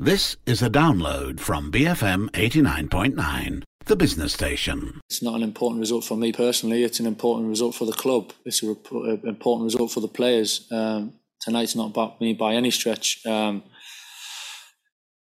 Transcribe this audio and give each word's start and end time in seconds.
This 0.00 0.36
is 0.44 0.60
a 0.60 0.68
download 0.68 1.38
from 1.38 1.70
BFM 1.70 2.28
89.9, 2.30 3.62
the 3.84 3.94
business 3.94 4.32
station. 4.32 4.98
It's 5.08 5.22
not 5.22 5.36
an 5.36 5.44
important 5.44 5.78
result 5.78 6.02
for 6.02 6.16
me 6.16 6.32
personally. 6.32 6.82
It's 6.82 6.98
an 6.98 7.06
important 7.06 7.48
result 7.48 7.76
for 7.76 7.84
the 7.84 7.92
club. 7.92 8.32
It's 8.44 8.60
an 8.60 8.76
important 9.22 9.66
result 9.66 9.92
for 9.92 10.00
the 10.00 10.08
players. 10.08 10.66
Um, 10.72 11.12
tonight's 11.40 11.76
not 11.76 11.90
about 11.90 12.20
me 12.20 12.32
by 12.32 12.54
any 12.54 12.72
stretch. 12.72 13.24
Um, 13.24 13.62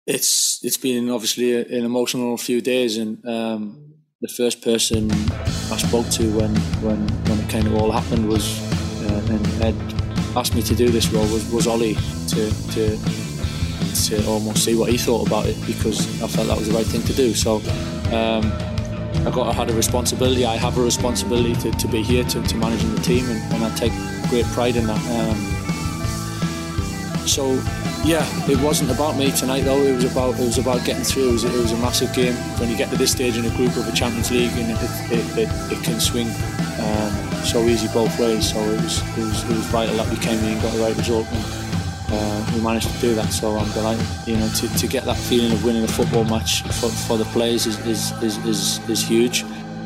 it's 0.07 0.61
it's 0.63 0.77
been 0.77 1.09
obviously 1.09 1.57
an 1.57 1.87
emotional 1.87 2.37
few 2.37 2.61
days, 2.61 2.99
and 2.99 3.27
um, 3.27 3.95
the 4.21 4.29
first 4.29 4.61
person 4.61 5.11
I 5.11 5.79
spoke 5.79 6.11
to 6.11 6.25
when 6.37 6.55
when 6.83 7.09
when 7.25 7.41
it 7.41 7.49
kind 7.49 7.67
of 7.67 7.75
all 7.75 7.91
happened 7.91 8.29
was 8.29 8.61
uh, 9.03 9.33
and 9.33 9.63
Ed 9.63 9.77
asked 10.37 10.55
me 10.55 10.63
to 10.63 10.75
do 10.75 10.91
this 10.91 11.09
role 11.09 11.27
was, 11.33 11.51
was 11.51 11.67
Ollie 11.67 11.95
to 11.95 12.51
to 12.73 13.28
to 14.09 14.27
almost 14.27 14.65
see 14.65 14.75
what 14.75 14.91
he 14.91 14.99
thought 14.99 15.27
about 15.27 15.47
it 15.47 15.57
because 15.67 16.01
I 16.23 16.29
felt 16.29 16.49
that 16.49 16.57
was 16.57 16.69
the 16.69 16.75
right 16.75 16.87
thing 16.87 17.03
to 17.03 17.13
do. 17.13 17.35
So 17.35 17.57
um, 18.13 18.53
I 19.27 19.31
got 19.31 19.49
I 19.49 19.53
had 19.53 19.71
a 19.71 19.75
responsibility. 19.75 20.45
I 20.47 20.57
have 20.57 20.79
a 20.79 20.83
responsibility 20.83 21.55
to, 21.57 21.71
to 21.71 21.89
be 21.89 22.03
here 22.03 22.25
to, 22.25 22.43
to 22.43 22.57
managing 22.57 22.95
the 22.95 23.01
team, 23.03 23.29
and, 23.29 23.55
and 23.55 23.65
I 23.65 23.75
take 23.77 23.93
great 24.29 24.47
pride 24.47 24.77
in 24.77 24.87
that. 24.87 25.01
Um, 25.19 25.37
so 27.27 27.61
yeah, 28.05 28.25
it 28.49 28.59
wasn't 28.61 28.91
about 28.91 29.17
me 29.17 29.31
tonight 29.33 29.63
though. 29.63 29.83
It 29.83 29.95
was 29.95 30.05
about 30.05 30.35
it 30.39 30.45
was 30.45 30.59
about 30.59 30.85
getting 30.85 31.05
through. 31.05 31.31
It 31.31 31.33
was, 31.33 31.45
it 31.45 31.53
was 31.53 31.73
a 31.73 31.79
massive 31.79 32.15
game. 32.15 32.35
When 32.59 32.71
you 32.71 32.77
get 32.77 32.91
to 32.91 32.97
this 32.97 33.13
stage 33.13 33.37
in 33.37 33.45
a 33.45 33.57
group 33.57 33.77
of 33.77 33.89
a 33.89 33.93
Champions 33.93 34.31
League, 34.31 34.53
and 34.53 34.71
it 34.71 34.79
it, 35.13 35.39
it, 35.39 35.73
it 35.73 35.85
can 35.85 36.01
swing 36.01 36.29
um, 36.81 37.13
so 37.45 37.61
easy 37.65 37.89
both 37.93 38.19
ways. 38.19 38.53
So 38.53 38.61
it 38.61 38.81
was, 38.81 39.03
it 39.19 39.25
was 39.25 39.45
it 39.45 39.57
was 39.57 39.67
vital 39.67 39.97
that 39.97 40.09
we 40.09 40.17
came 40.17 40.39
in 40.39 40.53
and 40.53 40.63
got 40.63 40.73
the 40.73 40.81
right 40.81 40.97
result. 40.97 41.27
And, 41.33 41.68
uh, 42.11 42.53
we 42.55 42.61
managed 42.61 42.91
to 42.91 43.01
do 43.01 43.15
that, 43.15 43.31
so 43.33 43.57
I'm 43.57 43.71
delighted. 43.73 44.07
You 44.27 44.37
know, 44.37 44.49
to, 44.49 44.69
to 44.79 44.87
get 44.87 45.05
that 45.05 45.17
feeling 45.17 45.53
of 45.53 45.65
winning 45.65 45.85
a 45.85 45.89
football 45.89 46.25
match 46.25 46.63
for, 46.63 46.89
for 46.89 47.19
the 47.19 47.25
players 47.27 47.67
is, 47.67 47.79
is, 47.87 48.13
is, 48.23 48.39
is, 48.45 48.89
is 48.89 49.07
huge. 49.07 49.45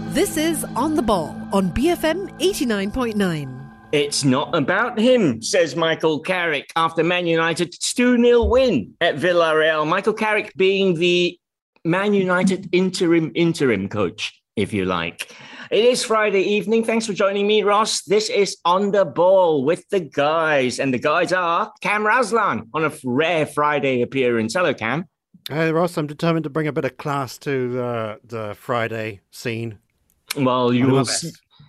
This 0.08 0.36
is 0.36 0.64
On 0.76 0.94
the 0.94 1.02
Ball 1.02 1.36
on 1.52 1.70
BFM 1.70 2.38
89.9. 2.38 3.58
It's 3.92 4.24
not 4.24 4.54
about 4.54 4.98
him, 4.98 5.42
says 5.42 5.76
Michael 5.76 6.20
Carrick 6.20 6.70
after 6.76 7.04
Man 7.04 7.26
United's 7.26 7.78
2 7.92 8.16
0 8.22 8.44
win 8.44 8.94
at 9.00 9.16
Villarreal. 9.16 9.86
Michael 9.86 10.14
Carrick 10.14 10.52
being 10.56 10.94
the 10.94 11.38
Man 11.84 12.14
United 12.14 12.68
interim 12.72 13.32
interim 13.34 13.88
coach, 13.88 14.40
if 14.56 14.72
you 14.72 14.84
like. 14.84 15.34
It 15.72 15.86
is 15.86 16.04
Friday 16.04 16.42
evening. 16.42 16.84
Thanks 16.84 17.06
for 17.06 17.14
joining 17.14 17.46
me, 17.46 17.62
Ross. 17.62 18.02
This 18.02 18.28
is 18.28 18.58
On 18.66 18.90
the 18.90 19.06
Ball 19.06 19.64
with 19.64 19.88
the 19.88 20.00
guys. 20.00 20.78
And 20.78 20.92
the 20.92 20.98
guys 20.98 21.32
are 21.32 21.72
Cam 21.80 22.04
Raslan 22.04 22.68
on 22.74 22.84
a 22.84 22.92
rare 23.06 23.46
Friday 23.46 24.02
appearance. 24.02 24.52
Hello, 24.52 24.74
Cam. 24.74 25.06
Hey, 25.48 25.72
Ross. 25.72 25.96
I'm 25.96 26.06
determined 26.06 26.44
to 26.44 26.50
bring 26.50 26.66
a 26.66 26.72
bit 26.72 26.84
of 26.84 26.98
class 26.98 27.38
to 27.38 27.82
uh, 27.82 28.16
the 28.22 28.54
Friday 28.54 29.22
scene. 29.30 29.78
Well, 30.36 30.74
you 30.74 30.88
will 30.88 31.06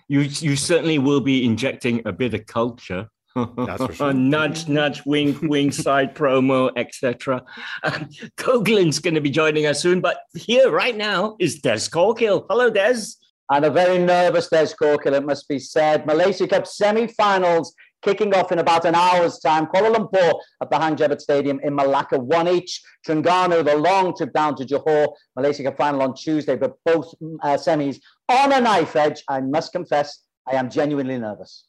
you 0.08 0.20
you 0.20 0.54
certainly 0.54 0.98
will 0.98 1.22
be 1.22 1.46
injecting 1.46 2.02
a 2.04 2.12
bit 2.12 2.34
of 2.34 2.44
culture. 2.44 3.08
That's 3.34 3.86
for 3.86 3.92
Sure. 3.94 4.12
nudge, 4.12 4.68
nudge, 4.68 5.00
wink, 5.06 5.40
wink, 5.40 5.72
side 5.86 6.14
promo, 6.14 6.70
etc. 6.76 7.42
Um, 7.82 8.10
Goglin's 8.36 8.98
going 8.98 9.14
to 9.14 9.22
be 9.22 9.30
joining 9.30 9.64
us 9.64 9.80
soon, 9.80 10.02
but 10.02 10.18
here 10.34 10.70
right 10.70 10.94
now 10.94 11.36
is 11.40 11.60
Des 11.60 11.88
Corkill. 11.88 12.44
Hello, 12.50 12.68
Des. 12.68 12.96
And 13.50 13.64
a 13.64 13.70
very 13.70 13.98
nervous 13.98 14.48
Des 14.48 14.72
Corkill, 14.80 15.14
it 15.14 15.24
must 15.24 15.48
be 15.48 15.58
said. 15.58 16.06
Malaysia 16.06 16.48
Cup 16.48 16.66
semi-finals 16.66 17.74
kicking 18.02 18.34
off 18.34 18.52
in 18.52 18.58
about 18.58 18.84
an 18.84 18.94
hour's 18.94 19.38
time. 19.38 19.66
Kuala 19.66 19.94
Lumpur 19.94 20.34
at 20.62 20.70
the 20.70 20.78
Hang 20.78 20.96
Jebat 20.96 21.20
Stadium 21.20 21.58
in 21.62 21.74
Malacca, 21.74 22.18
one 22.18 22.48
each. 22.48 22.82
Terengganu, 23.06 23.64
the 23.64 23.76
long 23.76 24.16
trip 24.16 24.32
down 24.32 24.56
to 24.56 24.64
Johor. 24.64 25.14
Malaysia 25.36 25.62
Cup 25.64 25.76
final 25.76 26.02
on 26.02 26.14
Tuesday, 26.14 26.56
but 26.56 26.72
both 26.84 27.14
uh, 27.42 27.56
semis 27.56 28.00
on 28.28 28.52
a 28.52 28.60
knife 28.60 28.96
edge. 28.96 29.24
I 29.28 29.40
must 29.40 29.72
confess, 29.72 30.20
I 30.46 30.56
am 30.56 30.70
genuinely 30.70 31.18
nervous. 31.18 31.64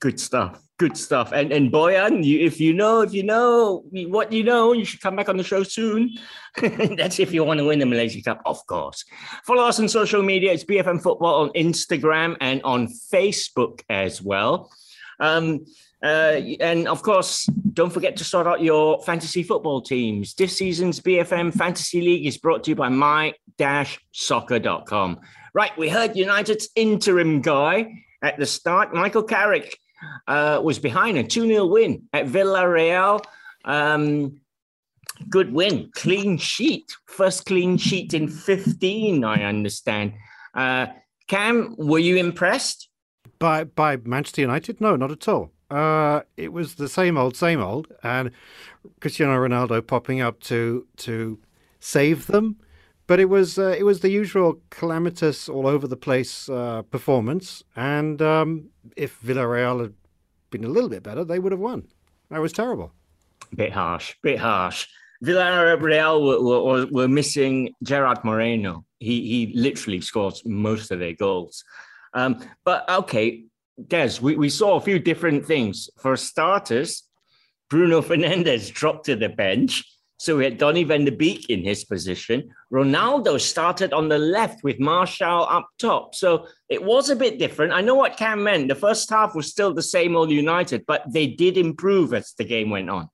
Good 0.00 0.20
stuff. 0.20 0.62
Good 0.78 0.96
stuff. 0.96 1.32
And 1.32 1.52
and 1.52 1.72
Boyan, 1.72 2.22
you, 2.22 2.38
if 2.38 2.60
you 2.60 2.72
know, 2.72 3.00
if 3.00 3.12
you 3.12 3.24
know 3.24 3.82
what 3.90 4.32
you 4.32 4.44
know, 4.44 4.72
you 4.72 4.84
should 4.84 5.00
come 5.00 5.16
back 5.16 5.28
on 5.28 5.36
the 5.36 5.42
show 5.42 5.64
soon. 5.64 6.16
That's 6.62 7.18
if 7.18 7.32
you 7.32 7.42
want 7.42 7.58
to 7.58 7.66
win 7.66 7.80
the 7.80 7.86
Malaysia 7.86 8.22
Cup, 8.22 8.40
of 8.46 8.64
course. 8.68 9.04
Follow 9.44 9.64
us 9.64 9.80
on 9.80 9.88
social 9.88 10.22
media. 10.22 10.52
It's 10.52 10.62
BFM 10.62 11.02
Football 11.02 11.42
on 11.42 11.50
Instagram 11.50 12.36
and 12.40 12.62
on 12.62 12.86
Facebook 13.12 13.82
as 13.90 14.22
well. 14.22 14.70
Um, 15.18 15.66
uh, 16.00 16.38
and 16.60 16.86
of 16.86 17.02
course, 17.02 17.46
don't 17.72 17.92
forget 17.92 18.14
to 18.16 18.24
sort 18.24 18.46
out 18.46 18.62
your 18.62 19.02
fantasy 19.02 19.42
football 19.42 19.82
teams. 19.82 20.34
This 20.34 20.56
season's 20.56 21.00
BFM 21.00 21.52
Fantasy 21.52 22.00
League 22.00 22.24
is 22.24 22.38
brought 22.38 22.62
to 22.64 22.70
you 22.70 22.76
by 22.76 22.88
my-soccer.com. 22.88 25.20
Right, 25.54 25.76
we 25.76 25.88
heard 25.88 26.14
United's 26.14 26.68
interim 26.76 27.40
guy 27.40 28.04
at 28.22 28.38
the 28.38 28.46
start. 28.46 28.94
Michael 28.94 29.24
Carrick 29.24 29.76
uh, 30.26 30.60
was 30.62 30.78
behind 30.78 31.18
a 31.18 31.24
2 31.24 31.46
0 31.46 31.66
win 31.66 32.02
at 32.12 32.26
Villarreal. 32.26 33.22
Um, 33.64 34.40
good 35.28 35.52
win, 35.52 35.90
clean 35.94 36.38
sheet, 36.38 36.92
first 37.06 37.46
clean 37.46 37.76
sheet 37.76 38.14
in 38.14 38.28
15, 38.28 39.24
I 39.24 39.42
understand. 39.44 40.14
Uh, 40.54 40.86
Cam, 41.26 41.74
were 41.76 41.98
you 41.98 42.16
impressed? 42.16 42.88
By, 43.38 43.64
by 43.64 43.96
Manchester 43.96 44.40
United? 44.40 44.80
No, 44.80 44.96
not 44.96 45.12
at 45.12 45.28
all. 45.28 45.52
Uh, 45.70 46.22
it 46.36 46.52
was 46.52 46.76
the 46.76 46.88
same 46.88 47.18
old, 47.18 47.36
same 47.36 47.60
old, 47.60 47.88
and 48.02 48.30
Cristiano 49.00 49.36
Ronaldo 49.36 49.86
popping 49.86 50.20
up 50.20 50.40
to 50.44 50.86
to 50.96 51.38
save 51.78 52.26
them 52.26 52.56
but 53.08 53.18
it 53.18 53.24
was 53.24 53.58
uh, 53.58 53.74
it 53.76 53.84
was 53.84 54.00
the 54.00 54.10
usual 54.10 54.60
calamitous, 54.70 55.48
all 55.48 55.66
over 55.66 55.88
the 55.88 55.96
place 55.96 56.48
uh, 56.48 56.82
performance. 56.82 57.64
And 57.74 58.22
um, 58.22 58.68
if 58.96 59.20
Villarreal 59.20 59.80
had 59.80 59.94
been 60.50 60.64
a 60.64 60.68
little 60.68 60.90
bit 60.90 61.02
better, 61.02 61.24
they 61.24 61.38
would 61.38 61.52
have 61.52 61.60
won. 61.60 61.88
That 62.30 62.40
was 62.40 62.52
terrible. 62.52 62.92
Bit 63.54 63.72
harsh, 63.72 64.14
bit 64.22 64.38
harsh. 64.38 64.86
Villarreal 65.24 66.24
were, 66.24 66.62
were, 66.62 66.86
were 66.86 67.08
missing 67.08 67.74
Gerard 67.82 68.24
Moreno. 68.24 68.84
He 69.00 69.26
he 69.26 69.52
literally 69.54 70.00
scores 70.00 70.42
most 70.44 70.90
of 70.90 70.98
their 70.98 71.14
goals. 71.14 71.64
Um, 72.14 72.40
but 72.64 72.88
okay, 72.88 73.44
Des, 73.86 74.20
we, 74.20 74.36
we 74.36 74.48
saw 74.48 74.76
a 74.76 74.80
few 74.80 74.98
different 74.98 75.46
things. 75.46 75.88
For 75.98 76.16
starters, 76.16 77.04
Bruno 77.70 78.02
Fernandez 78.02 78.70
dropped 78.70 79.06
to 79.06 79.16
the 79.16 79.28
bench 79.28 79.84
so 80.18 80.36
we 80.36 80.44
had 80.44 80.58
Donny 80.58 80.82
van 80.82 81.04
de 81.04 81.12
Beek 81.12 81.48
in 81.48 81.62
his 81.62 81.84
position. 81.84 82.50
Ronaldo 82.72 83.40
started 83.40 83.92
on 83.92 84.08
the 84.08 84.18
left 84.18 84.64
with 84.64 84.80
Martial 84.80 85.46
up 85.48 85.68
top. 85.78 86.16
So 86.16 86.48
it 86.68 86.82
was 86.82 87.08
a 87.08 87.16
bit 87.16 87.38
different. 87.38 87.72
I 87.72 87.80
know 87.82 87.94
what 87.94 88.16
Cam 88.16 88.42
meant. 88.42 88.66
The 88.68 88.74
first 88.74 89.08
half 89.08 89.36
was 89.36 89.48
still 89.48 89.72
the 89.72 89.82
same 89.82 90.16
old 90.16 90.30
United, 90.30 90.84
but 90.86 91.04
they 91.08 91.28
did 91.28 91.56
improve 91.56 92.12
as 92.12 92.34
the 92.36 92.44
game 92.44 92.68
went 92.68 92.90
on. 92.90 93.08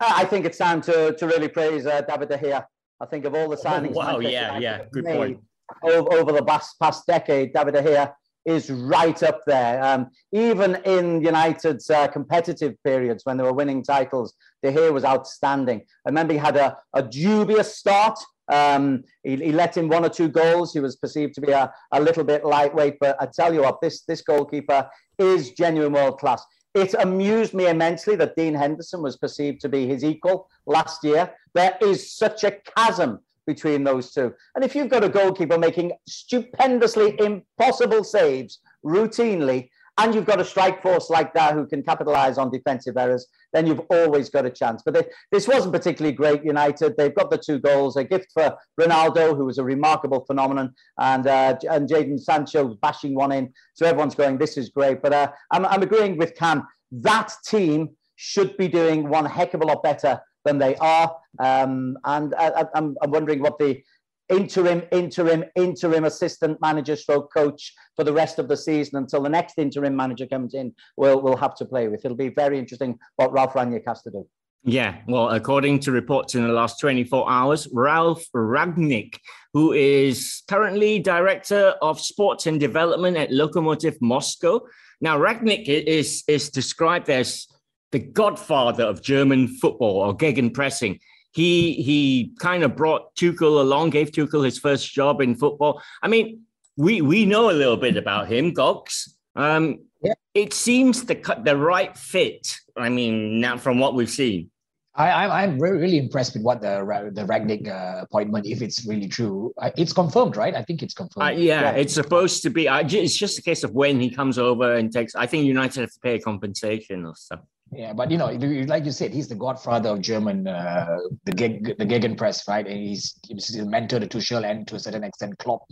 I 0.00 0.26
think 0.26 0.44
it's 0.44 0.58
time 0.58 0.82
to, 0.82 1.14
to 1.14 1.26
really 1.26 1.48
praise 1.48 1.86
uh, 1.86 2.02
David 2.02 2.28
De 2.28 2.36
Gea. 2.36 2.64
I 3.00 3.06
think 3.06 3.24
of 3.24 3.34
all 3.34 3.48
the 3.48 3.56
signings. 3.56 3.92
Oh, 3.92 3.98
wow, 3.98 4.18
yeah, 4.18 4.58
yeah, 4.58 4.82
good 4.92 5.06
point. 5.06 5.40
Over, 5.82 6.12
over 6.12 6.32
the 6.32 6.44
past, 6.44 6.78
past 6.78 7.06
decade, 7.06 7.54
David 7.54 7.72
De 7.72 7.82
Gea 7.82 8.12
is 8.44 8.70
right 8.70 9.22
up 9.22 9.40
there. 9.46 9.82
Um, 9.82 10.10
even 10.32 10.76
in 10.84 11.22
United's 11.22 11.90
uh, 11.90 12.08
competitive 12.08 12.74
periods 12.84 13.24
when 13.24 13.36
they 13.36 13.42
were 13.42 13.52
winning 13.52 13.82
titles, 13.82 14.34
De 14.62 14.72
Gea 14.72 14.92
was 14.92 15.04
outstanding. 15.04 15.80
I 16.06 16.08
remember 16.08 16.32
he 16.32 16.38
had 16.38 16.56
a, 16.56 16.76
a 16.94 17.02
dubious 17.02 17.76
start. 17.76 18.18
Um, 18.50 19.04
he, 19.22 19.36
he, 19.36 19.52
let 19.52 19.76
in 19.76 19.88
one 19.88 20.04
or 20.04 20.08
two 20.08 20.28
goals. 20.28 20.72
He 20.72 20.80
was 20.80 20.96
perceived 20.96 21.34
to 21.34 21.40
be 21.40 21.52
a, 21.52 21.72
a 21.92 22.00
little 22.00 22.24
bit 22.24 22.44
lightweight, 22.44 22.96
but 23.00 23.16
I 23.20 23.26
tell 23.26 23.54
you 23.54 23.62
what, 23.62 23.80
this, 23.80 24.02
this 24.02 24.22
goalkeeper 24.22 24.88
is 25.18 25.52
genuine 25.52 25.92
world 25.92 26.18
class. 26.18 26.44
It 26.74 26.94
amused 26.94 27.52
me 27.52 27.66
immensely 27.66 28.16
that 28.16 28.36
Dean 28.36 28.54
Henderson 28.54 29.02
was 29.02 29.16
perceived 29.16 29.60
to 29.62 29.68
be 29.68 29.86
his 29.86 30.04
equal 30.04 30.48
last 30.66 31.02
year. 31.02 31.32
There 31.54 31.76
is 31.80 32.16
such 32.16 32.44
a 32.44 32.52
chasm 32.76 33.20
between 33.54 33.82
those 33.84 34.06
two. 34.16 34.28
And 34.54 34.64
if 34.64 34.72
you've 34.74 34.94
got 34.94 35.04
a 35.04 35.08
goalkeeper 35.08 35.58
making 35.58 35.88
stupendously 36.06 37.08
impossible 37.18 38.04
saves 38.04 38.60
routinely, 38.84 39.60
and 39.98 40.14
you've 40.14 40.30
got 40.32 40.40
a 40.40 40.44
strike 40.44 40.80
force 40.80 41.10
like 41.10 41.34
that 41.34 41.54
who 41.54 41.66
can 41.66 41.82
capitalize 41.82 42.38
on 42.38 42.50
defensive 42.50 42.96
errors, 42.96 43.26
then 43.52 43.66
you've 43.66 43.82
always 43.90 44.30
got 44.30 44.46
a 44.46 44.50
chance. 44.50 44.82
But 44.84 44.94
they, 44.94 45.04
this 45.32 45.46
wasn't 45.48 45.74
particularly 45.74 46.16
great, 46.22 46.42
United. 46.44 46.94
They've 46.96 47.14
got 47.20 47.28
the 47.30 47.38
two 47.38 47.58
goals, 47.58 47.96
a 47.96 48.04
gift 48.04 48.28
for 48.32 48.56
Ronaldo, 48.80 49.36
who 49.36 49.44
was 49.44 49.58
a 49.58 49.64
remarkable 49.64 50.24
phenomenon, 50.24 50.72
and 50.98 51.26
uh, 51.26 51.56
and 51.70 51.88
Jadon 51.88 52.20
Sancho 52.20 52.78
bashing 52.80 53.14
one 53.14 53.32
in. 53.32 53.52
So 53.74 53.84
everyone's 53.84 54.14
going, 54.14 54.38
this 54.38 54.56
is 54.56 54.70
great. 54.70 55.02
But 55.02 55.12
uh, 55.12 55.32
I'm, 55.50 55.66
I'm 55.66 55.82
agreeing 55.82 56.16
with 56.16 56.36
Cam. 56.36 56.58
That 56.92 57.28
team 57.52 57.90
should 58.16 58.56
be 58.56 58.68
doing 58.68 59.08
one 59.08 59.26
heck 59.26 59.54
of 59.54 59.60
a 59.60 59.66
lot 59.66 59.82
better 59.82 60.20
than 60.44 60.58
they 60.58 60.76
are. 60.76 61.16
Um, 61.38 61.98
and 62.04 62.34
I, 62.34 62.66
am 62.74 62.96
wondering 63.02 63.40
what 63.40 63.58
the 63.58 63.82
interim, 64.30 64.82
interim, 64.92 65.44
interim 65.56 66.04
assistant 66.04 66.60
manager 66.60 66.96
stroke 66.96 67.32
coach 67.32 67.74
for 67.96 68.04
the 68.04 68.12
rest 68.12 68.38
of 68.38 68.48
the 68.48 68.56
season 68.56 68.96
until 68.96 69.22
the 69.22 69.28
next 69.28 69.58
interim 69.58 69.96
manager 69.96 70.26
comes 70.26 70.54
in 70.54 70.74
will 70.96 71.20
will 71.20 71.36
have 71.36 71.54
to 71.56 71.64
play 71.64 71.88
with. 71.88 72.04
It'll 72.04 72.16
be 72.16 72.28
very 72.28 72.58
interesting 72.58 72.98
what 73.16 73.32
Ralph 73.32 73.54
Rangnick 73.54 73.82
has 73.86 74.02
to 74.02 74.10
do. 74.10 74.26
Yeah, 74.62 74.98
well, 75.08 75.30
according 75.30 75.80
to 75.80 75.92
reports 75.92 76.34
in 76.34 76.42
the 76.42 76.52
last 76.52 76.78
24 76.80 77.30
hours, 77.30 77.66
Ralph 77.72 78.26
Rangnick, 78.34 79.16
who 79.54 79.72
is 79.72 80.42
currently 80.48 80.98
director 80.98 81.74
of 81.80 81.98
sports 81.98 82.46
and 82.46 82.60
development 82.60 83.16
at 83.16 83.30
Lokomotiv 83.30 83.96
Moscow. 84.02 84.60
Now, 85.00 85.18
Rangnick 85.18 85.66
is, 85.66 86.24
is 86.28 86.50
described 86.50 87.08
as 87.08 87.46
the 87.92 87.98
godfather 87.98 88.84
of 88.84 89.02
German 89.02 89.48
football 89.48 89.96
or 89.96 90.16
gegenpressing. 90.16 91.00
He 91.32 91.74
he 91.74 92.32
kind 92.40 92.64
of 92.64 92.76
brought 92.76 93.14
Tuchel 93.14 93.60
along, 93.60 93.90
gave 93.90 94.10
Tuchel 94.10 94.44
his 94.44 94.58
first 94.58 94.92
job 94.92 95.20
in 95.20 95.34
football. 95.34 95.80
I 96.02 96.08
mean, 96.08 96.42
we 96.76 97.00
we 97.02 97.24
know 97.24 97.50
a 97.50 97.52
little 97.52 97.76
bit 97.76 97.96
about 97.96 98.28
him, 98.28 98.52
Gogs. 98.52 99.16
Um, 99.36 99.80
yeah. 100.02 100.14
It 100.34 100.52
seems 100.52 101.04
the 101.04 101.14
the 101.44 101.56
right 101.56 101.96
fit. 101.96 102.56
I 102.76 102.88
mean, 102.88 103.40
now 103.40 103.58
from 103.58 103.78
what 103.78 103.94
we've 103.94 104.10
seen. 104.10 104.50
I, 104.92 105.44
I'm 105.44 105.58
really 105.58 105.98
impressed 105.98 106.34
with 106.34 106.42
what 106.42 106.60
the 106.60 106.84
the 107.14 107.22
Rangnick 107.22 107.68
uh, 107.68 108.02
appointment, 108.02 108.44
if 108.44 108.60
it's 108.60 108.84
really 108.84 109.08
true, 109.08 109.54
it's 109.76 109.92
confirmed, 109.92 110.36
right? 110.36 110.54
I 110.54 110.62
think 110.62 110.82
it's 110.82 110.94
confirmed. 110.94 111.28
Uh, 111.28 111.30
yeah, 111.30 111.60
yeah, 111.62 111.70
it's 111.70 111.94
supposed 111.94 112.42
to 112.42 112.50
be. 112.50 112.66
it's 112.66 113.16
just 113.16 113.38
a 113.38 113.42
case 113.42 113.62
of 113.62 113.72
when 113.72 114.00
he 114.00 114.10
comes 114.10 114.36
over 114.36 114.74
and 114.74 114.92
takes. 114.92 115.14
I 115.14 115.26
think 115.26 115.44
United 115.46 115.80
have 115.80 115.92
to 115.92 116.00
pay 116.00 116.16
a 116.16 116.20
compensation 116.20 117.06
or 117.06 117.14
stuff. 117.14 117.40
Yeah, 117.72 117.92
but 117.92 118.10
you 118.10 118.18
know, 118.18 118.26
like 118.66 118.84
you 118.84 118.90
said, 118.90 119.14
he's 119.14 119.28
the 119.28 119.36
godfather 119.36 119.90
of 119.90 120.00
German, 120.00 120.48
uh, 120.48 120.98
the 121.24 121.32
geg, 121.32 121.78
the 121.78 121.86
Gegenpress, 121.86 122.48
right? 122.48 122.66
And 122.66 122.76
he's, 122.76 123.14
he's 123.28 123.56
a 123.56 123.64
mentor 123.64 124.00
to 124.00 124.08
Tuchel 124.08 124.44
and 124.44 124.66
to 124.66 124.74
a 124.74 124.80
certain 124.80 125.04
extent 125.04 125.38
Klopp. 125.38 125.62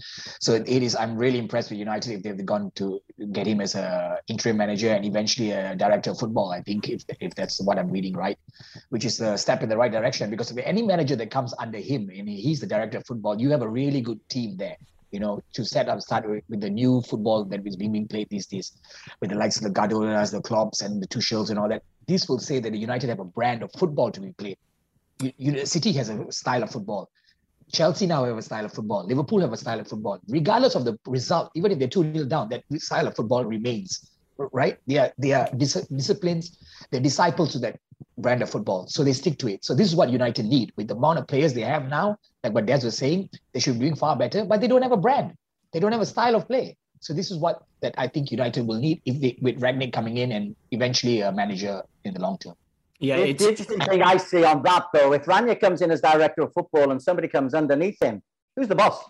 So 0.41 0.55
it 0.55 0.69
is. 0.69 0.95
I'm 0.95 1.17
really 1.17 1.41
impressed 1.41 1.71
with 1.71 1.79
United 1.81 2.13
if 2.13 2.23
they've 2.23 2.47
gone 2.47 2.71
to 2.77 3.01
get 3.33 3.49
him 3.49 3.61
as 3.61 3.75
a 3.75 4.19
interim 4.29 4.59
manager 4.59 4.91
and 4.91 5.05
eventually 5.05 5.51
a 5.51 5.75
director 5.75 6.13
of 6.13 6.21
football. 6.21 6.53
I 6.53 6.63
think 6.63 6.89
if 6.89 7.03
if 7.19 7.35
that's 7.35 7.61
what 7.61 7.79
I'm 7.79 7.91
reading 7.91 8.15
right, 8.15 8.39
which 8.91 9.05
is 9.05 9.21
a 9.21 9.37
step 9.37 9.65
in 9.65 9.69
the 9.69 9.77
right 9.77 9.91
direction. 9.91 10.31
Because 10.31 10.53
if 10.53 10.59
any 10.65 10.83
manager 10.83 11.17
that 11.17 11.33
comes 11.33 11.53
under 11.59 11.79
him 11.79 12.11
and 12.17 12.29
he's 12.29 12.61
the 12.61 12.67
director 12.67 12.99
of 12.99 13.07
football, 13.07 13.41
you 13.41 13.51
have 13.51 13.63
a 13.63 13.69
really 13.69 14.03
good 14.03 14.21
team 14.29 14.57
there 14.57 14.77
you 15.11 15.21
know, 15.21 15.41
to 15.55 15.65
set 15.65 15.89
up, 15.89 16.01
start 16.01 16.29
with, 16.29 16.45
with 16.49 16.61
the 16.61 16.71
new 16.71 17.03
football 17.03 17.45
that 17.45 17.67
is 17.67 17.77
being, 17.77 18.07
played 18.09 18.29
these 18.31 18.47
days, 18.47 18.73
with 19.21 19.31
the 19.31 19.37
likes 19.37 19.57
of 19.57 19.63
the 19.63 19.71
Guardiolas, 19.71 20.31
the 20.31 20.41
clubs, 20.41 20.83
and 20.83 21.03
the 21.03 21.07
Tuchels 21.07 21.51
and 21.51 21.59
all 21.59 21.69
that. 21.69 21.83
This 22.07 22.29
will 22.29 22.39
say 22.39 22.61
that 22.61 22.73
the 22.73 22.79
United 22.79 23.09
have 23.09 23.21
a 23.21 23.25
brand 23.25 23.63
of 23.63 23.71
football 23.79 24.11
to 24.11 24.21
be 24.21 24.33
played. 24.33 24.59
You, 25.21 25.33
you, 25.37 25.67
City 25.67 25.93
has 25.93 26.09
a 26.09 26.31
style 26.31 26.63
of 26.63 26.71
football. 26.71 27.11
Chelsea 27.73 28.07
now 28.07 28.25
have 28.25 28.39
a 28.39 28.43
style 28.43 28.65
of 28.65 28.73
football. 28.73 29.07
Liverpool 29.07 29.41
have 29.41 29.53
a 29.53 29.57
style 29.57 29.81
of 29.81 29.89
football. 29.89 30.19
Regardless 30.29 30.75
of 30.75 30.85
the 30.85 30.99
result, 31.07 31.51
even 31.55 31.73
if 31.73 31.79
they're 31.79 31.89
2 31.89 32.13
0 32.15 32.25
down, 32.27 32.49
that 32.49 32.65
style 32.81 33.07
of 33.07 33.15
football 33.15 33.45
remains, 33.45 34.11
right? 34.39 34.79
They 34.87 34.99
are, 34.99 35.13
they 35.19 35.33
are 35.33 35.49
dis- 35.57 35.87
disciplines, 35.95 36.59
they're 36.91 37.01
disciples 37.01 37.53
to 37.53 37.59
that 37.61 37.79
brand 38.19 38.43
of 38.43 38.51
football. 38.51 38.87
So 38.89 39.05
they 39.05 39.13
stick 39.13 39.39
to 39.39 39.49
it. 39.49 39.65
So 39.65 39.75
this 39.75 39.89
is 39.89 39.97
what 39.97 40.11
United 40.11 40.45
need. 40.45 40.73
With 40.77 40.89
the 40.89 40.97
amount 40.97 41.19
of 41.19 41.27
players 41.27 41.55
they 41.55 41.63
have 41.63 41.89
now, 41.89 42.17
like 42.45 42.53
what 42.53 42.67
Des 42.67 42.85
was 42.85 42.97
saying, 42.97 43.31
they 43.53 43.61
should 43.61 43.75
be 43.75 43.81
doing 43.81 43.97
far 43.97 44.17
better, 44.17 44.45
but 44.45 44.61
they 44.61 44.69
don't 44.69 44.83
have 44.83 44.93
a 44.93 44.97
brand. 44.97 45.35
They 45.73 45.81
don't 45.81 45.93
have 45.93 46.01
a 46.01 46.07
style 46.07 46.35
of 46.35 46.47
play. 46.47 46.77
So 47.01 47.13
this 47.13 47.31
is 47.31 47.39
what 47.39 47.63
that 47.81 47.95
I 47.97 48.09
think 48.09 48.31
United 48.31 48.67
will 48.67 48.81
need 48.81 49.01
if 49.05 49.21
they 49.21 49.39
with 49.41 49.61
Rangnick 49.61 49.93
coming 49.93 50.17
in 50.17 50.33
and 50.33 50.57
eventually 50.73 51.21
a 51.21 51.31
manager 51.31 51.83
in 52.05 52.15
the 52.15 52.21
long 52.21 52.39
term. 52.39 52.55
Yeah, 52.99 53.17
it's, 53.17 53.43
the 53.43 53.51
interesting 53.51 53.79
thing 53.81 54.03
I 54.03 54.17
see 54.17 54.43
on 54.43 54.63
that 54.65 54.87
though, 54.93 55.13
if 55.13 55.25
Rangnick 55.27 55.61
comes 55.61 55.83
in 55.83 55.91
as 55.93 56.01
director 56.01 56.43
of 56.43 56.53
football 56.53 56.91
and 56.91 57.01
somebody 57.01 57.29
comes 57.29 57.55
underneath 57.55 58.03
him, 58.03 58.21
who's 58.57 58.67
the 58.67 58.75
boss? 58.75 59.01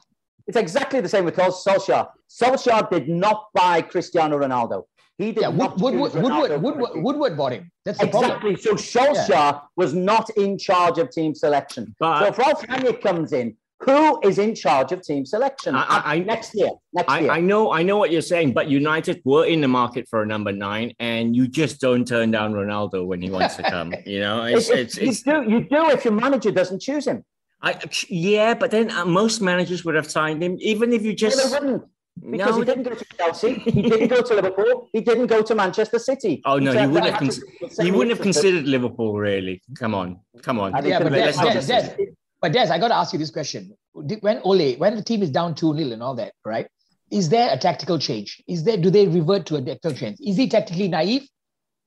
It's 0.47 0.57
exactly 0.57 1.01
the 1.01 1.09
same 1.09 1.25
with 1.25 1.37
Solskjaer. 1.37 2.09
Solskjaer 2.29 2.91
did 2.91 3.09
not 3.09 3.49
buy 3.55 3.81
Cristiano 3.83 4.39
Ronaldo. 4.39 4.85
He 5.19 5.33
did 5.33 5.43
yeah, 5.43 5.49
Wood, 5.49 5.81
Woodward, 5.81 6.15
Woodward, 6.15 6.63
Woodward, 6.63 6.91
Woodward 7.03 7.37
bought 7.37 7.53
him. 7.53 7.73
That's 7.85 8.01
exactly. 8.01 8.55
So 8.55 8.75
Solskjaer 8.75 9.29
yeah. 9.29 9.61
was 9.75 9.93
not 9.93 10.31
in 10.37 10.57
charge 10.57 10.99
of 10.99 11.11
team 11.11 11.35
selection. 11.35 11.97
But, 11.99 12.21
so 12.21 12.27
if 12.27 12.39
Ralph 12.39 12.63
Rangnick 12.63 13.03
comes 13.03 13.33
in, 13.33 13.57
who 13.81 14.21
is 14.23 14.39
in 14.39 14.55
charge 14.55 14.93
of 14.93 15.03
team 15.03 15.27
selection 15.27 15.75
I, 15.75 16.03
I, 16.05 16.19
next 16.21 16.55
year? 16.55 16.71
Next 16.93 17.11
I, 17.11 17.21
year. 17.21 17.31
I 17.31 17.41
know, 17.41 17.73
I 17.73 17.83
know 17.83 17.97
what 17.97 18.13
you're 18.13 18.23
saying, 18.23 18.53
but 18.53 18.69
United 18.69 19.21
were 19.25 19.45
in 19.45 19.61
the 19.61 19.69
market 19.69 20.09
for 20.09 20.23
a 20.23 20.27
number 20.27 20.53
nine, 20.53 20.93
and 21.01 21.35
you 21.35 21.49
just 21.49 21.81
don't 21.81 22.07
turn 22.07 22.31
down 22.31 22.53
Ronaldo 22.53 23.05
when 23.05 23.21
he 23.21 23.31
wants 23.31 23.57
to 23.57 23.63
come. 23.65 23.93
You 24.07 24.21
know, 24.21 24.45
it's, 24.45 24.71
it's, 24.71 24.97
it's, 24.97 25.27
you 25.27 25.33
do. 25.33 25.51
You 25.51 25.61
do 25.65 25.91
if 25.91 26.05
your 26.05 26.15
manager 26.15 26.51
doesn't 26.51 26.81
choose 26.81 27.07
him. 27.07 27.25
I, 27.61 27.79
yeah, 28.09 28.55
but 28.55 28.71
then 28.71 28.91
uh, 28.91 29.05
most 29.05 29.41
managers 29.41 29.85
would 29.85 29.97
have 29.97 30.11
signed 30.11 30.43
him, 30.43 30.57
even 30.61 30.93
if 30.93 31.03
you 31.03 31.13
just. 31.13 31.37
Yeah, 31.37 31.59
they 31.59 31.67
wouldn't 31.67 31.85
because 32.31 32.55
no, 32.55 32.59
he 32.59 32.65
didn't 32.65 32.83
go 32.85 32.95
to 32.95 33.05
Chelsea, 33.17 33.55
he 33.55 33.83
didn't 33.83 34.09
go 34.09 34.23
to 34.23 34.35
Liverpool, 34.35 34.89
he 34.93 35.01
didn't 35.01 35.27
go 35.27 35.43
to 35.43 35.55
Manchester 35.55 35.99
City. 35.99 36.43
Oh 36.45 36.59
no, 36.59 36.73
he, 36.73 36.81
he 36.81 36.87
wouldn't 36.87 37.11
have. 37.11 37.19
Cons- 37.19 37.79
he 37.81 37.91
wouldn't 37.91 38.11
have 38.11 38.21
considered 38.21 38.65
Liverpool. 38.65 39.19
Really, 39.19 39.63
come 39.77 39.95
on, 39.95 40.21
come 40.43 40.61
on. 40.61 40.73
Yeah, 40.85 40.99
but 41.01 41.13
Des, 41.13 41.33
Des, 41.33 41.67
Des, 41.67 42.13
but 42.41 42.53
Des, 42.53 42.71
I 42.71 42.79
got 42.79 42.89
to 42.89 42.97
ask 42.97 43.13
you 43.13 43.19
this 43.19 43.31
question: 43.31 43.75
When 43.93 44.41
Ole, 44.45 44.75
when 44.77 44.97
the 44.97 45.03
team 45.03 45.23
is 45.23 45.31
down 45.31 45.55
two 45.55 45.77
0 45.77 45.93
and 45.93 46.03
all 46.03 46.15
that, 46.17 46.33
right? 46.45 46.67
Is 47.11 47.29
there 47.31 47.53
a 47.53 47.59
tactical 47.59 47.99
change? 47.99 48.43
Is 48.47 48.65
there? 48.65 48.77
Do 48.77 48.91
they 48.91 49.07
revert 49.07 49.47
to 49.47 49.57
a 49.57 49.63
tactical 49.63 49.95
change? 49.97 50.19
Is 50.21 50.37
he 50.37 50.49
tactically 50.49 50.89
naive? 50.89 51.27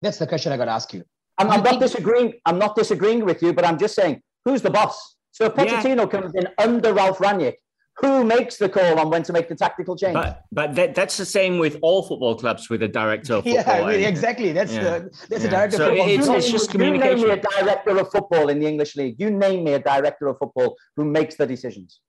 That's 0.02 0.18
the 0.18 0.28
question 0.28 0.52
I 0.52 0.58
got 0.58 0.66
to 0.66 0.72
ask 0.72 0.94
you. 0.94 1.04
I'm, 1.38 1.50
I'm 1.50 1.64
not 1.64 1.80
disagreeing. 1.80 2.34
I'm 2.46 2.58
not 2.58 2.76
disagreeing 2.76 3.24
with 3.26 3.42
you, 3.42 3.54
but 3.54 3.66
I'm 3.66 3.78
just 3.78 3.96
saying, 3.96 4.22
who's 4.46 4.62
the 4.62 4.70
boss? 4.70 5.16
So 5.32 5.46
if 5.46 5.54
Pochettino 5.54 5.98
yeah. 5.98 6.06
comes 6.08 6.36
in 6.36 6.48
under 6.58 6.94
Ralph 6.94 7.20
Rangnick, 7.20 7.56
who 8.02 8.24
makes 8.24 8.58
the 8.58 8.68
call 8.68 9.00
on 9.00 9.10
when 9.10 9.24
to 9.24 9.34
make 9.34 9.48
the 9.48 9.56
tactical 9.56 9.96
change? 9.96 10.16
But, 10.16 10.44
but 10.52 10.76
that, 10.76 10.96
that's 10.96 11.18
the 11.18 11.26
same 11.26 11.60
with 11.60 11.78
all 11.82 12.04
football 12.04 12.36
clubs 12.36 12.70
with 12.70 12.82
a 12.84 12.88
director 12.88 13.36
of 13.36 13.44
football. 13.46 13.92
Yeah, 13.92 14.08
exactly. 14.08 14.52
That's 14.52 14.74
yeah. 14.74 15.00
the 15.00 15.12
that's 15.30 15.44
yeah. 15.44 15.50
a 15.50 15.52
director 15.52 15.78
so 15.78 15.92
of 15.92 15.98
football. 15.98 16.08
It's, 16.10 16.28
you 16.28 16.34
it's 16.34 16.46
name, 16.46 16.52
just 16.52 16.72
communication. 16.72 17.18
You 17.20 17.28
name 17.28 17.36
me 17.36 17.42
a 17.42 17.60
director 17.62 17.98
of 17.98 18.12
football 18.12 18.50
in 18.50 18.60
the 18.60 18.68
English 18.68 18.96
league. 18.96 19.16
You 19.20 19.30
name 19.30 19.64
me 19.64 19.74
a 19.74 19.80
director 19.80 20.28
of 20.28 20.38
football 20.38 20.76
who 20.96 21.06
makes 21.06 21.36
the 21.36 21.46
decisions. 21.46 22.00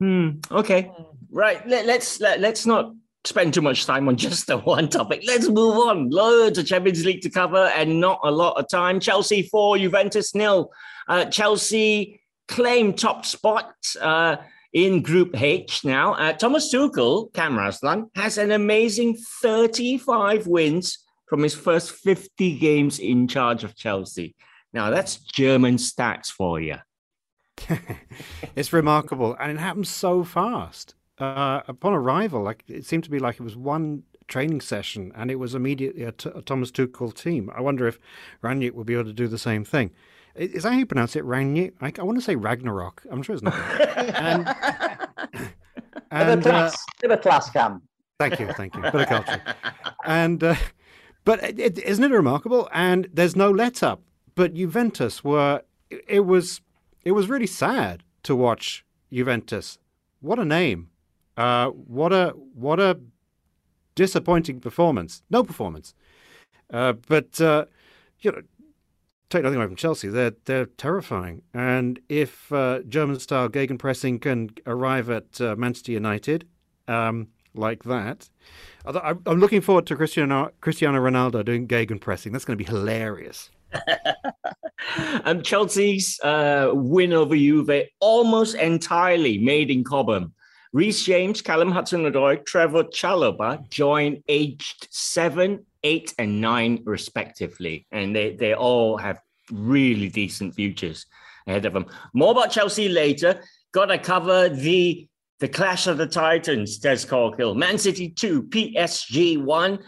Hmm. 0.00 0.30
Okay. 0.50 0.90
Right. 1.30 1.66
Let, 1.68 1.86
let's 1.86 2.20
let, 2.20 2.40
let's 2.40 2.66
not 2.66 2.92
spend 3.24 3.54
too 3.54 3.62
much 3.62 3.86
time 3.86 4.08
on 4.08 4.16
just 4.28 4.48
the 4.48 4.58
one 4.58 4.88
topic. 4.88 5.22
Let's 5.26 5.48
move 5.48 5.76
on. 5.76 6.10
Loads 6.10 6.58
of 6.58 6.66
Champions 6.66 7.04
League 7.04 7.22
to 7.22 7.30
cover 7.30 7.70
and 7.76 8.00
not 8.00 8.20
a 8.24 8.30
lot 8.30 8.58
of 8.58 8.68
time. 8.68 8.98
Chelsea 8.98 9.42
four, 9.42 9.78
Juventus 9.78 10.34
nil. 10.34 10.70
Uh, 11.08 11.26
Chelsea 11.26 12.20
claim 12.48 12.92
top 12.92 13.24
spot. 13.24 13.74
Uh, 14.00 14.36
in 14.72 15.02
Group 15.02 15.40
H 15.40 15.84
now. 15.84 16.14
Uh, 16.14 16.32
Thomas 16.32 16.72
Tuchel, 16.72 17.32
Cam 17.32 17.56
Raslan, 17.56 18.08
has 18.14 18.38
an 18.38 18.52
amazing 18.52 19.16
35 19.42 20.46
wins 20.46 20.98
from 21.26 21.42
his 21.42 21.54
first 21.54 21.92
50 21.92 22.58
games 22.58 22.98
in 22.98 23.28
charge 23.28 23.64
of 23.64 23.76
Chelsea. 23.76 24.34
Now, 24.72 24.90
that's 24.90 25.16
German 25.16 25.76
stats 25.76 26.28
for 26.28 26.60
you. 26.60 26.76
it's 28.56 28.72
remarkable, 28.72 29.36
and 29.38 29.52
it 29.52 29.58
happens 29.58 29.88
so 29.88 30.24
fast. 30.24 30.94
Uh, 31.18 31.60
upon 31.68 31.92
arrival, 31.92 32.42
like 32.42 32.64
it 32.66 32.84
seemed 32.84 33.04
to 33.04 33.10
be 33.10 33.18
like 33.18 33.36
it 33.36 33.42
was 33.42 33.56
one 33.56 34.02
training 34.28 34.60
session, 34.60 35.12
and 35.14 35.30
it 35.30 35.36
was 35.36 35.54
immediately 35.54 36.02
a, 36.02 36.12
T- 36.12 36.30
a 36.34 36.40
Thomas 36.40 36.70
Tuchel 36.70 37.14
team. 37.14 37.50
I 37.54 37.60
wonder 37.60 37.86
if 37.86 37.98
Rangnick 38.42 38.72
will 38.72 38.84
be 38.84 38.94
able 38.94 39.04
to 39.04 39.12
do 39.12 39.28
the 39.28 39.38
same 39.38 39.64
thing. 39.64 39.90
Is 40.34 40.62
that 40.62 40.72
how 40.72 40.78
you 40.78 40.86
pronounce 40.86 41.14
it? 41.16 41.24
Rangnick? 41.24 41.72
I, 41.80 41.92
I 41.98 42.02
want 42.02 42.18
to 42.18 42.24
say 42.24 42.36
Ragnarok. 42.36 43.02
I'm 43.10 43.22
sure 43.22 43.34
it's 43.34 43.42
not. 43.42 43.54
and, 44.16 44.48
and, 46.10 46.10
bit, 46.10 46.38
of 46.38 46.42
class, 46.42 46.74
uh, 46.74 46.92
bit 47.00 47.10
of 47.10 47.20
class, 47.20 47.50
Cam. 47.50 47.82
Thank 48.18 48.40
you, 48.40 48.52
thank 48.52 48.74
you. 48.74 48.82
Bit 48.82 48.94
of 48.94 49.06
culture. 49.08 49.42
And 50.04 50.42
uh, 50.42 50.54
but 51.24 51.42
is 51.42 51.58
it, 51.58 51.78
isn't 51.78 52.04
it 52.04 52.14
remarkable? 52.14 52.68
And 52.72 53.08
there's 53.12 53.36
no 53.36 53.50
let 53.50 53.82
up. 53.82 54.02
But 54.34 54.54
Juventus 54.54 55.22
were. 55.22 55.62
It, 55.90 56.04
it 56.08 56.20
was. 56.20 56.60
It 57.04 57.12
was 57.12 57.28
really 57.28 57.46
sad 57.46 58.04
to 58.22 58.34
watch 58.34 58.84
Juventus. 59.12 59.78
What 60.20 60.38
a 60.38 60.44
name! 60.44 60.88
Uh, 61.36 61.68
what 61.68 62.12
a 62.12 62.28
what 62.54 62.80
a 62.80 62.98
disappointing 63.94 64.60
performance. 64.60 65.22
No 65.30 65.42
performance. 65.42 65.94
Uh, 66.72 66.94
but 66.94 67.40
uh, 67.40 67.66
you 68.20 68.32
know, 68.32 68.42
take 69.32 69.42
nothing 69.42 69.56
away 69.56 69.66
from 69.66 69.76
Chelsea, 69.76 70.08
they're 70.08 70.34
they're 70.44 70.66
terrifying. 70.66 71.42
And 71.54 72.00
if 72.08 72.52
uh, 72.52 72.80
German 72.88 73.18
style 73.18 73.48
gegenpressing 73.48 74.20
can 74.20 74.50
arrive 74.66 75.10
at 75.10 75.40
uh, 75.40 75.56
Manchester 75.56 75.92
United 75.92 76.46
um, 76.88 77.28
like 77.54 77.84
that, 77.84 78.28
I'm 78.84 79.40
looking 79.40 79.60
forward 79.60 79.86
to 79.86 79.96
Cristiano 79.96 80.50
Cristiano 80.60 81.00
Ronaldo 81.00 81.44
doing 81.44 81.66
gegenpressing. 81.66 82.32
That's 82.32 82.44
going 82.44 82.58
to 82.58 82.64
be 82.64 82.68
hilarious. 82.70 83.50
and 85.24 85.44
Chelsea's 85.44 86.20
uh, 86.22 86.70
win 86.72 87.12
over 87.12 87.36
Juve 87.36 87.88
almost 88.00 88.54
entirely 88.56 89.38
made 89.38 89.70
in 89.70 89.84
Cobham. 89.84 90.34
Reece 90.72 91.04
James, 91.04 91.42
Callum 91.42 91.70
Hudson-Odoi, 91.70 92.46
Trevor 92.46 92.84
Chalobah 92.84 93.68
joined 93.68 94.22
aged 94.28 94.88
seven, 94.90 95.66
eight, 95.84 96.14
and 96.18 96.40
nine 96.40 96.82
respectively, 96.84 97.86
and 97.90 98.14
they 98.14 98.34
they 98.36 98.54
all 98.54 98.96
have 98.96 99.20
really 99.50 100.08
decent 100.08 100.54
futures 100.54 101.06
ahead 101.46 101.66
of 101.66 101.72
them. 101.72 101.86
More 102.14 102.32
about 102.32 102.50
Chelsea 102.50 102.88
later. 102.88 103.42
Got 103.72 103.86
to 103.86 103.98
cover 103.98 104.48
the 104.48 105.08
the 105.40 105.48
clash 105.48 105.86
of 105.86 105.98
the 105.98 106.06
Titans. 106.06 106.78
Des 106.78 107.06
Corkill, 107.06 107.56
Man 107.56 107.78
City 107.78 108.10
two, 108.10 108.44
PSG 108.44 109.42
one. 109.42 109.78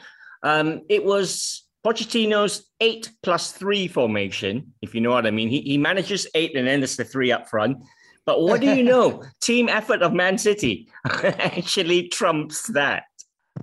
Um, 0.43 0.83
it 0.89 1.05
was 1.05 1.65
Pochettino's 1.85 2.71
eight 2.81 3.11
plus 3.23 3.53
three 3.53 3.89
formation, 3.89 4.75
if 4.81 4.95
you 4.95 5.01
know 5.01 5.11
what 5.11 5.27
I 5.27 5.31
mean. 5.31 5.49
He, 5.49 5.61
he 5.61 5.79
manages 5.79 6.27
eight 6.35 6.57
and 6.57 6.67
then 6.67 6.81
there's 6.81 6.97
the 6.97 7.05
three 7.05 7.31
up 7.31 7.49
front. 7.49 7.79
But 8.27 8.41
what 8.41 8.61
do 8.61 8.75
you 8.75 8.83
know? 8.93 9.23
Team 9.43 9.69
effort 9.69 10.03
of 10.03 10.13
Man 10.13 10.39
City 10.39 10.89
actually 11.23 12.09
trumps 12.09 12.69
that. 12.69 13.05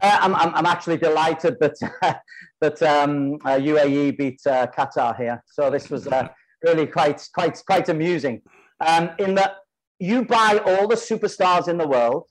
Uh, 0.01 0.17
I'm, 0.21 0.35
I'm, 0.35 0.55
I'm 0.55 0.65
actually 0.65 0.97
delighted 0.97 1.57
that 1.59 1.75
uh, 2.01 2.13
that 2.61 2.81
um, 2.81 3.35
uh, 3.45 3.57
UAE 3.57 4.17
beat 4.17 4.39
uh, 4.45 4.67
Qatar 4.67 5.17
here. 5.17 5.43
So 5.47 5.69
this 5.69 5.89
was 5.89 6.07
uh, 6.07 6.29
really 6.63 6.87
quite 6.87 7.27
quite 7.33 7.61
quite 7.65 7.89
amusing. 7.89 8.41
Um, 8.79 9.11
in 9.19 9.35
that 9.35 9.57
you 9.99 10.25
buy 10.25 10.61
all 10.65 10.87
the 10.87 10.95
superstars 10.95 11.67
in 11.67 11.77
the 11.77 11.87
world, 11.87 12.27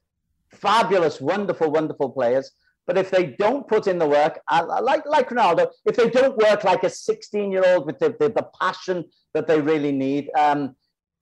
fabulous, 0.51 1.21
wonderful, 1.21 1.71
wonderful 1.71 2.11
players. 2.11 2.51
But 2.87 2.99
if 2.99 3.11
they 3.11 3.37
don't 3.39 3.69
put 3.69 3.87
in 3.87 3.99
the 3.99 4.09
work, 4.09 4.41
like 4.51 5.05
like 5.07 5.29
Ronaldo, 5.29 5.69
if 5.85 5.97
they 5.97 6.11
don't 6.11 6.37
work 6.37 6.65
like 6.65 6.83
a 6.83 6.91
16 6.91 7.53
year 7.53 7.63
old 7.67 7.87
with 7.87 7.99
the, 7.99 8.17
the, 8.19 8.31
the, 8.31 8.49
passion 8.61 9.05
that 9.35 9.47
they 9.47 9.61
really 9.61 9.93
need, 9.93 10.29
um, 10.37 10.75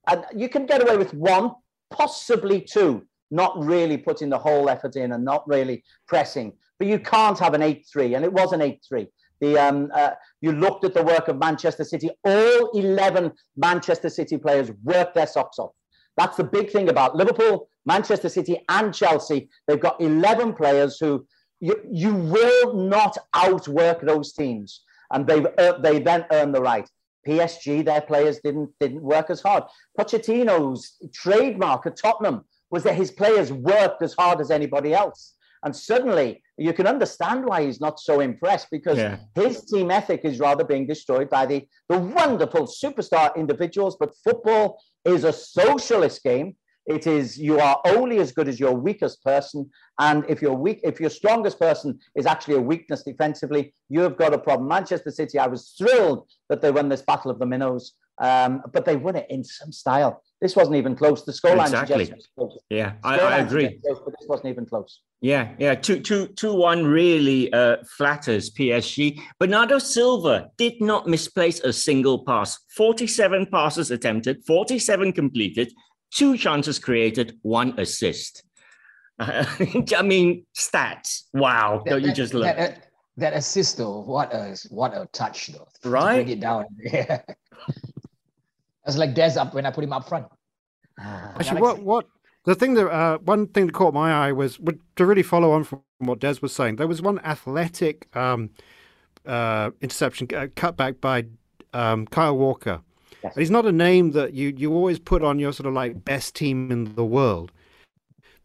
and 0.07 0.25
you 0.35 0.49
can 0.49 0.65
get 0.65 0.81
away 0.83 0.97
with 0.97 1.13
one, 1.13 1.53
possibly 1.91 2.63
two, 2.63 3.07
not 3.31 3.59
really 3.63 3.97
putting 3.97 4.31
the 4.31 4.39
whole 4.39 4.69
effort 4.69 4.97
in 4.97 5.13
and 5.13 5.25
not 5.25 5.47
really 5.49 5.85
pressing. 6.07 6.53
But 6.79 6.89
you 6.89 6.99
can't 6.99 7.39
have 7.39 7.55
an 7.55 7.63
8 7.63 7.87
3, 7.93 8.15
and 8.15 8.25
it 8.25 8.33
was 8.33 8.53
an 8.53 8.63
8 8.63 8.81
3. 8.89 9.09
The, 9.41 9.59
um, 9.59 9.91
uh, 9.95 10.11
you 10.41 10.53
looked 10.53 10.85
at 10.85 10.95
the 10.95 11.03
work 11.03 11.29
of 11.29 11.39
Manchester 11.39 11.85
City. 11.85 12.11
All 12.25 12.71
11 12.71 13.33
Manchester 13.57 14.09
City 14.09 14.37
players 14.37 14.71
worked 14.83 15.15
their 15.15 15.27
socks 15.27 15.59
off. 15.59 15.73
That's 16.17 16.37
the 16.37 16.45
big 16.45 16.71
thing 16.71 16.89
about 16.89 17.15
Liverpool, 17.15 17.69
Manchester 17.87 18.29
City, 18.29 18.61
and 18.69 18.93
Chelsea. 18.93 19.49
They've 19.67 19.79
got 19.79 20.01
11 20.01 20.55
players 20.55 20.99
who 20.99 21.27
you, 21.61 21.81
you 21.91 22.15
will 22.15 22.75
not 22.75 23.17
outwork 23.35 24.01
those 24.01 24.33
teams. 24.33 24.83
And 25.13 25.27
they 25.27 25.45
uh, 25.59 25.79
they 25.79 26.01
then 26.01 26.27
earn 26.33 26.53
the 26.53 26.61
right. 26.61 26.89
PSG, 27.27 27.85
their 27.85 28.01
players 28.01 28.41
didn't 28.41 28.71
didn't 28.81 29.03
work 29.03 29.31
as 29.31 29.41
hard. 29.41 29.65
Pochettino's 29.99 30.97
trademark 31.15 31.87
at 31.87 31.97
Tottenham 31.97 32.45
was 32.71 32.83
that 32.85 32.95
his 32.95 33.11
players 33.11 33.53
worked 33.53 34.03
as 34.03 34.15
hard 34.15 34.41
as 34.41 34.51
anybody 34.51 34.93
else. 34.95 35.35
And 35.65 35.75
suddenly 35.75 36.43
you 36.57 36.73
can 36.73 36.87
understand 36.87 37.45
why 37.45 37.65
he's 37.65 37.81
not 37.81 37.99
so 37.99 38.21
impressed 38.21 38.69
because 38.71 38.99
yeah. 38.99 39.19
his 39.35 39.65
team 39.65 39.91
ethic 39.91 40.21
is 40.25 40.39
rather 40.39 40.65
being 40.65 40.87
destroyed 40.87 41.29
by 41.31 41.47
the, 41.47 41.67
the 41.89 41.99
wonderful 41.99 42.67
superstar 42.67 43.35
individuals. 43.37 43.97
But 43.99 44.15
football 44.23 44.81
is 45.05 45.25
a 45.25 45.33
socialist 45.33 46.23
game. 46.23 46.57
It 46.87 47.07
is 47.07 47.37
you 47.37 47.61
are 47.61 47.81
only 47.87 48.19
as 48.19 48.33
good 48.33 48.49
as 48.49 48.59
your 48.59 48.73
weakest 48.73 49.23
person, 49.23 49.69
and 49.99 50.25
if 50.27 50.41
your 50.41 50.55
weak, 50.55 50.81
if 50.83 50.99
your 50.99 51.11
strongest 51.11 51.61
person 51.61 51.99
is 52.17 52.25
actually 52.25 52.55
a 52.55 52.63
weakness 52.63 53.03
defensively, 53.03 53.75
you 53.91 54.01
have 54.01 54.17
got 54.17 54.33
a 54.33 54.39
problem. 54.39 54.69
Manchester 54.69 55.11
City, 55.11 55.39
I 55.39 55.49
was 55.49 55.75
thrilled 55.77 56.27
that 56.49 56.63
they 56.63 56.71
won 56.71 56.89
this 56.89 57.03
battle 57.03 57.31
of 57.31 57.39
the 57.39 57.45
minnows, 57.45 57.93
um, 58.21 58.63
but 58.73 58.85
they 58.85 58.97
won 58.97 59.17
it 59.17 59.27
in 59.31 59.45
some 59.45 59.73
style. 59.73 60.23
This 60.41 60.55
wasn't 60.55 60.77
even 60.77 60.95
close. 60.95 61.25
The 61.25 61.33
scoreline 61.33 61.67
exactly. 61.67 62.13
Yeah, 62.71 62.93
I, 63.03 63.19
I, 63.19 63.39
agree. 63.39 63.81
Close, 63.85 64.01
but 64.05 64.15
this 64.19 64.29
wasn't 64.29 64.51
even 64.51 64.67
close. 64.67 65.01
Yeah, 65.21 65.53
yeah. 65.59 65.75
Two, 65.75 65.99
two, 65.99 66.29
two, 66.29 66.55
one 66.55 66.85
really 66.85 67.53
uh, 67.53 67.79
flatters 67.97 68.51
PSG. 68.51 69.21
Bernardo 69.41 69.79
Silva 69.79 70.51
did 70.57 70.81
not 70.81 71.09
misplace 71.09 71.59
a 71.61 71.73
single 71.73 72.25
pass. 72.25 72.59
Forty-seven 72.77 73.47
passes 73.47 73.91
attempted, 73.91 74.45
forty-seven 74.47 75.13
completed, 75.13 75.73
two 76.13 76.37
chances 76.37 76.79
created, 76.79 77.37
one 77.43 77.75
assist. 77.79 78.45
I 79.19 80.03
mean, 80.05 80.47
stats. 80.57 81.25
Wow! 81.33 81.83
That, 81.85 81.91
Don't 81.91 82.05
you 82.05 82.13
just 82.13 82.33
look? 82.33 82.45
That, 82.45 82.87
that, 83.17 83.33
assist, 83.33 83.79
though, 83.79 84.03
what 84.03 84.33
a 84.33 84.57
what 84.71 84.93
a 84.95 85.09
touch, 85.13 85.49
though. 85.49 85.67
Right? 85.85 86.25
bring 86.25 86.29
it 86.29 86.41
down. 86.41 86.67
Yeah. 86.79 87.23
It's 88.87 88.97
like 88.97 89.15
Des 89.15 89.39
up 89.39 89.55
when 89.55 89.67
I 89.67 89.71
put 89.71 89.85
him 89.85 89.93
up 89.93 90.09
front. 90.09 90.27
Actually, 90.99 91.61
what 91.61 91.83
what 91.83 92.07
the 92.45 92.55
thing 92.55 92.75
that 92.75 92.89
uh, 92.89 93.19
one 93.19 93.47
thing 93.49 93.67
that 93.67 93.73
caught 93.73 93.95
my 93.95 94.29
eye 94.29 94.33
was 94.33 94.59
to 94.97 95.07
really 95.07 95.23
follow 95.23 95.53
on 95.53 95.65
from 95.65 95.83
what 95.99 96.19
Des 96.19 96.37
was 96.41 96.55
saying. 96.55 96.77
There 96.77 96.87
was 96.87 97.03
one 97.03 97.19
athletic 97.21 98.15
um, 98.17 98.51
uh, 99.27 99.71
interception 99.81 100.29
uh, 100.35 100.47
cutback 100.57 101.01
by 101.01 101.27
um, 101.75 102.07
Kyle 102.07 102.37
Walker. 102.37 102.81
Yes. 103.23 103.35
he's 103.35 103.51
not 103.51 103.67
a 103.67 103.73
name 103.73 104.13
that 104.13 104.33
you 104.33 104.55
you 104.57 104.73
always 104.73 104.99
put 104.99 105.23
on 105.23 105.39
your 105.39 105.53
sort 105.53 105.67
of 105.67 105.75
like 105.75 106.05
best 106.05 106.35
team 106.35 106.71
in 106.71 106.95
the 106.95 107.05
world. 107.05 107.53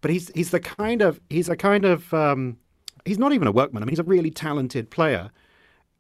But 0.02 0.12
he's 0.12 0.32
he's 0.36 0.52
the 0.52 0.60
kind 0.60 1.02
of 1.02 1.22
he's 1.30 1.48
a 1.48 1.56
kind 1.56 1.86
of 1.86 2.13
um, 2.13 2.58
he's 3.06 3.20
not 3.20 3.34
even 3.34 3.48
a 3.48 3.52
workman. 3.52 3.84
I 3.84 3.86
mean, 3.86 3.92
he's 3.92 4.00
a 4.00 4.04
really 4.04 4.32
talented 4.32 4.90
player, 4.90 5.32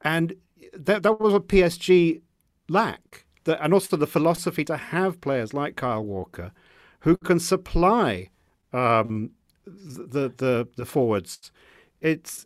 and 0.01 0.33
that 0.73 1.03
that 1.03 1.19
was 1.19 1.33
what 1.33 1.47
PSG 1.47 2.21
lack 2.67 3.22
the, 3.43 3.61
and 3.63 3.73
also 3.73 3.97
the 3.97 4.07
philosophy 4.07 4.63
to 4.65 4.77
have 4.77 5.21
players 5.21 5.53
like 5.53 5.75
Kyle 5.75 6.03
Walker 6.03 6.51
who 6.99 7.17
can 7.17 7.39
supply 7.39 8.29
um, 8.71 9.31
the, 9.65 10.33
the 10.37 10.67
the 10.75 10.85
forwards. 10.85 11.51
It's 12.01 12.45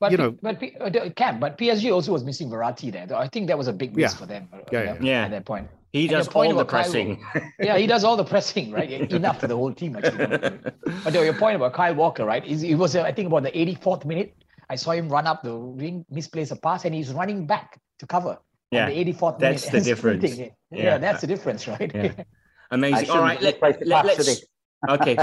but 0.00 0.10
you 0.10 0.18
know, 0.18 0.32
but 0.42 0.62
uh, 0.80 1.10
Cam, 1.10 1.38
but 1.40 1.58
PSG 1.58 1.92
also 1.92 2.12
was 2.12 2.24
missing 2.24 2.50
Verratti 2.50 2.90
there. 2.90 3.06
I 3.16 3.28
think 3.28 3.46
that 3.48 3.58
was 3.58 3.68
a 3.68 3.72
big 3.72 3.96
miss 3.96 4.12
yeah. 4.12 4.18
for 4.18 4.26
them. 4.26 4.48
Uh, 4.52 4.58
yeah, 4.72 4.82
yeah. 4.82 4.96
yeah. 5.00 5.24
At 5.24 5.30
that 5.30 5.44
point, 5.44 5.68
he 5.92 6.02
and 6.02 6.10
does 6.10 6.28
all 6.28 6.54
the 6.54 6.64
pressing. 6.64 7.22
Kyle, 7.32 7.42
yeah, 7.60 7.78
he 7.78 7.86
does 7.86 8.04
all 8.04 8.16
the 8.16 8.24
pressing, 8.24 8.70
right? 8.72 8.90
Enough 8.90 9.40
for 9.40 9.46
the 9.46 9.56
whole 9.56 9.72
team 9.72 9.96
actually. 9.96 10.58
but 11.04 11.14
your 11.14 11.34
point 11.34 11.56
about 11.56 11.74
Kyle 11.74 11.94
Walker, 11.94 12.24
right? 12.24 12.44
Is 12.46 12.62
it 12.62 12.74
was 12.74 12.96
uh, 12.96 13.02
I 13.02 13.12
think 13.12 13.26
about 13.26 13.42
the 13.42 13.52
84th 13.52 14.04
minute. 14.04 14.34
I 14.70 14.76
saw 14.76 14.90
him 14.90 15.08
run 15.08 15.26
up 15.26 15.42
the 15.42 15.54
ring, 15.54 16.04
misplace 16.10 16.50
a 16.50 16.56
pass, 16.56 16.84
and 16.84 16.94
he's 16.94 17.12
running 17.12 17.46
back 17.46 17.80
to 17.98 18.06
cover 18.06 18.38
yeah, 18.70 18.90
the 18.90 19.12
84th 19.12 19.38
that's 19.38 19.68
the 19.70 19.80
difference. 19.80 20.36
Yeah. 20.36 20.48
yeah. 20.70 20.98
that's 20.98 21.20
the 21.20 21.26
difference, 21.26 21.66
right? 21.68 21.90
Yeah. 21.94 22.12
Amazing. 22.70 23.10
All 23.10 23.22
right, 23.22 23.40
let, 23.40 23.60
let, 23.62 23.86
let's 23.86 24.44
okay 24.88 25.16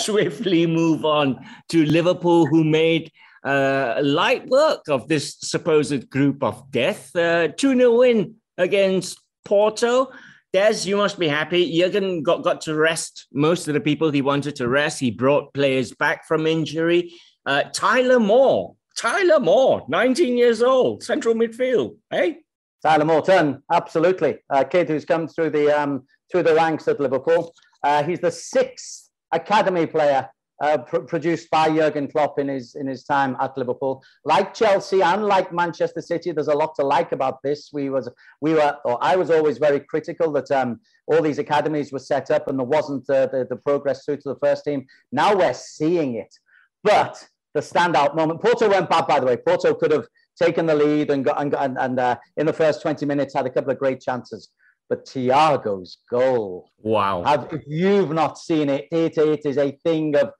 swiftly 0.00 0.66
move 0.66 1.04
on 1.04 1.46
to 1.68 1.84
Liverpool, 1.86 2.46
who 2.46 2.64
made 2.64 3.10
uh, 3.44 4.00
light 4.02 4.46
work 4.48 4.88
of 4.88 5.06
this 5.06 5.36
supposed 5.40 6.10
group 6.10 6.42
of 6.42 6.70
death. 6.70 7.14
Uh, 7.14 7.48
2 7.48 7.76
0 7.76 7.98
win 7.98 8.34
against 8.58 9.20
Porto. 9.44 10.10
Des, 10.52 10.84
you 10.84 10.96
must 10.96 11.18
be 11.18 11.26
happy. 11.26 11.76
Jurgen 11.76 12.22
got, 12.22 12.44
got 12.44 12.60
to 12.62 12.74
rest 12.74 13.26
most 13.32 13.66
of 13.66 13.74
the 13.74 13.80
people 13.80 14.10
he 14.10 14.22
wanted 14.22 14.54
to 14.56 14.68
rest. 14.68 15.00
He 15.00 15.10
brought 15.10 15.52
players 15.52 15.92
back 15.92 16.26
from 16.26 16.46
injury. 16.46 17.12
Uh, 17.44 17.64
Tyler 17.72 18.20
Moore, 18.20 18.76
Tyler 18.96 19.40
Moore, 19.40 19.84
19 19.88 20.38
years 20.38 20.62
old, 20.62 21.02
central 21.02 21.34
midfield. 21.34 21.96
Hey, 22.08 22.38
Tyler 22.84 23.06
Morton, 23.06 23.62
absolutely. 23.72 24.36
A 24.50 24.62
kid 24.62 24.88
who's 24.88 25.06
come 25.06 25.26
through 25.26 25.50
the 25.50 25.72
um, 25.72 26.02
through 26.30 26.42
the 26.42 26.54
ranks 26.54 26.86
at 26.86 27.00
Liverpool. 27.00 27.54
Uh, 27.82 28.02
he's 28.02 28.20
the 28.20 28.30
sixth 28.30 29.10
academy 29.32 29.86
player 29.86 30.28
uh, 30.62 30.76
pr- 30.78 30.98
produced 30.98 31.48
by 31.50 31.74
Jurgen 31.74 32.08
Klopp 32.08 32.38
in 32.38 32.48
his 32.48 32.74
in 32.74 32.86
his 32.86 33.02
time 33.04 33.38
at 33.40 33.56
Liverpool. 33.56 34.04
Like 34.26 34.52
Chelsea 34.52 35.00
and 35.00 35.24
like 35.24 35.50
Manchester 35.50 36.02
City, 36.02 36.30
there's 36.32 36.48
a 36.48 36.54
lot 36.54 36.74
to 36.74 36.84
like 36.84 37.12
about 37.12 37.42
this. 37.42 37.70
We 37.72 37.88
was 37.88 38.10
we 38.42 38.52
were, 38.52 38.76
or 38.84 38.98
I 39.02 39.16
was 39.16 39.30
always 39.30 39.56
very 39.56 39.80
critical 39.80 40.30
that 40.32 40.50
um, 40.50 40.80
all 41.06 41.22
these 41.22 41.38
academies 41.38 41.90
were 41.90 41.98
set 41.98 42.30
up 42.30 42.48
and 42.48 42.58
there 42.58 42.66
wasn't 42.66 43.08
uh, 43.08 43.28
the 43.28 43.46
the 43.48 43.56
progress 43.56 44.04
through 44.04 44.18
to 44.18 44.28
the 44.28 44.38
first 44.42 44.62
team. 44.62 44.84
Now 45.10 45.34
we're 45.34 45.54
seeing 45.54 46.16
it, 46.16 46.34
but 46.82 47.26
the 47.54 47.60
standout 47.60 48.14
moment. 48.14 48.42
Porto 48.42 48.68
went 48.68 48.90
bad, 48.90 49.06
by 49.06 49.20
the 49.20 49.26
way. 49.26 49.36
Porto 49.36 49.74
could 49.74 49.92
have 49.92 50.06
taken 50.40 50.66
the 50.66 50.74
lead 50.74 51.10
and 51.10 51.24
got, 51.24 51.40
and, 51.40 51.54
and, 51.54 51.78
and 51.78 52.00
uh, 52.00 52.16
in 52.36 52.46
the 52.46 52.52
first 52.52 52.82
20 52.82 53.06
minutes 53.06 53.34
had 53.34 53.46
a 53.46 53.50
couple 53.50 53.70
of 53.70 53.78
great 53.78 54.00
chances. 54.00 54.50
But 54.88 55.06
Thiago's 55.06 55.98
goal. 56.10 56.70
Wow. 56.78 57.22
Have, 57.24 57.48
if 57.52 57.62
you've 57.66 58.12
not 58.12 58.38
seen 58.38 58.68
it, 58.68 58.86
it, 58.90 59.16
it 59.16 59.40
is 59.46 59.56
a 59.56 59.72
thing 59.82 60.14
of 60.16 60.30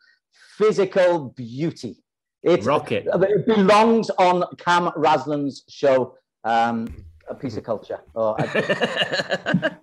physical 0.59 1.31
beauty. 1.31 1.97
It, 2.43 2.65
Rocket. 2.65 3.07
It 3.07 3.47
belongs 3.47 4.11
on 4.11 4.45
Cam 4.59 4.91
Raslan's 4.97 5.65
show. 5.69 6.15
Um, 6.45 6.95
a 7.29 7.35
piece 7.35 7.57
of 7.57 7.65
culture 7.65 8.01
or 8.15 8.37
a, 8.39 8.45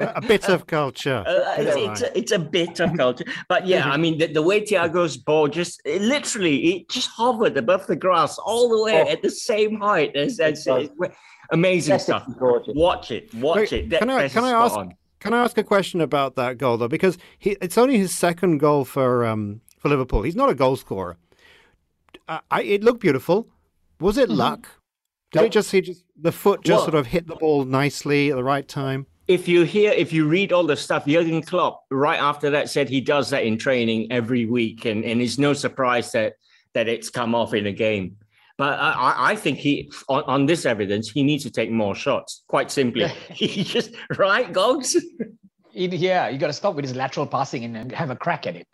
a 0.00 0.20
bit 0.26 0.48
of 0.48 0.66
culture. 0.66 1.24
Uh, 1.26 1.54
it's, 1.58 1.76
it's, 1.76 2.02
a, 2.02 2.18
it's, 2.18 2.32
a, 2.32 2.38
bit 2.38 2.80
of 2.80 2.96
culture, 2.96 3.24
but 3.48 3.66
yeah, 3.66 3.88
I 3.88 3.96
mean 3.96 4.18
the, 4.18 4.26
the 4.26 4.42
way 4.42 4.60
Thiago's 4.60 5.16
ball 5.16 5.48
just 5.48 5.80
it 5.84 6.02
literally 6.02 6.74
it 6.74 6.88
just 6.88 7.08
hovered 7.08 7.56
above 7.56 7.86
the 7.86 7.96
grass 7.96 8.38
all 8.38 8.68
the 8.68 8.82
way 8.82 9.02
oh. 9.02 9.10
at 9.10 9.22
the 9.22 9.30
same 9.30 9.80
height 9.80 10.14
as, 10.16 10.38
as 10.38 10.68
amazing 11.50 11.94
yes, 11.94 12.04
stuff. 12.04 12.24
Watch 12.38 13.10
it, 13.10 13.32
watch 13.34 13.56
Wait, 13.56 13.72
it. 13.72 13.98
Can 13.98 14.10
I 14.10 14.28
can 14.28 14.44
I 14.44 14.50
ask 14.50 14.76
on. 14.76 14.94
can 15.18 15.34
I 15.34 15.44
ask 15.44 15.58
a 15.58 15.64
question 15.64 16.00
about 16.00 16.36
that 16.36 16.58
goal 16.58 16.76
though? 16.76 16.88
Because 16.88 17.18
he, 17.38 17.56
it's 17.60 17.78
only 17.78 17.98
his 17.98 18.14
second 18.14 18.58
goal 18.58 18.84
for 18.84 19.24
um 19.24 19.60
for 19.78 19.88
Liverpool. 19.88 20.22
He's 20.22 20.36
not 20.36 20.50
a 20.50 20.54
goal 20.54 20.76
scorer. 20.76 21.16
I, 22.28 22.62
it 22.62 22.84
looked 22.84 23.00
beautiful. 23.00 23.48
Was 23.98 24.16
it 24.16 24.28
mm-hmm. 24.28 24.38
luck? 24.38 24.68
Did 25.32 25.42
it 25.42 25.52
just 25.52 25.70
he 25.70 25.80
just 25.80 26.04
the 26.20 26.32
foot 26.32 26.62
just 26.64 26.78
well, 26.78 26.84
sort 26.84 26.94
of 26.94 27.06
hit 27.06 27.26
the 27.26 27.36
ball 27.36 27.64
nicely 27.64 28.30
at 28.30 28.36
the 28.36 28.44
right 28.44 28.66
time? 28.66 29.06
If 29.28 29.46
you 29.46 29.62
hear, 29.62 29.92
if 29.92 30.12
you 30.12 30.26
read 30.26 30.52
all 30.52 30.64
the 30.64 30.76
stuff, 30.76 31.06
Jurgen 31.06 31.40
Klopp 31.42 31.84
right 31.90 32.18
after 32.18 32.50
that 32.50 32.68
said 32.68 32.88
he 32.88 33.00
does 33.00 33.30
that 33.30 33.44
in 33.44 33.56
training 33.56 34.10
every 34.10 34.46
week, 34.46 34.86
and 34.86 35.04
and 35.04 35.20
it's 35.20 35.38
no 35.38 35.52
surprise 35.52 36.10
that 36.12 36.34
that 36.74 36.88
it's 36.88 37.10
come 37.10 37.34
off 37.34 37.54
in 37.54 37.66
a 37.66 37.72
game. 37.72 38.16
But 38.58 38.78
I, 38.78 39.30
I 39.30 39.36
think 39.36 39.56
he, 39.56 39.90
on, 40.10 40.22
on, 40.24 40.44
this 40.44 40.66
evidence, 40.66 41.10
he 41.10 41.22
needs 41.22 41.44
to 41.44 41.50
take 41.50 41.70
more 41.70 41.94
shots. 41.94 42.42
Quite 42.46 42.70
simply, 42.70 43.06
he 43.32 43.64
just 43.64 43.94
right, 44.18 44.52
Gogs. 44.52 44.96
yeah, 45.72 46.28
you 46.28 46.38
got 46.38 46.48
to 46.48 46.52
stop 46.52 46.74
with 46.74 46.84
his 46.84 46.94
lateral 46.94 47.26
passing 47.26 47.64
and 47.64 47.90
have 47.92 48.10
a 48.10 48.16
crack 48.16 48.46
at 48.46 48.56
it. 48.56 48.66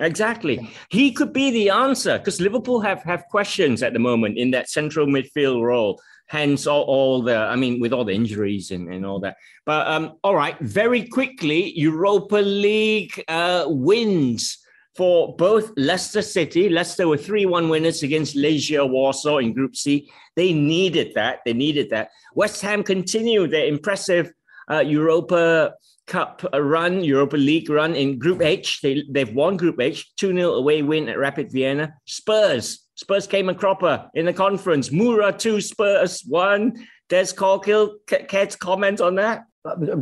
Exactly. 0.00 0.70
He 0.88 1.12
could 1.12 1.32
be 1.32 1.50
the 1.50 1.70
answer 1.70 2.18
because 2.18 2.40
Liverpool 2.40 2.80
have, 2.80 3.02
have 3.02 3.24
questions 3.30 3.82
at 3.82 3.92
the 3.92 3.98
moment 3.98 4.38
in 4.38 4.50
that 4.52 4.70
central 4.70 5.06
midfield 5.06 5.62
role. 5.62 6.00
Hence, 6.26 6.66
all, 6.66 6.82
all 6.84 7.22
the, 7.22 7.36
I 7.36 7.56
mean, 7.56 7.80
with 7.80 7.92
all 7.92 8.04
the 8.04 8.14
injuries 8.14 8.70
and, 8.70 8.92
and 8.92 9.04
all 9.04 9.20
that. 9.20 9.36
But 9.66 9.86
um, 9.88 10.14
all 10.22 10.34
right, 10.34 10.58
very 10.60 11.06
quickly, 11.06 11.76
Europa 11.78 12.36
League 12.36 13.22
uh, 13.28 13.64
wins 13.66 14.58
for 14.96 15.36
both 15.36 15.72
Leicester 15.76 16.22
City. 16.22 16.68
Leicester 16.68 17.08
were 17.08 17.16
3 17.16 17.46
1 17.46 17.68
winners 17.68 18.02
against 18.02 18.36
Legia 18.36 18.88
Warsaw 18.88 19.38
in 19.38 19.52
Group 19.52 19.76
C. 19.76 20.10
They 20.36 20.52
needed 20.52 21.12
that. 21.14 21.40
They 21.44 21.52
needed 21.52 21.90
that. 21.90 22.10
West 22.34 22.62
Ham 22.62 22.84
continued 22.84 23.50
their 23.50 23.66
impressive 23.66 24.32
uh, 24.70 24.80
Europa 24.80 25.74
Cup 26.10 26.44
run, 26.52 27.04
Europa 27.04 27.36
League 27.36 27.70
run 27.70 27.94
in 27.94 28.18
Group 28.18 28.42
H. 28.42 28.80
They, 28.82 29.04
they've 29.08 29.32
won 29.32 29.56
Group 29.56 29.80
H, 29.80 30.12
2 30.16 30.34
0 30.34 30.54
away 30.54 30.82
win 30.82 31.08
at 31.08 31.16
Rapid 31.16 31.52
Vienna. 31.52 31.94
Spurs. 32.04 32.80
Spurs 32.96 33.28
came 33.28 33.48
a 33.48 33.54
cropper 33.54 34.10
in 34.14 34.26
the 34.26 34.32
conference. 34.32 34.90
Mura 34.90 35.32
2, 35.32 35.60
Spurs 35.60 36.22
1. 36.26 36.86
Des 37.08 37.26
Corkill, 37.26 37.94
to 38.08 38.58
comment 38.58 39.00
on 39.00 39.14
that? 39.14 39.44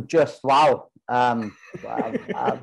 Just 0.07 0.43
wow. 0.43 0.89
Um, 1.07 1.55
uh, 1.87 2.57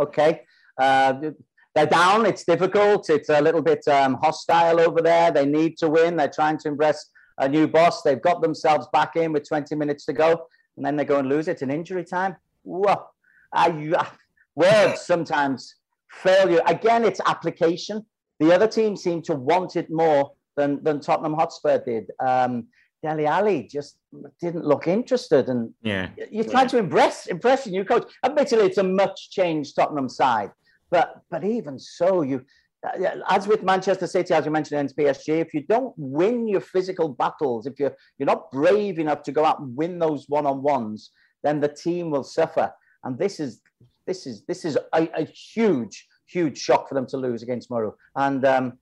okay. 0.00 0.42
Uh, 0.78 1.30
they're 1.74 1.86
down. 1.86 2.26
It's 2.26 2.44
difficult. 2.44 3.08
It's 3.08 3.30
a 3.30 3.40
little 3.40 3.62
bit 3.62 3.88
um, 3.88 4.14
hostile 4.14 4.80
over 4.80 5.00
there. 5.00 5.30
They 5.30 5.46
need 5.46 5.78
to 5.78 5.88
win. 5.88 6.16
They're 6.16 6.28
trying 6.28 6.58
to 6.58 6.68
impress 6.68 7.10
a 7.38 7.48
new 7.48 7.66
boss. 7.66 8.02
They've 8.02 8.20
got 8.20 8.42
themselves 8.42 8.86
back 8.92 9.16
in 9.16 9.32
with 9.32 9.48
20 9.48 9.74
minutes 9.76 10.04
to 10.06 10.12
go, 10.12 10.46
and 10.76 10.84
then 10.84 10.96
they 10.96 11.06
go 11.06 11.18
and 11.18 11.28
lose 11.28 11.48
it 11.48 11.62
in 11.62 11.70
injury 11.70 12.04
time. 12.04 12.36
Whoa. 12.62 13.06
I, 13.52 14.06
words 14.54 15.00
sometimes 15.02 15.76
fail 16.10 16.50
you. 16.50 16.60
Again, 16.66 17.04
it's 17.04 17.20
application. 17.26 18.04
The 18.40 18.52
other 18.54 18.66
team 18.66 18.96
seemed 18.96 19.24
to 19.24 19.34
want 19.34 19.76
it 19.76 19.90
more 19.90 20.32
than, 20.56 20.82
than 20.82 21.00
Tottenham 21.00 21.34
Hotspur 21.34 21.82
did. 21.84 22.10
Um, 22.24 22.66
Dele 23.02 23.26
Alli 23.26 23.64
just 23.64 23.96
didn't 24.40 24.64
look 24.64 24.86
interested, 24.86 25.48
and 25.48 25.72
yeah, 25.82 26.10
you're 26.30 26.44
trying 26.44 26.68
to 26.68 26.78
impress 26.78 27.26
impress 27.26 27.66
your 27.66 27.72
new 27.72 27.84
coach. 27.84 28.08
Admittedly, 28.24 28.66
it's 28.66 28.78
a 28.78 28.84
much 28.84 29.30
changed 29.30 29.74
Tottenham 29.74 30.08
side, 30.08 30.52
but 30.88 31.20
but 31.28 31.42
even 31.42 31.80
so, 31.80 32.22
you 32.22 32.44
uh, 32.86 33.16
as 33.28 33.48
with 33.48 33.64
Manchester 33.64 34.06
City, 34.06 34.32
as 34.34 34.44
you 34.44 34.52
mentioned 34.52 34.80
in 34.80 35.04
PSG, 35.04 35.40
if 35.40 35.52
you 35.52 35.62
don't 35.68 35.92
win 35.96 36.46
your 36.46 36.60
physical 36.60 37.08
battles, 37.08 37.66
if 37.66 37.80
you're 37.80 37.96
you're 38.18 38.26
not 38.26 38.52
brave 38.52 39.00
enough 39.00 39.24
to 39.24 39.32
go 39.32 39.44
out 39.44 39.58
and 39.58 39.76
win 39.76 39.98
those 39.98 40.26
one 40.28 40.46
on 40.46 40.62
ones, 40.62 41.10
then 41.42 41.60
the 41.60 41.68
team 41.68 42.10
will 42.10 42.24
suffer. 42.24 42.72
And 43.04 43.18
this 43.18 43.40
is 43.40 43.60
this 44.06 44.26
is 44.26 44.44
this 44.46 44.64
is 44.64 44.76
a, 44.92 45.08
a 45.14 45.24
huge 45.24 46.06
huge 46.26 46.58
shock 46.58 46.88
for 46.88 46.94
them 46.94 47.06
to 47.06 47.16
lose 47.16 47.42
against 47.42 47.70
Mura. 47.70 47.92
And 48.16 48.44
um, 48.44 48.78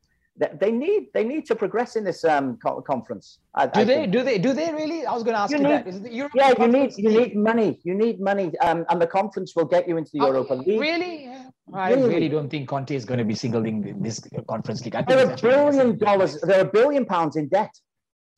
they 0.58 0.70
need 0.70 1.08
they 1.12 1.24
need 1.24 1.44
to 1.46 1.54
progress 1.54 1.96
in 1.96 2.04
this 2.04 2.24
um, 2.24 2.58
conference. 2.86 3.40
I, 3.54 3.66
do 3.66 3.80
I 3.80 3.84
they? 3.84 3.94
Think. 3.94 4.12
Do 4.12 4.22
they? 4.22 4.38
Do 4.38 4.52
they 4.52 4.72
really? 4.72 5.04
I 5.04 5.12
was 5.12 5.22
going 5.22 5.34
to 5.34 5.40
ask 5.40 5.52
you, 5.52 5.58
you 5.58 5.64
need, 5.64 6.04
that. 6.04 6.34
yeah, 6.34 6.52
you 6.58 6.68
need 6.68 6.92
you 6.96 7.10
need 7.10 7.36
money. 7.36 7.78
You 7.84 7.94
need 7.94 8.20
money, 8.20 8.52
um, 8.60 8.86
and 8.88 9.02
the 9.02 9.06
conference 9.06 9.54
will 9.54 9.66
get 9.66 9.86
you 9.86 9.96
into 9.98 10.10
the 10.14 10.20
oh, 10.20 10.28
Europa 10.28 10.54
League. 10.54 10.80
Really? 10.80 11.30
I 11.74 11.92
really? 11.92 12.08
really 12.08 12.28
don't 12.28 12.48
think 12.48 12.68
Conte 12.68 12.94
is 12.94 13.04
going 13.04 13.18
to 13.18 13.24
be 13.24 13.34
singling 13.34 14.00
this 14.00 14.20
conference 14.48 14.84
league. 14.84 14.94
I 14.94 15.02
there 15.02 15.30
are 15.30 15.36
billion 15.36 15.98
dollars. 15.98 16.40
There 16.40 16.58
are 16.58 16.66
a 16.66 16.72
billion 16.72 17.04
pounds 17.04 17.36
in 17.36 17.48
debt. 17.48 17.74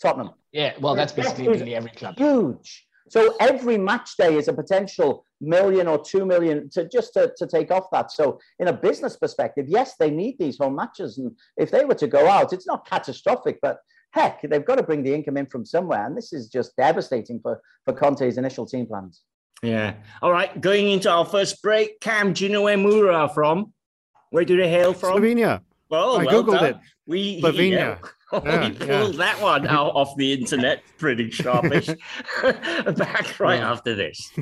Tottenham. 0.00 0.30
Yeah, 0.50 0.72
well, 0.80 0.96
that's 0.96 1.12
basically 1.12 1.48
really 1.48 1.74
every 1.76 1.90
club. 1.90 2.16
Huge. 2.18 2.86
So 3.08 3.36
every 3.40 3.78
match 3.78 4.16
day 4.16 4.36
is 4.36 4.48
a 4.48 4.52
potential 4.52 5.24
million 5.40 5.88
or 5.88 6.02
two 6.02 6.24
million 6.24 6.70
to 6.70 6.88
just 6.88 7.12
to, 7.14 7.32
to 7.36 7.46
take 7.46 7.70
off 7.70 7.86
that. 7.92 8.12
So 8.12 8.38
in 8.58 8.68
a 8.68 8.72
business 8.72 9.16
perspective, 9.16 9.66
yes, 9.68 9.96
they 9.98 10.10
need 10.10 10.36
these 10.38 10.58
home 10.58 10.76
matches. 10.76 11.18
And 11.18 11.32
if 11.56 11.70
they 11.70 11.84
were 11.84 11.94
to 11.96 12.06
go 12.06 12.28
out, 12.28 12.52
it's 12.52 12.66
not 12.66 12.86
catastrophic, 12.86 13.58
but 13.60 13.78
heck, 14.12 14.42
they've 14.42 14.64
got 14.64 14.76
to 14.76 14.82
bring 14.82 15.02
the 15.02 15.14
income 15.14 15.36
in 15.36 15.46
from 15.46 15.64
somewhere. 15.66 16.06
And 16.06 16.16
this 16.16 16.32
is 16.32 16.48
just 16.48 16.76
devastating 16.76 17.40
for, 17.40 17.60
for 17.84 17.92
Conte's 17.92 18.38
initial 18.38 18.66
team 18.66 18.86
plans. 18.86 19.22
Yeah. 19.62 19.94
All 20.20 20.32
right. 20.32 20.60
Going 20.60 20.90
into 20.90 21.10
our 21.10 21.24
first 21.24 21.62
break, 21.62 22.00
Cam, 22.00 22.32
do 22.32 22.44
you 22.44 22.50
know 22.50 22.62
where 22.62 22.76
Mura 22.76 23.14
are 23.14 23.28
from? 23.28 23.72
Where 24.30 24.44
do 24.44 24.56
they 24.56 24.68
hail 24.68 24.92
from? 24.92 25.18
Slovenia. 25.18 25.60
Well, 25.88 26.20
I 26.20 26.24
well 26.24 26.42
googled 26.42 26.60
done. 26.60 26.64
it. 26.64 26.76
We 27.06 27.42
Slovenia. 27.42 27.98
Yeah, 28.44 28.68
we 28.68 28.74
pulled 28.74 29.14
yeah. 29.14 29.18
that 29.18 29.42
one 29.42 29.66
out 29.66 29.94
off 29.94 30.16
the 30.16 30.32
internet 30.32 30.82
pretty 30.96 31.30
sharpish. 31.30 31.86
Back 32.42 33.38
right 33.38 33.58
yeah. 33.58 33.70
after 33.70 33.94
this. 33.94 34.32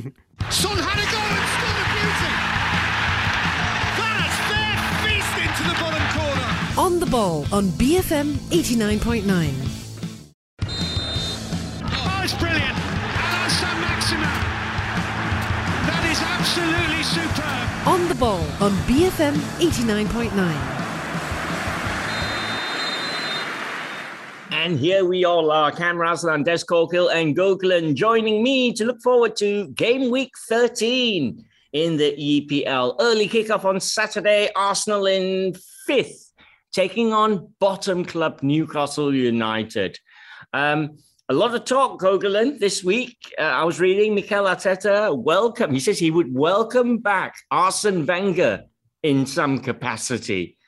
Son 0.51 0.79
had 0.79 0.95
a 0.95 1.07
goal 1.11 1.27
and 1.27 1.49
scored 1.59 1.75
a 1.75 1.87
beauty. 1.91 2.31
That's 3.99 4.39
their 4.47 4.79
feast 5.03 5.35
into 5.43 5.63
the 5.69 5.75
bottom 5.83 6.07
corner. 6.15 6.49
On 6.81 7.01
the 7.01 7.07
ball 7.07 7.47
on 7.53 7.67
BFM 7.71 8.35
89.9. 8.55 9.27
Oh, 11.83 12.21
it's 12.23 12.35
brilliant. 12.35 12.79
And 12.79 13.53
Saint-Maximin. 13.53 14.35
That 15.91 16.05
is 16.07 16.21
absolutely 16.23 17.03
superb. 17.03 17.89
On 17.89 18.09
the 18.09 18.15
ball 18.15 18.47
on 18.61 18.71
BFM 18.87 19.35
89.9. 19.59 20.80
And 24.63 24.79
here 24.79 25.07
we 25.07 25.25
all 25.25 25.51
are, 25.51 25.73
Cam 25.73 25.97
Raslan, 25.97 26.45
Des 26.45 26.67
Corkill, 26.67 27.11
and 27.11 27.35
Goglan 27.35 27.95
joining 27.95 28.43
me 28.43 28.75
to 28.75 28.85
look 28.85 29.01
forward 29.01 29.35
to 29.37 29.69
game 29.69 30.11
week 30.11 30.33
13 30.51 31.43
in 31.73 31.97
the 31.97 32.13
EPL. 32.13 32.97
Early 33.01 33.27
kickoff 33.27 33.65
on 33.65 33.81
Saturday, 33.81 34.51
Arsenal 34.55 35.07
in 35.07 35.55
fifth, 35.87 36.35
taking 36.73 37.15
on 37.15 37.49
bottom 37.59 38.05
club 38.05 38.41
Newcastle 38.43 39.15
United. 39.15 39.99
Um, 40.53 40.99
a 41.31 41.33
lot 41.33 41.55
of 41.55 41.65
talk, 41.65 41.99
Goglan, 41.99 42.59
this 42.59 42.85
week. 42.85 43.17
Uh, 43.39 43.45
I 43.45 43.65
was 43.65 43.81
reading 43.81 44.15
Mikel 44.15 44.45
Arteta 44.45 45.17
welcome. 45.17 45.73
He 45.73 45.81
says 45.81 45.99
he 45.99 46.11
would 46.11 46.35
welcome 46.35 46.99
back 46.99 47.35
Arsene 47.51 48.05
Wenger 48.05 48.65
in 49.03 49.25
some 49.25 49.61
capacity. 49.61 50.59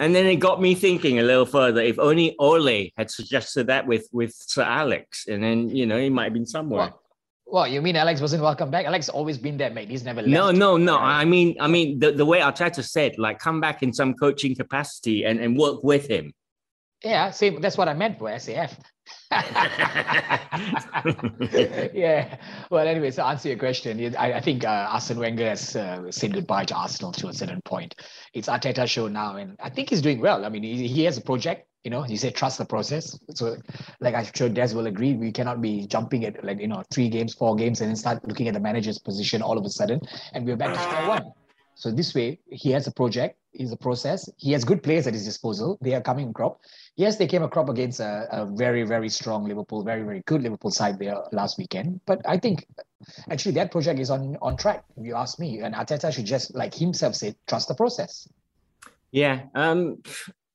And 0.00 0.14
then 0.14 0.24
it 0.24 0.36
got 0.36 0.62
me 0.62 0.74
thinking 0.74 1.18
a 1.18 1.22
little 1.22 1.44
further. 1.44 1.82
If 1.82 1.98
only 1.98 2.34
Ole 2.38 2.90
had 2.96 3.10
suggested 3.10 3.66
that 3.66 3.86
with 3.86 4.08
with 4.12 4.32
Sir 4.34 4.62
Alex, 4.62 5.26
and 5.28 5.44
then 5.44 5.68
you 5.68 5.84
know 5.84 5.98
he 5.98 6.08
might 6.08 6.24
have 6.24 6.32
been 6.32 6.46
somewhere. 6.46 6.88
Well, 6.88 7.02
well, 7.46 7.68
you 7.68 7.82
mean 7.82 7.96
Alex 7.96 8.20
wasn't 8.20 8.42
welcome 8.42 8.70
back? 8.70 8.86
Alex 8.86 9.10
always 9.10 9.36
been 9.36 9.58
there, 9.58 9.70
mate. 9.70 9.90
He's 9.90 10.04
never 10.04 10.22
left. 10.22 10.32
No, 10.32 10.50
no, 10.50 10.78
no. 10.78 10.96
I 10.96 11.24
mean, 11.26 11.54
I 11.60 11.66
mean 11.66 11.98
the, 11.98 12.12
the 12.12 12.24
way 12.24 12.40
Arteta 12.40 12.82
said, 12.82 13.18
like, 13.18 13.38
come 13.38 13.60
back 13.60 13.82
in 13.82 13.92
some 13.92 14.14
coaching 14.14 14.54
capacity 14.54 15.24
and, 15.24 15.38
and 15.38 15.58
work 15.58 15.84
with 15.84 16.06
him. 16.06 16.32
Yeah, 17.04 17.30
same. 17.30 17.60
That's 17.60 17.76
what 17.76 17.88
I 17.88 17.94
meant 17.94 18.18
for 18.18 18.30
SAF. 18.30 18.78
Yeah. 21.92 22.36
Well, 22.68 22.88
anyway, 22.88 23.12
so 23.12 23.24
answer 23.24 23.48
your 23.48 23.58
question. 23.58 24.16
I, 24.16 24.32
I 24.34 24.40
think 24.40 24.64
uh, 24.64 24.88
Arsene 24.90 25.18
Wenger 25.18 25.48
has 25.48 25.76
uh, 25.76 26.10
said 26.10 26.34
goodbye 26.34 26.64
to 26.66 26.74
Arsenal 26.74 27.12
to 27.12 27.28
a 27.28 27.32
certain 27.32 27.60
point. 27.64 27.94
It's 28.34 28.48
Arteta 28.48 28.88
show 28.88 29.06
now, 29.06 29.36
and 29.36 29.56
I 29.62 29.70
think 29.70 29.90
he's 29.90 30.02
doing 30.02 30.20
well. 30.20 30.44
I 30.44 30.48
mean, 30.48 30.64
he, 30.64 30.88
he 30.88 31.04
has 31.04 31.16
a 31.16 31.20
project. 31.20 31.68
You 31.84 31.90
know, 31.90 32.02
he 32.02 32.16
said 32.16 32.34
trust 32.34 32.58
the 32.58 32.64
process. 32.64 33.18
So, 33.34 33.56
like 34.00 34.14
I'm 34.16 34.26
sure 34.34 34.48
Des 34.48 34.74
will 34.74 34.86
agree, 34.86 35.14
we 35.14 35.30
cannot 35.32 35.62
be 35.62 35.86
jumping 35.86 36.24
at 36.24 36.44
like 36.44 36.60
you 36.60 36.68
know 36.68 36.82
three 36.92 37.08
games, 37.08 37.32
four 37.32 37.54
games, 37.54 37.80
and 37.80 37.88
then 37.88 37.96
start 37.96 38.26
looking 38.26 38.48
at 38.48 38.54
the 38.54 38.60
manager's 38.60 38.98
position 38.98 39.42
all 39.42 39.56
of 39.56 39.64
a 39.64 39.70
sudden, 39.70 40.00
and 40.34 40.44
we're 40.44 40.56
back 40.56 40.74
to 40.74 40.82
square 40.82 41.08
one. 41.08 41.32
So 41.80 41.90
this 41.90 42.14
way, 42.14 42.38
he 42.50 42.72
has 42.72 42.86
a 42.86 42.92
project, 42.92 43.38
he's 43.52 43.72
a 43.72 43.76
process. 43.76 44.28
He 44.36 44.52
has 44.52 44.66
good 44.66 44.82
players 44.82 45.06
at 45.06 45.14
his 45.14 45.24
disposal. 45.24 45.78
They 45.80 45.94
are 45.94 46.02
coming 46.02 46.30
crop. 46.30 46.60
Yes, 46.96 47.16
they 47.16 47.26
came 47.26 47.42
a 47.42 47.48
crop 47.48 47.70
against 47.70 48.00
a, 48.00 48.28
a, 48.30 48.44
very, 48.44 48.82
very 48.82 49.08
strong 49.08 49.48
Liverpool, 49.48 49.82
very, 49.82 50.02
very 50.02 50.22
good 50.26 50.42
Liverpool 50.42 50.72
side 50.72 50.98
there 50.98 51.16
last 51.32 51.56
weekend. 51.56 52.02
But 52.04 52.20
I 52.28 52.36
think 52.36 52.66
actually 53.30 53.52
that 53.52 53.72
project 53.72 53.98
is 53.98 54.10
on 54.10 54.36
on 54.42 54.58
track. 54.58 54.84
If 54.98 55.06
you 55.06 55.14
ask 55.14 55.38
me, 55.38 55.60
and 55.60 55.74
Arteta 55.74 56.12
should 56.12 56.26
just 56.26 56.54
like 56.54 56.74
himself 56.74 57.14
say, 57.14 57.34
trust 57.48 57.68
the 57.68 57.74
process. 57.74 58.28
Yeah. 59.10 59.44
Um. 59.54 60.02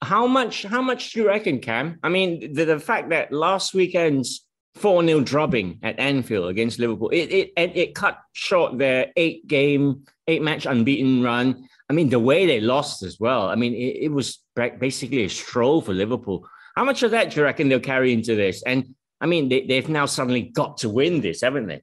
How 0.04 0.28
much? 0.28 0.62
How 0.62 0.84
much 0.84 1.14
do 1.14 1.22
you 1.22 1.28
reckon, 1.28 1.58
Cam? 1.60 1.98
I 2.04 2.10
mean, 2.10 2.54
the, 2.54 2.66
the 2.66 2.80
fact 2.80 3.10
that 3.10 3.32
last 3.32 3.74
weekend's 3.74 4.45
4 4.76 5.06
0 5.06 5.22
drubbing 5.22 5.80
at 5.84 6.00
Anfield 6.00 6.50
against 6.50 6.80
Liverpool. 6.80 7.10
It, 7.10 7.32
it, 7.32 7.54
it 7.56 7.96
cut 7.96 8.20
short 8.34 8.78
their 8.78 9.12
eight 9.16 9.48
game, 9.48 10.06
eight 10.28 10.42
match 10.42 10.66
unbeaten 10.66 11.24
run. 11.24 11.68
I 11.90 11.94
mean, 11.94 12.10
the 12.10 12.20
way 12.20 12.46
they 12.46 12.60
lost 12.60 13.04
as 13.04 13.20
well. 13.20 13.48
I 13.48 13.56
mean, 13.56 13.74
it, 13.74 14.04
it 14.04 14.12
was 14.12 14.40
basically 14.56 15.24
a 15.24 15.30
stroll 15.30 15.82
for 15.82 15.94
Liverpool. 15.94 16.48
How 16.76 16.84
much 16.84 17.04
of 17.04 17.12
that 17.12 17.32
do 17.32 17.38
you 17.38 17.44
reckon 17.44 17.70
they'll 17.70 17.80
carry 17.80 18.12
into 18.12 18.36
this? 18.36 18.64
And 18.64 18.96
I 19.22 19.28
mean, 19.28 19.50
they, 19.50 19.66
they've 19.66 19.88
now 19.88 20.06
suddenly 20.06 20.42
got 20.42 20.78
to 20.80 20.90
win 20.90 21.22
this, 21.22 21.42
haven't 21.42 21.68
they? 21.68 21.82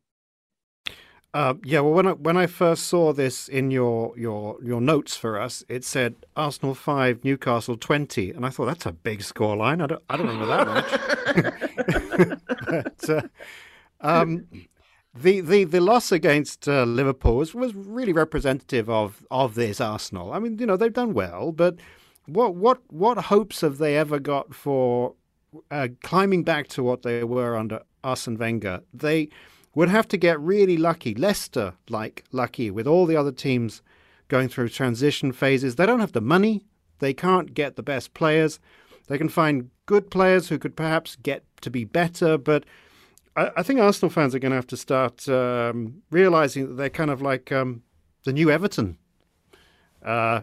Uh, 1.34 1.54
yeah, 1.64 1.80
well, 1.80 1.94
when 1.94 2.06
I, 2.06 2.12
when 2.12 2.36
I 2.36 2.46
first 2.46 2.86
saw 2.88 3.14
this 3.14 3.48
in 3.48 3.70
your, 3.70 4.12
your 4.18 4.62
your 4.62 4.82
notes 4.82 5.16
for 5.16 5.40
us, 5.40 5.64
it 5.66 5.82
said 5.82 6.26
Arsenal 6.36 6.74
five, 6.74 7.24
Newcastle 7.24 7.78
twenty, 7.78 8.30
and 8.32 8.44
I 8.44 8.50
thought 8.50 8.66
that's 8.66 8.84
a 8.84 8.92
big 8.92 9.20
scoreline. 9.20 9.82
I 9.82 9.86
don't 9.86 10.02
I 10.10 10.16
don't 10.18 10.26
remember 10.26 10.46
that 10.46 10.66
much. 10.66 11.54
but, 12.16 13.10
uh, 13.10 13.22
um, 14.00 14.46
the, 15.14 15.40
the 15.40 15.64
the 15.64 15.80
loss 15.80 16.10
against 16.10 16.68
uh, 16.68 16.84
Liverpool 16.84 17.36
was, 17.36 17.54
was 17.54 17.74
really 17.74 18.12
representative 18.12 18.88
of 18.88 19.26
of 19.30 19.54
this 19.54 19.80
Arsenal. 19.80 20.32
I 20.32 20.38
mean, 20.38 20.58
you 20.58 20.66
know, 20.66 20.76
they've 20.76 20.92
done 20.92 21.12
well, 21.12 21.52
but 21.52 21.76
what 22.26 22.54
what 22.54 22.80
what 22.90 23.18
hopes 23.18 23.60
have 23.60 23.78
they 23.78 23.96
ever 23.96 24.18
got 24.18 24.54
for 24.54 25.14
uh, 25.70 25.88
climbing 26.02 26.44
back 26.44 26.68
to 26.68 26.82
what 26.82 27.02
they 27.02 27.24
were 27.24 27.56
under 27.56 27.82
Arsene 28.02 28.38
Wenger? 28.38 28.80
They 28.94 29.28
would 29.74 29.88
have 29.88 30.08
to 30.08 30.16
get 30.16 30.40
really 30.40 30.76
lucky, 30.76 31.14
Leicester 31.14 31.74
like 31.88 32.24
lucky, 32.32 32.70
with 32.70 32.86
all 32.86 33.06
the 33.06 33.16
other 33.16 33.32
teams 33.32 33.82
going 34.28 34.48
through 34.48 34.68
transition 34.70 35.32
phases. 35.32 35.76
They 35.76 35.86
don't 35.86 36.00
have 36.00 36.12
the 36.12 36.20
money, 36.20 36.64
they 37.00 37.12
can't 37.12 37.52
get 37.52 37.76
the 37.76 37.82
best 37.82 38.14
players. 38.14 38.60
They 39.08 39.18
can 39.18 39.28
find 39.28 39.70
good 39.86 40.10
players 40.10 40.48
who 40.48 40.58
could 40.58 40.76
perhaps 40.76 41.16
get 41.16 41.44
to 41.62 41.70
be 41.70 41.84
better, 41.84 42.38
but 42.38 42.64
I, 43.36 43.50
I 43.56 43.62
think 43.62 43.80
Arsenal 43.80 44.10
fans 44.10 44.34
are 44.34 44.38
going 44.38 44.50
to 44.50 44.56
have 44.56 44.66
to 44.68 44.76
start 44.76 45.28
um, 45.28 46.02
realizing 46.10 46.68
that 46.68 46.74
they're 46.74 46.90
kind 46.90 47.10
of 47.10 47.22
like 47.22 47.50
um, 47.52 47.82
the 48.24 48.32
new 48.32 48.50
Everton. 48.50 48.98
Uh, 50.04 50.42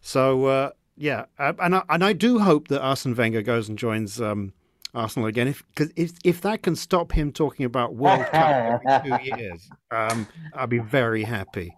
so 0.00 0.46
uh, 0.46 0.70
yeah, 0.96 1.26
uh, 1.38 1.52
and 1.60 1.76
I, 1.76 1.82
and 1.88 2.04
I 2.04 2.12
do 2.12 2.38
hope 2.38 2.68
that 2.68 2.82
Arsene 2.82 3.14
Wenger 3.14 3.42
goes 3.42 3.68
and 3.68 3.78
joins 3.78 4.20
um, 4.20 4.52
Arsenal 4.94 5.28
again. 5.28 5.48
If 5.48 5.62
because 5.68 5.92
if 5.96 6.12
if 6.24 6.40
that 6.42 6.62
can 6.62 6.76
stop 6.76 7.12
him 7.12 7.32
talking 7.32 7.64
about 7.64 7.94
World 7.94 8.26
Cup 8.26 8.82
every 8.86 9.10
two 9.18 9.36
years, 9.36 9.68
um, 9.90 10.26
I'll 10.54 10.66
be 10.66 10.78
very 10.78 11.22
happy. 11.22 11.74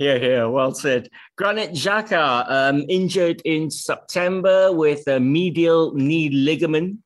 Yeah, 0.00 0.16
yeah, 0.16 0.44
well 0.46 0.74
said. 0.74 1.08
Granit 1.36 1.70
Xhaka 1.70 2.50
um, 2.50 2.84
injured 2.88 3.42
in 3.44 3.70
September 3.70 4.72
with 4.72 5.06
a 5.06 5.20
medial 5.20 5.94
knee 5.94 6.30
ligament 6.30 6.98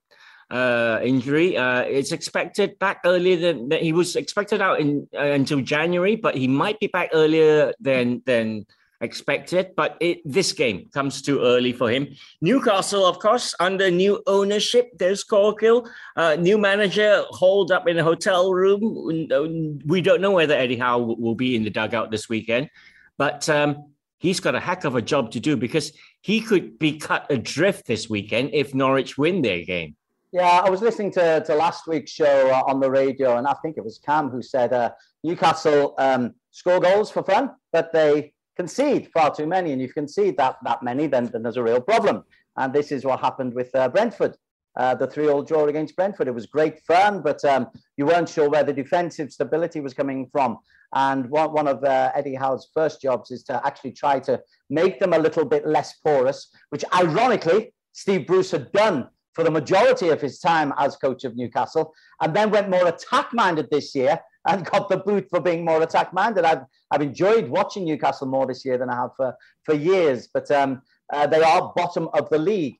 uh, 0.50 1.00
injury. 1.02 1.56
Uh, 1.56 1.82
it's 1.82 2.12
expected 2.12 2.78
back 2.78 3.00
earlier 3.04 3.36
than, 3.36 3.70
he 3.70 3.92
was 3.92 4.16
expected 4.16 4.60
out 4.60 4.80
in 4.80 5.08
uh, 5.14 5.20
until 5.20 5.60
January, 5.60 6.16
but 6.16 6.34
he 6.34 6.48
might 6.48 6.78
be 6.80 6.86
back 6.88 7.10
earlier 7.12 7.72
than 7.80 8.22
than 8.26 8.66
expected, 9.00 9.74
but 9.76 9.96
it, 10.00 10.20
this 10.24 10.52
game 10.52 10.88
comes 10.92 11.22
too 11.22 11.40
early 11.40 11.72
for 11.72 11.90
him. 11.90 12.06
Newcastle, 12.40 13.06
of 13.06 13.18
course, 13.18 13.54
under 13.58 13.90
new 13.90 14.22
ownership, 14.26 14.96
Des 14.98 15.16
Corkill, 15.30 15.88
uh, 16.16 16.36
new 16.36 16.58
manager 16.58 17.24
holed 17.30 17.72
up 17.72 17.88
in 17.88 17.98
a 17.98 18.04
hotel 18.04 18.52
room. 18.52 19.80
We 19.86 20.00
don't 20.00 20.20
know 20.20 20.32
whether 20.32 20.54
Eddie 20.54 20.76
Howe 20.76 20.98
will 20.98 21.34
be 21.34 21.56
in 21.56 21.64
the 21.64 21.70
dugout 21.70 22.10
this 22.10 22.28
weekend, 22.28 22.68
but 23.16 23.48
um, 23.48 23.92
he's 24.18 24.40
got 24.40 24.54
a 24.54 24.60
heck 24.60 24.84
of 24.84 24.96
a 24.96 25.02
job 25.02 25.30
to 25.32 25.40
do 25.40 25.56
because 25.56 25.92
he 26.20 26.40
could 26.40 26.78
be 26.78 26.98
cut 26.98 27.26
adrift 27.30 27.86
this 27.86 28.10
weekend 28.10 28.50
if 28.52 28.74
Norwich 28.74 29.16
win 29.16 29.40
their 29.40 29.64
game. 29.64 29.96
Yeah, 30.32 30.62
I 30.64 30.70
was 30.70 30.80
listening 30.80 31.10
to, 31.12 31.42
to 31.44 31.54
last 31.56 31.88
week's 31.88 32.12
show 32.12 32.50
uh, 32.50 32.62
on 32.70 32.78
the 32.78 32.88
radio, 32.88 33.36
and 33.36 33.48
I 33.48 33.54
think 33.54 33.76
it 33.76 33.84
was 33.84 33.98
Cam 33.98 34.28
who 34.28 34.42
said 34.42 34.72
uh, 34.72 34.90
Newcastle 35.24 35.94
um, 35.98 36.34
score 36.52 36.78
goals 36.78 37.10
for 37.10 37.24
fun, 37.24 37.50
but 37.72 37.92
they 37.92 38.32
concede 38.56 39.10
far 39.12 39.34
too 39.34 39.48
many, 39.48 39.72
and 39.72 39.82
if 39.82 39.88
you 39.88 39.92
concede 39.92 40.36
that 40.36 40.58
that 40.62 40.84
many, 40.84 41.08
then, 41.08 41.26
then 41.32 41.42
there's 41.42 41.56
a 41.56 41.62
real 41.64 41.80
problem. 41.80 42.22
And 42.56 42.72
this 42.72 42.92
is 42.92 43.04
what 43.04 43.18
happened 43.18 43.54
with 43.54 43.74
uh, 43.74 43.88
Brentford. 43.88 44.36
Uh, 44.76 44.94
the 44.94 45.06
three-all 45.08 45.42
draw 45.42 45.66
against 45.66 45.96
Brentford. 45.96 46.28
It 46.28 46.34
was 46.34 46.46
great 46.46 46.78
fun, 46.86 47.22
but 47.22 47.44
um, 47.44 47.66
you 47.96 48.06
weren't 48.06 48.28
sure 48.28 48.48
where 48.48 48.62
the 48.62 48.72
defensive 48.72 49.32
stability 49.32 49.80
was 49.80 49.94
coming 49.94 50.28
from. 50.30 50.58
And 50.94 51.28
one, 51.28 51.52
one 51.52 51.66
of 51.66 51.82
uh, 51.82 52.12
Eddie 52.14 52.36
Howe's 52.36 52.68
first 52.72 53.02
jobs 53.02 53.32
is 53.32 53.42
to 53.44 53.60
actually 53.66 53.92
try 53.92 54.20
to 54.20 54.40
make 54.70 55.00
them 55.00 55.12
a 55.12 55.18
little 55.18 55.44
bit 55.44 55.66
less 55.66 55.94
porous, 56.04 56.52
which 56.68 56.84
ironically 56.94 57.74
Steve 57.92 58.28
Bruce 58.28 58.52
had 58.52 58.70
done 58.70 59.08
for 59.34 59.44
the 59.44 59.50
majority 59.50 60.08
of 60.08 60.20
his 60.20 60.38
time 60.38 60.72
as 60.78 60.96
coach 60.96 61.24
of 61.24 61.36
Newcastle, 61.36 61.92
and 62.20 62.34
then 62.34 62.50
went 62.50 62.70
more 62.70 62.88
attack-minded 62.88 63.68
this 63.70 63.94
year 63.94 64.18
and 64.46 64.64
got 64.64 64.88
the 64.88 64.96
boot 64.96 65.26
for 65.30 65.40
being 65.40 65.64
more 65.64 65.82
attack 65.82 66.12
minded. 66.12 66.44
I've, 66.44 66.62
I've 66.90 67.02
enjoyed 67.02 67.48
watching 67.48 67.84
Newcastle 67.84 68.26
more 68.26 68.46
this 68.46 68.64
year 68.64 68.78
than 68.78 68.90
I 68.90 68.96
have 68.96 69.10
for, 69.16 69.34
for 69.64 69.74
years, 69.74 70.28
but 70.32 70.50
um, 70.50 70.82
uh, 71.12 71.26
they 71.26 71.42
are 71.42 71.72
bottom 71.76 72.08
of 72.14 72.28
the 72.30 72.38
league. 72.38 72.76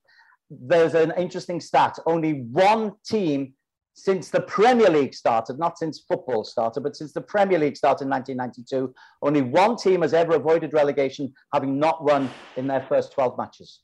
There's 0.50 0.94
an 0.94 1.12
interesting 1.16 1.60
stat 1.60 1.98
only 2.06 2.42
one 2.50 2.92
team 3.06 3.54
since 3.94 4.30
the 4.30 4.40
Premier 4.40 4.88
League 4.88 5.14
started, 5.14 5.58
not 5.58 5.78
since 5.78 6.04
football 6.08 6.44
started, 6.44 6.82
but 6.82 6.96
since 6.96 7.12
the 7.12 7.20
Premier 7.20 7.58
League 7.58 7.76
started 7.76 8.04
in 8.04 8.10
1992, 8.10 8.94
only 9.22 9.42
one 9.42 9.76
team 9.76 10.02
has 10.02 10.14
ever 10.14 10.36
avoided 10.36 10.72
relegation, 10.72 11.32
having 11.52 11.78
not 11.78 12.02
won 12.02 12.30
in 12.56 12.66
their 12.66 12.82
first 12.88 13.12
12 13.12 13.36
matches. 13.36 13.80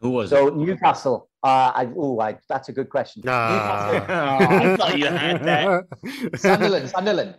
Who 0.00 0.10
was 0.10 0.30
it? 0.32 0.36
so 0.36 0.48
it? 0.48 0.56
Newcastle. 0.56 1.28
Uh, 1.42 1.72
I, 1.74 1.84
ooh, 1.96 2.18
I, 2.20 2.36
that's 2.48 2.68
a 2.68 2.72
good 2.72 2.88
question. 2.90 3.22
Ah. 3.26 3.90
I 4.48 4.76
thought 4.76 4.98
you 4.98 5.06
had 5.06 5.42
that. 5.44 5.84
Sunderland, 6.36 6.90
Sunderland. 6.90 7.34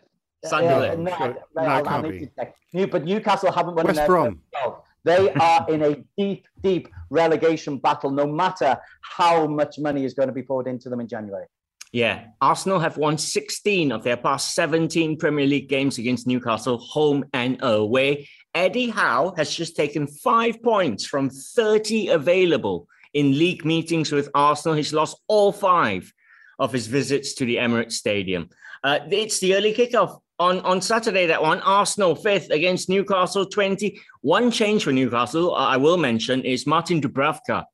Sunderland. 0.45 1.07
Yeah, 1.07 1.11
no, 1.11 1.17
Sure. 1.17 1.27
I- 1.27 1.33
No, 1.55 1.61
I'll- 1.63 1.69
I'll 1.69 1.83
can't 1.85 2.03
need 2.03 2.11
be. 2.11 2.19
to 2.27 2.31
check. 2.37 2.55
New, 2.73 2.87
but 2.87 3.03
Newcastle 3.03 3.51
haven't 3.51 3.75
won 3.75 3.81
in 3.85 3.87
West 3.87 3.97
their 3.97 4.07
Brom. 4.07 4.41
first 4.53 4.63
12. 4.63 4.81
They 5.05 5.31
are 5.33 5.65
in 5.69 5.81
a 5.83 6.03
deep, 6.17 6.45
deep 6.61 6.87
relegation 7.09 7.77
battle, 7.77 8.11
no 8.11 8.25
matter 8.27 8.77
how 9.01 9.47
much 9.47 9.79
money 9.79 10.03
is 10.05 10.13
going 10.13 10.27
to 10.27 10.33
be 10.33 10.43
poured 10.43 10.67
into 10.67 10.89
them 10.89 10.99
in 10.99 11.07
January. 11.07 11.45
Yeah, 11.91 12.27
Arsenal 12.39 12.79
have 12.79 12.97
won 12.97 13.17
16 13.17 13.91
of 13.91 14.03
their 14.03 14.17
past 14.17 14.53
17 14.53 15.17
Premier 15.17 15.47
League 15.47 15.69
games 15.69 15.97
against 15.97 16.27
Newcastle, 16.27 16.77
home 16.77 17.25
and 17.33 17.57
away. 17.63 18.29
Eddie 18.53 18.89
Howe 18.89 19.33
has 19.37 19.53
just 19.53 19.75
taken 19.75 20.05
five 20.05 20.61
points 20.61 21.05
from 21.05 21.31
30 21.31 22.09
available 22.09 22.87
in 23.13 23.37
league 23.39 23.65
meetings 23.65 24.11
with 24.11 24.29
Arsenal. 24.35 24.75
He's 24.75 24.93
lost 24.93 25.19
all 25.27 25.51
five 25.51 26.11
of 26.59 26.71
his 26.71 26.85
visits 26.85 27.33
to 27.35 27.45
the 27.45 27.55
Emirates 27.55 27.93
Stadium. 27.93 28.49
Uh, 28.83 28.99
it's 29.09 29.39
the 29.39 29.55
early 29.55 29.73
kickoff 29.73 30.19
on, 30.37 30.59
on 30.59 30.81
Saturday, 30.81 31.25
that 31.25 31.41
one. 31.41 31.59
Arsenal 31.61 32.15
fifth 32.15 32.51
against 32.51 32.87
Newcastle 32.87 33.47
20. 33.47 33.99
One 34.21 34.51
change 34.51 34.83
for 34.83 34.91
Newcastle, 34.91 35.55
I 35.55 35.77
will 35.77 35.97
mention, 35.97 36.43
is 36.43 36.67
Martin 36.67 37.01
Dubravka 37.01 37.65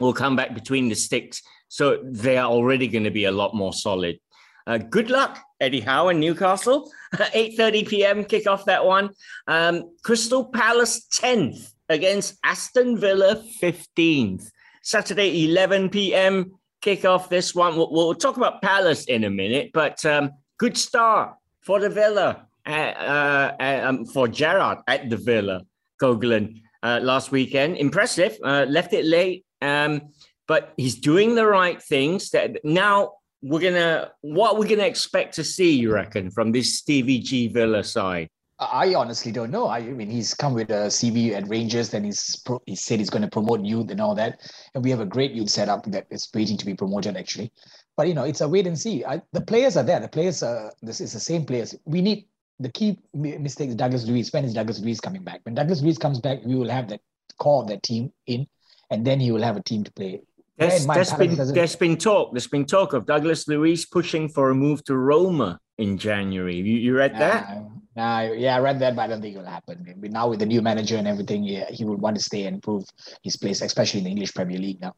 will 0.00 0.12
come 0.12 0.36
back 0.36 0.54
between 0.54 0.88
the 0.88 0.94
sticks. 0.94 1.42
So 1.68 2.00
they 2.04 2.36
are 2.36 2.48
already 2.50 2.88
going 2.88 3.04
to 3.04 3.10
be 3.10 3.24
a 3.24 3.32
lot 3.32 3.54
more 3.54 3.72
solid. 3.72 4.18
Uh, 4.66 4.78
good 4.78 5.10
luck, 5.10 5.38
Eddie 5.60 5.80
Howe 5.80 6.08
and 6.08 6.20
Newcastle. 6.20 6.90
8.30 7.14 7.88
p.m. 7.88 8.24
kick 8.24 8.46
off 8.46 8.64
that 8.64 8.84
one. 8.84 9.10
Um, 9.46 9.90
Crystal 10.02 10.44
Palace 10.44 11.06
10th 11.12 11.72
against 11.88 12.38
Aston 12.44 12.98
Villa 12.98 13.42
15th. 13.62 14.50
Saturday, 14.82 15.50
11 15.50 15.90
p.m. 15.90 16.52
kick 16.80 17.04
off 17.04 17.28
this 17.28 17.54
one. 17.54 17.76
We'll, 17.76 17.90
we'll 17.90 18.14
talk 18.14 18.36
about 18.36 18.62
Palace 18.62 19.04
in 19.04 19.24
a 19.24 19.30
minute, 19.30 19.70
but 19.72 20.04
um, 20.04 20.30
good 20.58 20.76
start 20.76 21.36
for 21.60 21.80
the 21.80 21.88
Villa, 21.88 22.46
uh, 22.66 22.70
uh, 22.70 23.80
um, 23.84 24.04
for 24.04 24.28
Gerrard 24.28 24.78
at 24.86 25.08
the 25.08 25.16
Villa, 25.16 25.62
Gogolin, 26.00 26.60
uh, 26.82 27.00
last 27.02 27.32
weekend. 27.32 27.76
Impressive. 27.78 28.36
Uh, 28.44 28.66
left 28.68 28.92
it 28.92 29.06
late, 29.06 29.44
um, 29.62 30.02
but 30.46 30.72
he's 30.76 30.96
doing 30.96 31.34
the 31.34 31.46
right 31.46 31.82
things. 31.82 32.30
That 32.30 32.64
now 32.64 33.14
we're 33.42 33.60
gonna, 33.60 34.10
what 34.20 34.58
we're 34.58 34.68
gonna 34.68 34.84
expect 34.84 35.34
to 35.34 35.44
see, 35.44 35.74
you 35.74 35.92
reckon, 35.92 36.30
from 36.30 36.52
this 36.52 36.78
Stevie 36.78 37.20
G 37.20 37.48
Villa 37.48 37.84
side? 37.84 38.28
I 38.58 38.94
honestly 38.94 39.32
don't 39.32 39.50
know. 39.50 39.68
I 39.68 39.80
mean, 39.80 40.08
he's 40.08 40.32
come 40.32 40.54
with 40.54 40.70
a 40.70 40.86
CV 40.86 41.32
at 41.32 41.48
Rangers, 41.48 41.90
then 41.90 42.04
he's 42.04 42.36
pro- 42.36 42.62
he 42.66 42.76
said 42.76 43.00
he's 43.00 43.10
going 43.10 43.22
to 43.22 43.28
promote 43.28 43.64
youth 43.64 43.90
and 43.90 44.00
all 44.00 44.14
that, 44.14 44.40
and 44.74 44.84
we 44.84 44.90
have 44.90 45.00
a 45.00 45.06
great 45.06 45.32
youth 45.32 45.50
setup 45.50 45.84
that 45.86 46.06
is 46.10 46.28
waiting 46.32 46.56
to 46.58 46.66
be 46.66 46.74
promoted 46.74 47.16
actually. 47.16 47.52
But 47.96 48.08
you 48.08 48.14
know, 48.14 48.24
it's 48.24 48.40
a 48.40 48.48
wait 48.48 48.66
and 48.66 48.78
see. 48.78 49.04
I, 49.04 49.22
the 49.32 49.40
players 49.40 49.76
are 49.76 49.82
there. 49.82 50.00
The 50.00 50.08
players 50.08 50.42
are. 50.42 50.72
This 50.82 51.00
is 51.00 51.12
the 51.12 51.20
same 51.20 51.44
players. 51.44 51.74
We 51.84 52.00
need 52.00 52.26
the 52.60 52.70
key 52.70 52.98
mi- 53.12 53.38
mistake 53.38 53.68
is 53.70 53.74
Douglas 53.74 54.06
Luiz. 54.06 54.32
When 54.32 54.44
is 54.44 54.54
Douglas 54.54 54.80
Luiz 54.80 55.00
coming 55.00 55.22
back? 55.22 55.40
When 55.42 55.54
Douglas 55.54 55.82
Luiz 55.82 55.98
comes 55.98 56.20
back, 56.20 56.38
we 56.44 56.54
will 56.54 56.70
have 56.70 56.88
that 56.88 57.00
core 57.38 57.62
of 57.62 57.68
that 57.68 57.82
team 57.82 58.12
in, 58.26 58.46
and 58.90 59.04
then 59.04 59.20
he 59.20 59.30
will 59.32 59.42
have 59.42 59.56
a 59.56 59.62
team 59.62 59.84
to 59.84 59.92
play. 59.92 60.22
There's, 60.56 60.86
there's 60.94 61.10
been 61.18 61.36
doesn't- 61.36 61.54
there's 61.54 61.76
been 61.76 61.96
talk. 61.96 62.32
There's 62.32 62.46
been 62.46 62.64
talk 62.66 62.92
of 62.92 63.06
Douglas 63.06 63.48
Luiz 63.48 63.86
pushing 63.86 64.28
for 64.28 64.50
a 64.50 64.54
move 64.54 64.84
to 64.84 64.96
Roma 64.96 65.58
in 65.78 65.98
January. 65.98 66.56
You, 66.56 66.62
you 66.86 66.96
read 66.96 67.14
that? 67.18 67.48
Nah, 67.96 68.20
yeah, 68.32 68.56
I 68.56 68.60
read 68.60 68.78
that, 68.80 68.96
but 68.96 69.02
I 69.02 69.06
don't 69.08 69.20
think 69.22 69.34
it 69.36 69.38
will 69.38 69.46
happen. 69.46 69.82
Maybe 69.86 70.08
Now 70.08 70.28
with 70.28 70.40
the 70.40 70.46
new 70.46 70.62
manager 70.62 70.96
and 70.96 71.06
everything, 71.06 71.44
yeah, 71.44 71.70
he 71.70 71.84
would 71.84 72.00
want 72.00 72.16
to 72.16 72.22
stay 72.22 72.44
and 72.46 72.60
prove 72.62 72.84
his 73.22 73.36
place, 73.36 73.62
especially 73.62 73.98
in 74.00 74.04
the 74.04 74.10
English 74.10 74.34
Premier 74.34 74.58
League 74.58 74.80
now. 74.80 74.94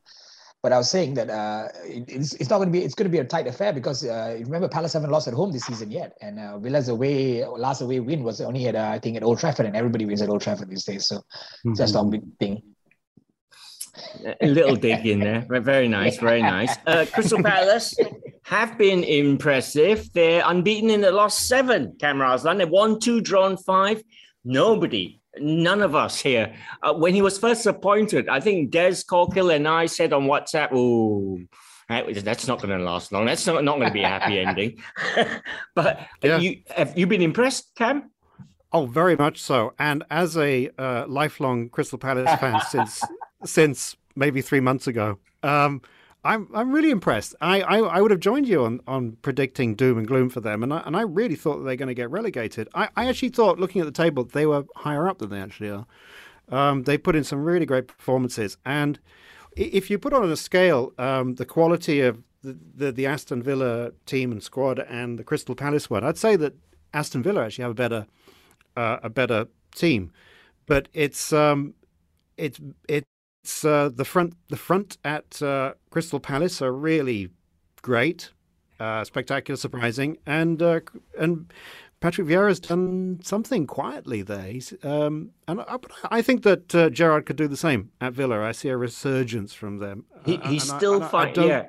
But 0.63 0.73
I 0.73 0.79
was 0.79 0.91
saying 0.91 1.15
that 1.15 1.29
uh, 1.31 1.69
it- 1.85 2.05
it's, 2.09 2.33
it's 2.35 2.49
not 2.51 2.57
going 2.59 2.69
to 2.69 2.73
be 2.73 2.83
it's 2.83 2.95
going 2.95 3.05
to 3.05 3.13
be 3.13 3.19
a 3.19 3.25
tight 3.25 3.47
affair 3.47 3.73
because 3.73 4.05
uh, 4.05 4.37
remember 4.41 4.69
Palace 4.69 4.95
haven't 4.95 5.11
lost 5.11 5.29
at 5.29 5.35
home 5.35 5.53
this 5.53 5.65
season 5.65 5.91
yet, 5.91 6.13
and 6.23 6.39
uh, 6.39 6.59
Villa's 6.59 6.89
away 6.89 7.45
last 7.45 7.83
away 7.83 8.01
win 8.01 8.23
was 8.25 8.41
only 8.41 8.67
at 8.67 8.75
uh, 8.75 8.89
I 8.93 8.99
think 8.99 9.17
at 9.17 9.23
Old 9.23 9.39
Trafford, 9.39 9.67
and 9.67 9.77
everybody 9.77 10.05
wins 10.07 10.23
at 10.23 10.29
Old 10.31 10.41
Trafford 10.41 10.69
these 10.71 10.85
days, 10.85 11.07
so 11.07 11.21
that's 11.77 11.93
not 11.93 12.07
a 12.07 12.09
big 12.09 12.23
thing. 12.41 12.63
A 14.41 14.47
little 14.47 14.77
dig 14.77 15.07
in 15.07 15.21
there. 15.21 15.47
Very 15.49 15.89
nice, 15.89 16.19
very 16.19 16.43
nice. 16.43 16.77
Uh, 16.87 17.07
Crystal 17.13 17.43
Palace 17.43 17.95
have 18.43 18.77
been 18.79 19.05
impressive. 19.05 20.13
They're 20.13 20.43
unbeaten 20.45 20.91
in 20.91 21.01
the 21.01 21.13
last 21.13 21.49
seven, 21.49 21.97
Cam 22.01 22.19
Raslan. 22.19 22.59
They 22.59 22.65
won 22.65 23.01
two, 23.01 23.21
drawn 23.21 23.57
five. 23.57 24.03
Nobody, 24.45 25.21
none 25.39 25.83
of 25.83 25.95
us 25.95 26.21
here, 26.21 26.55
uh, 26.83 26.95
when 26.95 27.15
he 27.15 27.23
was 27.23 27.39
first 27.39 27.67
appointed, 27.67 28.29
I 28.29 28.41
think 28.41 28.71
Des 28.71 29.03
Corkill 29.09 29.55
and 29.55 29.67
I 29.67 29.87
said 29.87 30.13
on 30.13 30.27
WhatsApp, 30.27 30.69
oh, 30.73 31.41
that's 31.89 32.47
not 32.47 32.61
going 32.61 32.77
to 32.77 32.85
last 32.85 33.13
long. 33.13 33.27
That's 33.27 33.47
not, 33.47 33.65
not 33.65 33.77
going 33.77 33.89
to 33.89 33.95
be 33.95 34.03
a 34.03 34.09
happy 34.09 34.39
ending. 34.47 34.83
but 35.75 36.07
yeah. 36.23 36.39
you 36.39 36.63
have 36.75 36.97
you 36.99 37.07
been 37.07 37.23
impressed, 37.23 37.75
Cam? 37.77 38.11
Oh, 38.73 38.87
very 38.87 39.17
much 39.17 39.41
so. 39.41 39.73
And 39.79 40.05
as 40.11 40.37
a 40.37 40.69
uh, 40.79 41.07
lifelong 41.07 41.69
Crystal 41.69 41.99
Palace 41.99 42.39
fan 42.41 42.61
since 42.69 43.03
since 43.47 43.97
maybe 44.15 44.43
three 44.43 44.61
months 44.61 44.87
ago, 44.87 45.19
um, 45.43 45.83
I'm 46.25 46.49
I'm 46.55 46.73
really 46.73 46.91
impressed. 46.91 47.35
I, 47.41 47.61
I, 47.61 47.79
I, 47.79 48.01
would 48.01 48.11
have 48.11 48.21
joined 48.21 48.49
you 48.49 48.65
on, 48.65 48.81
on 48.87 49.13
predicting 49.23 49.77
doom 49.77 49.97
and 49.97 50.07
gloom 50.07 50.29
for 50.29 50.41
them, 50.41 50.63
and 50.63 50.75
I, 50.75 50.83
and 50.85 50.97
I 50.97 51.03
really 51.03 51.37
thought 51.37 51.63
they're 51.63 51.77
going 51.77 51.89
to 51.89 51.95
get 51.95 52.11
relegated. 52.11 52.69
I, 52.75 52.89
I 52.97 53.07
actually 53.07 53.29
thought, 53.29 53.61
looking 53.61 53.81
at 53.81 53.85
the 53.85 53.93
table, 53.93 54.25
they 54.25 54.45
were 54.45 54.65
higher 54.75 55.09
up 55.09 55.19
than 55.19 55.31
they 55.31 55.41
actually 55.41 55.71
are. 55.71 55.87
Um, 56.49 56.83
they 56.83 56.99
put 56.99 57.15
in 57.15 57.23
some 57.23 57.45
really 57.45 57.67
great 57.67 57.87
performances, 57.87 58.57
and 58.65 58.99
if 59.57 59.89
you 59.89 59.99
put 59.99 60.13
on 60.13 60.31
a 60.31 60.37
scale 60.37 60.93
um, 60.99 61.37
the 61.37 61.47
quality 61.47 62.01
of 62.01 62.23
the, 62.43 62.59
the, 62.75 62.93
the 62.93 63.07
Aston 63.07 63.43
Villa 63.43 63.93
team 64.05 64.33
and 64.33 64.43
squad 64.43 64.79
and 64.81 65.19
the 65.19 65.25
Crystal 65.25 65.55
Palace 65.55 65.89
one, 65.89 66.05
I'd 66.05 66.19
say 66.19 66.37
that 66.37 66.55
Aston 66.93 67.23
Villa 67.23 67.45
actually 67.45 67.63
have 67.63 67.73
a 67.73 67.75
better 67.75 68.07
uh, 68.77 68.99
a 69.03 69.09
better 69.09 69.47
team, 69.75 70.13
but 70.67 70.89
it's 70.93 71.33
um, 71.33 71.75
it's 72.37 72.61
it's 72.89 73.07
uh, 73.65 73.91
the 73.95 74.05
front 74.05 74.35
the 74.49 74.57
front 74.57 74.99
at 75.05 75.43
uh, 75.43 75.75
Crystal 75.91 76.21
Palace 76.21 76.61
are 76.63 76.73
really 76.73 77.31
great, 77.83 78.31
uh, 78.81 79.05
spectacular, 79.05 79.57
surprising, 79.57 80.19
and 80.27 80.63
uh, 80.63 80.81
and 81.19 81.53
Patrick 82.01 82.27
Vieira's 82.27 82.61
done 82.61 83.21
something 83.23 83.67
quietly 83.67 84.23
there. 84.23 84.47
He's, 84.47 84.75
um, 84.83 85.31
and 85.49 85.61
I, 85.61 85.77
I, 86.11 86.23
think 86.23 86.43
that 86.43 86.75
uh, 86.75 86.91
Gerrard 86.91 87.27
could 87.27 87.37
do 87.37 87.49
the 87.49 87.57
same 87.57 87.91
at 88.01 88.13
Villa. 88.13 88.41
I 88.43 88.53
see 88.53 88.69
a 88.69 88.77
resurgence 88.77 89.55
from 89.55 89.79
them. 89.79 90.05
He, 90.25 90.37
he's 90.45 90.65
still 90.65 91.01
fighting. 91.01 91.49
Yeah. 91.49 91.69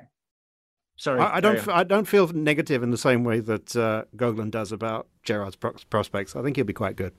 Sorry, 0.96 1.20
I, 1.20 1.36
I 1.36 1.40
don't. 1.40 1.68
I 1.68 1.84
don't 1.84 2.06
feel 2.06 2.26
negative 2.28 2.82
in 2.82 2.90
the 2.90 2.98
same 2.98 3.22
way 3.24 3.40
that 3.40 3.76
uh, 3.76 4.04
Goglan 4.16 4.50
does 4.50 4.72
about 4.72 5.06
Gerrard's 5.22 5.56
prospects. 5.56 6.34
I 6.34 6.42
think 6.42 6.56
he'll 6.56 6.64
be 6.64 6.72
quite 6.72 6.96
good. 6.96 7.14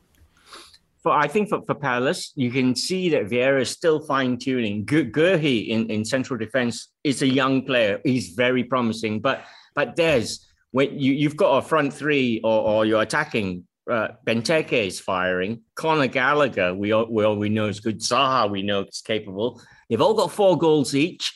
For 1.01 1.11
I 1.11 1.27
think 1.27 1.49
for, 1.49 1.61
for 1.63 1.75
Palace, 1.75 2.33
you 2.35 2.51
can 2.51 2.75
see 2.75 3.09
that 3.09 3.29
Vieira 3.29 3.61
is 3.61 3.69
still 3.69 3.99
fine 4.01 4.37
tuning. 4.37 4.85
Guehi 4.85 5.69
in, 5.69 5.89
in 5.89 6.03
central 6.03 6.37
defence 6.37 6.89
is 7.03 7.21
a 7.21 7.27
young 7.27 7.65
player. 7.65 8.01
He's 8.03 8.29
very 8.29 8.63
promising. 8.63 9.21
But 9.21 9.43
but 9.75 9.95
Des, 9.95 10.25
when 10.71 10.99
you 10.99 11.13
you've 11.13 11.37
got 11.37 11.57
a 11.57 11.61
front 11.61 11.93
three 11.93 12.41
or, 12.43 12.61
or 12.61 12.85
you're 12.85 13.01
attacking. 13.01 13.65
Uh, 13.89 14.09
Benteke 14.23 14.85
is 14.85 14.99
firing. 14.99 15.63
Conor 15.73 16.05
Gallagher, 16.05 16.75
we 16.75 16.91
all, 16.91 17.07
we 17.09 17.23
all 17.23 17.35
we 17.35 17.49
know 17.49 17.65
is 17.65 17.79
good. 17.79 18.01
Zaha, 18.01 18.47
we 18.47 18.61
know 18.61 18.81
is 18.81 19.01
capable. 19.01 19.59
They've 19.89 19.99
all 19.99 20.13
got 20.13 20.31
four 20.31 20.59
goals 20.59 20.93
each 20.93 21.33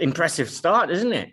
impressive 0.00 0.50
start, 0.50 0.90
isn't 0.90 1.12
it? 1.12 1.32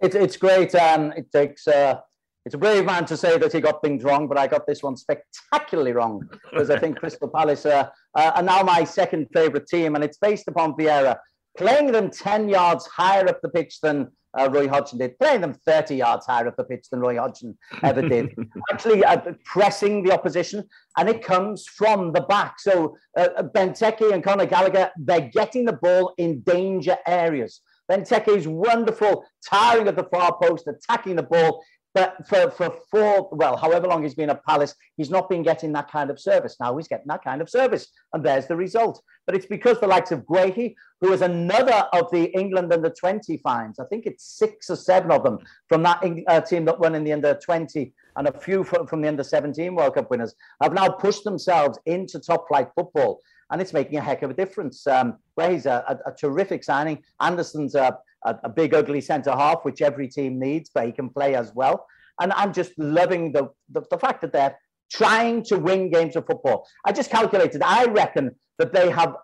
It's 0.00 0.14
it's 0.14 0.36
great. 0.36 0.74
Um, 0.74 1.12
it 1.12 1.30
takes. 1.30 1.66
Uh, 1.66 2.00
it's 2.44 2.54
a 2.54 2.58
brave 2.58 2.84
man 2.84 3.06
to 3.06 3.16
say 3.16 3.38
that 3.38 3.52
he 3.52 3.60
got 3.60 3.82
things 3.82 4.04
wrong, 4.04 4.28
but 4.28 4.38
I 4.38 4.46
got 4.46 4.66
this 4.66 4.82
one 4.82 4.96
spectacularly 4.96 5.92
wrong 5.92 6.28
because 6.50 6.70
I 6.70 6.78
think 6.78 6.96
Crystal 7.00 7.28
Palace 7.28 7.64
uh, 7.64 7.88
uh, 8.14 8.32
are 8.34 8.42
now 8.42 8.62
my 8.62 8.84
second 8.84 9.28
favourite 9.32 9.66
team, 9.66 9.94
and 9.94 10.04
it's 10.04 10.18
based 10.18 10.48
upon 10.48 10.74
Vieira 10.74 11.16
playing 11.56 11.92
them 11.92 12.10
ten 12.10 12.48
yards 12.48 12.86
higher 12.86 13.26
up 13.28 13.40
the 13.40 13.48
pitch 13.48 13.80
than 13.80 14.10
uh, 14.38 14.48
Roy 14.50 14.68
Hodgson 14.68 14.98
did, 14.98 15.18
playing 15.18 15.40
them 15.40 15.54
30 15.54 15.96
yards 15.96 16.26
higher 16.26 16.48
up 16.48 16.56
the 16.56 16.64
pitch 16.64 16.86
than 16.90 17.00
Roy 17.00 17.16
Hodgson 17.16 17.56
ever 17.82 18.02
did. 18.02 18.34
Actually, 18.72 19.04
uh, 19.04 19.20
pressing 19.44 20.02
the 20.02 20.12
opposition, 20.12 20.64
and 20.96 21.08
it 21.08 21.22
comes 21.22 21.66
from 21.66 22.12
the 22.12 22.22
back. 22.22 22.58
So 22.58 22.96
uh, 23.16 23.28
uh 23.36 23.42
Benteke 23.44 24.12
and 24.12 24.22
Conor 24.22 24.46
Gallagher, 24.46 24.90
they're 24.96 25.30
getting 25.32 25.64
the 25.64 25.74
ball 25.74 26.14
in 26.18 26.40
danger 26.40 26.96
areas. 27.06 27.60
Benteke 27.90 28.28
is 28.28 28.48
wonderful, 28.48 29.24
tiring 29.46 29.88
at 29.88 29.96
the 29.96 30.04
far 30.04 30.36
post, 30.40 30.66
attacking 30.66 31.16
the 31.16 31.22
ball. 31.22 31.62
But 31.94 32.26
for, 32.26 32.50
for 32.50 32.74
four, 32.90 33.28
well, 33.30 33.56
however 33.56 33.86
long 33.86 34.02
he's 34.02 34.16
been 34.16 34.30
at 34.30 34.44
Palace, 34.44 34.74
he's 34.96 35.10
not 35.10 35.30
been 35.30 35.44
getting 35.44 35.72
that 35.72 35.90
kind 35.90 36.10
of 36.10 36.18
service. 36.18 36.56
Now 36.58 36.76
he's 36.76 36.88
getting 36.88 37.06
that 37.06 37.22
kind 37.22 37.40
of 37.40 37.48
service. 37.48 37.86
And 38.12 38.24
there's 38.24 38.48
the 38.48 38.56
result. 38.56 39.00
But 39.26 39.36
it's 39.36 39.46
because 39.46 39.78
the 39.78 39.86
likes 39.86 40.10
of 40.10 40.24
Guehi, 40.26 40.74
who 41.00 41.12
is 41.12 41.22
another 41.22 41.86
of 41.92 42.10
the 42.10 42.36
England 42.36 42.72
under 42.72 42.90
20 42.90 43.36
fines, 43.38 43.78
I 43.78 43.84
think 43.84 44.06
it's 44.06 44.24
six 44.24 44.68
or 44.70 44.76
seven 44.76 45.12
of 45.12 45.22
them 45.22 45.38
from 45.68 45.84
that 45.84 46.04
uh, 46.26 46.40
team 46.40 46.64
that 46.64 46.80
won 46.80 46.96
in 46.96 47.04
the 47.04 47.12
under 47.12 47.34
20 47.34 47.92
and 48.16 48.28
a 48.28 48.40
few 48.40 48.64
from, 48.64 49.00
the 49.00 49.08
under 49.08 49.24
17 49.24 49.74
World 49.74 49.94
Cup 49.94 50.10
winners, 50.10 50.34
have 50.62 50.72
now 50.72 50.88
pushed 50.88 51.24
themselves 51.24 51.78
into 51.86 52.18
top 52.18 52.48
flight 52.48 52.68
football. 52.74 53.20
And 53.50 53.60
it's 53.60 53.72
making 53.72 53.98
a 53.98 54.00
heck 54.00 54.22
of 54.22 54.30
a 54.30 54.34
difference. 54.34 54.86
Um, 54.86 55.18
Guehi's 55.38 55.66
a, 55.66 55.84
a, 55.86 56.10
a 56.10 56.14
terrific 56.14 56.64
signing. 56.64 57.02
Anderson's 57.20 57.74
a 57.74 57.98
a, 58.24 58.36
a 58.44 58.48
big 58.48 58.74
ugly 58.74 59.00
centre 59.00 59.32
half, 59.32 59.64
which 59.64 59.82
every 59.82 60.08
team 60.08 60.38
needs, 60.38 60.70
but 60.74 60.86
he 60.86 60.92
can 60.92 61.08
play 61.08 61.34
as 61.34 61.52
well. 61.54 61.86
And 62.20 62.32
I'm 62.32 62.52
just 62.52 62.72
loving 62.78 63.32
the, 63.32 63.48
the, 63.70 63.82
the 63.90 63.98
fact 63.98 64.20
that 64.22 64.32
they're 64.32 64.56
trying 64.92 65.42
to 65.44 65.58
win 65.58 65.90
games 65.90 66.16
of 66.16 66.26
football. 66.26 66.66
I 66.84 66.92
just 66.92 67.10
calculated, 67.10 67.62
I 67.62 67.84
reckon 67.86 68.34
that 68.58 68.72
they 68.72 68.90
have 68.90 69.16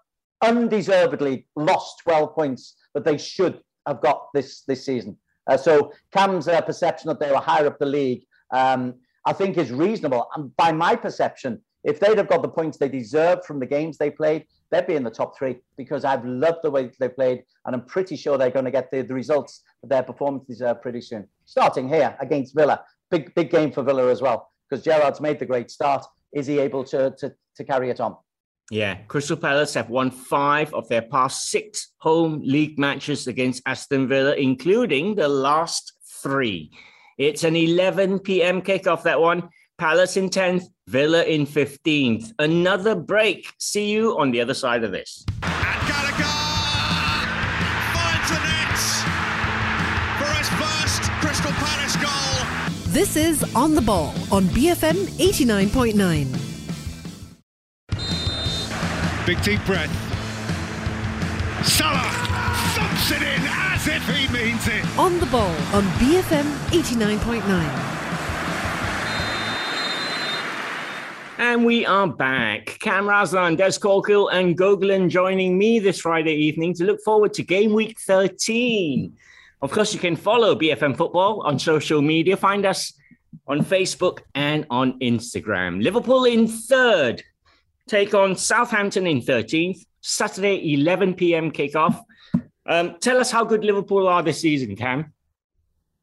undeservedly 0.43 1.47
lost 1.55 2.01
12 2.05 2.35
points 2.35 2.77
that 2.95 3.05
they 3.05 3.19
should 3.19 3.61
have 3.87 4.01
got 4.01 4.27
this, 4.35 4.63
this 4.67 4.85
season. 4.85 5.17
Uh, 5.49 5.57
so 5.57 5.93
Cam's 6.13 6.49
uh, 6.49 6.61
perception 6.61 7.09
that 7.09 7.21
they 7.21 7.31
were 7.31 7.39
higher 7.39 7.67
up 7.67 7.79
the 7.79 7.87
league, 7.87 8.25
um, 8.53 8.95
I 9.27 9.33
think 9.33 9.57
is 9.57 9.71
reasonable. 9.71 10.29
And 10.35 10.55
by 10.57 10.73
my 10.73 10.97
perception, 10.97 11.63
if 11.85 11.99
they'd 12.01 12.19
have 12.19 12.29
got 12.29 12.43
the 12.43 12.49
points 12.49 12.79
they 12.79 12.89
deserved 12.89 13.45
from 13.45 13.59
the 13.59 13.67
games 13.67 13.97
they 13.97 14.11
played, 14.11 14.47
they'd 14.71 14.87
be 14.87 14.95
in 14.95 15.05
the 15.05 15.11
top 15.11 15.37
three 15.37 15.59
because 15.77 16.05
I've 16.05 16.25
loved 16.25 16.59
the 16.63 16.71
way 16.71 16.91
they 16.99 17.09
played, 17.09 17.45
and 17.65 17.75
I'm 17.75 17.85
pretty 17.85 18.17
sure 18.17 18.37
they're 18.37 18.51
going 18.51 18.65
to 18.67 18.71
get 18.71 18.91
the, 18.91 19.03
the 19.03 19.15
results 19.15 19.63
of 19.83 19.89
their 19.89 20.03
performances 20.03 20.63
uh, 20.63 20.75
pretty 20.75 21.01
soon. 21.01 21.27
Starting 21.45 21.89
here 21.89 22.17
against 22.21 22.55
Villa, 22.55 22.83
big 23.11 23.35
big 23.35 23.51
game 23.51 23.73
for 23.73 23.83
Villa 23.83 24.11
as 24.11 24.21
well 24.21 24.51
because 24.69 24.85
Gerrard's 24.85 25.21
made 25.21 25.39
the 25.39 25.47
great 25.47 25.71
start. 25.71 26.05
Is 26.33 26.47
he 26.47 26.59
able 26.59 26.85
to, 26.85 27.11
to, 27.19 27.35
to 27.57 27.65
carry 27.65 27.91
it 27.91 28.01
on? 28.01 28.17
Yeah, 28.71 28.95
Crystal 29.09 29.37
Palace 29.37 29.75
have 29.75 29.91
won 29.91 30.13
five 30.13 30.73
of 30.75 30.89
their 30.89 31.03
past 31.03 31.51
six 31.51 31.93
home 31.99 32.41
league 32.45 32.79
matches 32.79 33.27
against 33.27 33.63
Aston 33.67 34.07
Villa, 34.07 34.35
including 34.37 35.17
the 35.17 35.29
last 35.29 35.93
three. 36.23 36.71
It's 37.19 37.43
an 37.43 37.57
11 37.57 38.21
p.m. 38.21 38.63
kickoff, 38.63 39.03
that 39.03 39.21
one. 39.21 39.49
Palace 39.77 40.17
in 40.17 40.31
10th, 40.31 40.65
Villa 40.91 41.23
in 41.23 41.47
15th. 41.47 42.33
Another 42.41 42.97
break. 42.97 43.53
See 43.59 43.89
you 43.93 44.19
on 44.19 44.33
the 44.33 44.41
other 44.41 44.55
side 44.55 44.83
of 44.83 44.91
this. 44.91 45.25
And 45.45 45.81
Gallagher 45.87 46.25
finds 47.95 48.29
the 48.35 48.41
net 48.51 48.75
for 50.19 50.31
his 50.35 50.49
first 50.59 51.03
Crystal 51.23 51.53
Palace 51.53 51.95
goal. 51.95 52.45
This 52.93 53.15
is 53.15 53.45
On 53.55 53.77
the 53.77 53.81
Ball 53.81 54.13
on 54.33 54.47
BFM 54.47 54.97
89.9. 55.21 55.97
Big 59.27 59.41
deep 59.45 59.65
breath. 59.65 59.89
Salah 61.65 62.11
thumps 62.75 63.13
it 63.13 63.23
in 63.23 63.43
as 63.47 63.87
if 63.87 64.05
he 64.09 64.27
means 64.33 64.67
it. 64.67 64.85
On 64.99 65.21
the 65.21 65.27
Ball 65.27 65.55
on 65.73 65.85
BFM 66.01 66.47
89.9. 66.73 68.00
And 71.41 71.65
we 71.65 71.87
are 71.87 72.07
back. 72.07 72.77
Cam 72.81 73.07
Raslan, 73.07 73.57
Des 73.57 73.79
Corkill, 73.81 74.31
and 74.31 74.59
Goglan 74.59 75.09
joining 75.09 75.57
me 75.57 75.79
this 75.79 76.01
Friday 76.01 76.35
evening 76.35 76.75
to 76.75 76.85
look 76.85 77.01
forward 77.03 77.33
to 77.33 77.43
game 77.43 77.73
week 77.73 77.99
13. 77.99 79.17
Of 79.63 79.71
course, 79.71 79.95
you 79.95 80.01
can 80.01 80.17
follow 80.17 80.55
BFM 80.55 80.95
Football 80.95 81.41
on 81.47 81.59
social 81.59 82.03
media. 82.03 82.37
Find 82.37 82.67
us 82.67 82.93
on 83.47 83.65
Facebook 83.65 84.19
and 84.35 84.67
on 84.69 84.99
Instagram. 84.99 85.83
Liverpool 85.83 86.27
in 86.27 86.47
third, 86.47 87.23
take 87.89 88.13
on 88.13 88.37
Southampton 88.37 89.07
in 89.07 89.23
13th, 89.23 89.87
Saturday, 90.03 90.75
11 90.75 91.15
p.m. 91.15 91.53
kickoff. 91.53 92.03
Um, 92.67 92.97
tell 93.01 93.17
us 93.17 93.31
how 93.31 93.45
good 93.45 93.65
Liverpool 93.65 94.09
are 94.09 94.23
this 94.23 94.43
season, 94.43 94.77
Cam. 94.77 95.15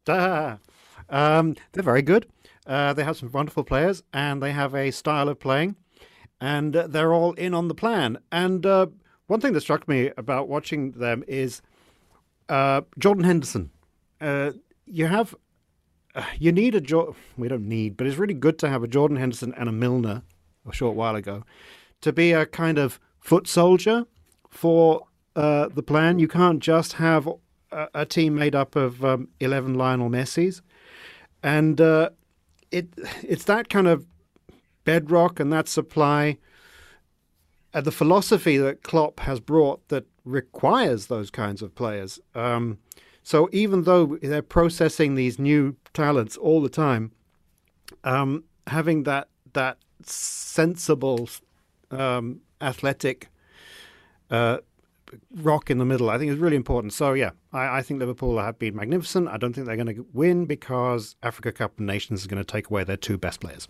Uh, 0.08 0.56
um, 1.10 1.56
they're 1.74 1.84
very 1.84 2.02
good. 2.02 2.26
Uh, 2.68 2.92
they 2.94 3.04
have 3.04 3.18
some 3.18 3.32
wonderful 3.32 3.64
players 3.64 4.04
and 4.14 4.44
they 4.44 4.52
have 4.52 4.76
a 4.76 4.92
style 4.92 5.30
of 5.30 5.40
playing, 5.40 5.76
and 6.42 6.76
uh, 6.76 6.86
they're 6.88 7.14
all 7.14 7.34
in 7.34 7.54
on 7.54 7.70
the 7.70 7.76
plan. 7.76 8.18
And 8.32 8.66
uh, 8.66 8.88
one 9.28 9.40
thing 9.40 9.54
that 9.54 9.62
struck 9.62 9.88
me 9.88 10.12
about 10.18 10.50
watching 10.50 10.92
them 10.92 11.24
is 11.28 11.62
uh, 12.50 12.82
Jordan 13.00 13.24
Henderson. 13.24 13.72
Uh, 14.20 14.52
you 14.86 15.08
have, 15.08 15.34
uh, 16.14 16.26
you 16.38 16.52
need 16.52 16.76
a 16.76 16.82
jo- 16.82 17.16
we 17.38 17.48
don't 17.48 17.68
need, 17.68 17.96
but 17.96 18.06
it's 18.06 18.18
really 18.18 18.34
good 18.34 18.60
to 18.60 18.70
have 18.70 18.84
a 18.84 18.88
Jordan 18.88 19.18
Henderson 19.18 19.54
and 19.56 19.70
a 19.70 19.72
Milner 19.72 20.24
a 20.70 20.74
short 20.74 20.96
while 20.96 21.16
ago 21.16 21.44
to 22.02 22.12
be 22.12 22.34
a 22.34 22.46
kind 22.46 22.78
of 22.78 23.00
foot 23.20 23.48
soldier 23.48 24.06
for 24.50 25.04
the 25.36 25.84
plan. 25.86 26.20
You 26.20 26.28
can't 26.28 26.60
just 26.60 26.94
have 26.94 27.30
a, 27.72 27.88
a 27.94 28.06
team 28.06 28.36
made 28.36 28.56
up 28.56 28.76
of 28.76 29.06
um, 29.06 29.30
11 29.40 29.76
Lionel 29.76 30.10
Messi's. 30.10 30.62
And 31.44 31.80
it 32.72 32.88
it's 33.24 33.46
that 33.46 33.70
kind 33.70 33.88
of 33.88 34.06
bedrock 34.84 35.40
and 35.40 35.52
that 35.52 35.68
supply, 35.68 36.38
uh, 37.74 37.82
the 37.82 37.92
philosophy 37.92 38.58
that 38.58 38.84
Klopp 38.84 39.20
has 39.22 39.40
brought 39.40 39.88
that 39.90 40.06
requires 40.24 41.08
those 41.08 41.30
kinds 41.30 41.62
of 41.62 41.76
players. 41.76 42.20
Um, 42.34 42.80
so 43.24 43.50
even 43.52 43.84
though 43.84 44.18
they're 44.22 44.42
processing 44.42 45.16
these 45.16 45.38
new 45.38 45.76
talents 45.94 46.38
all 46.38 46.62
the 46.62 46.70
time, 46.70 47.12
um, 48.04 48.46
having 48.68 49.04
that 49.04 49.28
that 49.54 49.78
sensible, 50.04 51.28
um, 51.92 52.42
athletic 52.62 53.30
uh, 54.30 54.58
rock 55.36 55.70
in 55.70 55.78
the 55.78 55.86
middle, 55.86 56.10
I 56.10 56.18
think 56.18 56.32
is 56.32 56.38
really 56.38 56.56
important. 56.56 56.94
So 56.94 57.14
yeah, 57.14 57.32
I, 57.54 57.80
I, 57.80 57.82
think 57.82 58.00
Liverpool 58.00 58.38
have 58.40 58.60
been 58.60 58.76
magnificent. 58.76 59.28
I 59.28 59.38
don't 59.38 59.54
think 59.54 59.68
they're 59.68 59.76
going 59.76 59.96
to 59.96 60.06
win 60.14 60.46
because 60.46 61.16
Africa 61.24 61.52
Cup 61.52 61.74
of 61.74 61.80
Nations 61.80 62.22
is 62.22 62.28
going 62.28 62.44
to 62.44 62.50
take 62.50 62.70
away 62.70 62.84
their 62.84 62.98
two 62.98 63.18
best 63.18 63.40
players. 63.40 63.68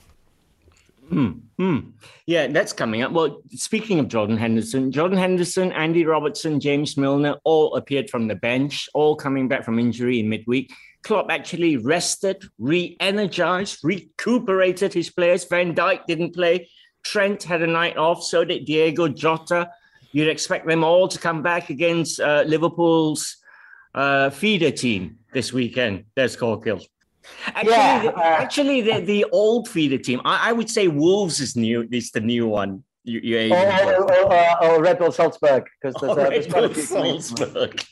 Hmm. 1.09 1.31
Hmm. 1.57 1.77
Yeah, 2.25 2.47
that's 2.47 2.73
coming 2.73 3.01
up. 3.01 3.13
Well, 3.13 3.41
speaking 3.51 3.99
of 3.99 4.09
Jordan 4.09 4.35
Henderson, 4.35 4.91
Jordan 4.91 5.17
Henderson, 5.17 5.71
Andy 5.71 6.05
Robertson, 6.05 6.59
James 6.59 6.97
Milner 6.97 7.37
all 7.45 7.75
appeared 7.75 8.09
from 8.09 8.27
the 8.27 8.35
bench, 8.35 8.89
all 8.93 9.15
coming 9.15 9.47
back 9.47 9.63
from 9.63 9.79
injury 9.79 10.19
in 10.19 10.27
midweek. 10.27 10.73
Klopp 11.03 11.31
actually 11.31 11.77
rested, 11.77 12.43
re-energized, 12.59 13.79
recuperated 13.83 14.93
his 14.93 15.09
players. 15.09 15.45
Van 15.45 15.73
Dijk 15.73 16.05
didn't 16.07 16.33
play. 16.33 16.69
Trent 17.03 17.43
had 17.43 17.61
a 17.61 17.67
night 17.67 17.95
off. 17.95 18.21
So 18.23 18.43
did 18.43 18.65
Diogo 18.65 19.07
Jota. 19.07 19.69
You'd 20.11 20.29
expect 20.29 20.67
them 20.67 20.83
all 20.83 21.07
to 21.07 21.19
come 21.19 21.41
back 21.41 21.69
against 21.69 22.19
uh, 22.19 22.43
Liverpool's 22.45 23.37
uh, 23.93 24.29
feeder 24.29 24.71
team 24.71 25.17
this 25.33 25.51
weekend. 25.53 26.05
Des 26.15 26.29
Corkill. 26.29 26.85
Actually, 27.47 27.71
yeah, 27.71 28.01
the, 28.03 28.15
uh, 28.15 28.21
actually, 28.21 28.81
the, 28.81 29.01
the 29.01 29.25
old 29.31 29.67
feeder 29.67 29.97
team. 29.97 30.21
I, 30.23 30.49
I, 30.49 30.53
would 30.53 30.69
say 30.69 30.87
Wolves 30.87 31.41
is 31.41 31.55
new. 31.57 31.87
Is 31.91 32.11
the 32.11 32.21
new 32.21 32.47
one. 32.47 32.83
You, 33.03 33.19
you 33.19 33.53
or, 33.53 34.03
or, 34.03 34.33
or, 34.33 34.63
or, 34.63 34.81
Red 34.81 34.99
Bull 34.99 35.11
Salzburg 35.11 35.65
because 35.81 35.99
there's, 36.01 36.17
uh, 36.17 36.29
there's, 36.29 36.47
quite 36.47 36.63
a 36.65 36.69
few. 36.69 36.83
Salzburg. 36.83 37.83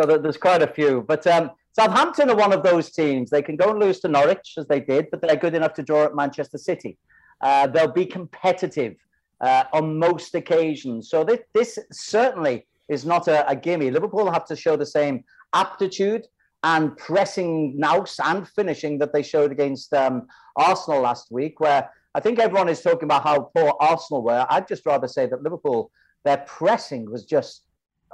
So 0.00 0.18
there's 0.18 0.36
quite 0.36 0.62
a 0.62 0.66
few, 0.66 1.02
but 1.06 1.26
um, 1.26 1.50
Southampton 1.72 2.30
are 2.30 2.36
one 2.36 2.52
of 2.52 2.62
those 2.62 2.90
teams. 2.90 3.30
They 3.30 3.42
can 3.42 3.56
go 3.56 3.70
and 3.70 3.78
lose 3.78 4.00
to 4.00 4.08
Norwich 4.08 4.54
as 4.56 4.66
they 4.66 4.80
did, 4.80 5.10
but 5.10 5.20
they're 5.20 5.36
good 5.36 5.54
enough 5.54 5.74
to 5.74 5.82
draw 5.82 6.04
at 6.04 6.14
Manchester 6.14 6.58
City. 6.58 6.98
Uh, 7.40 7.66
they'll 7.66 7.92
be 7.92 8.06
competitive 8.06 8.96
uh, 9.40 9.64
on 9.72 9.98
most 9.98 10.34
occasions. 10.34 11.10
So 11.10 11.24
this, 11.24 11.40
this 11.54 11.78
certainly 11.92 12.66
is 12.88 13.04
not 13.04 13.28
a, 13.28 13.48
a 13.48 13.56
gimme. 13.56 13.90
Liverpool 13.90 14.30
have 14.30 14.46
to 14.46 14.56
show 14.56 14.76
the 14.76 14.86
same 14.86 15.24
aptitude 15.52 16.26
and 16.62 16.96
pressing 16.96 17.78
nous 17.78 18.20
and 18.22 18.46
finishing 18.46 18.98
that 18.98 19.12
they 19.12 19.22
showed 19.22 19.50
against 19.50 19.92
um, 19.94 20.26
Arsenal 20.56 21.00
last 21.00 21.30
week, 21.30 21.58
where 21.60 21.90
I 22.14 22.20
think 22.20 22.38
everyone 22.38 22.68
is 22.68 22.82
talking 22.82 23.04
about 23.04 23.22
how 23.22 23.50
poor 23.54 23.74
Arsenal 23.80 24.22
were. 24.22 24.46
I'd 24.50 24.68
just 24.68 24.84
rather 24.84 25.08
say 25.08 25.26
that 25.26 25.42
Liverpool, 25.42 25.90
their 26.24 26.38
pressing 26.38 27.10
was 27.10 27.24
just 27.24 27.64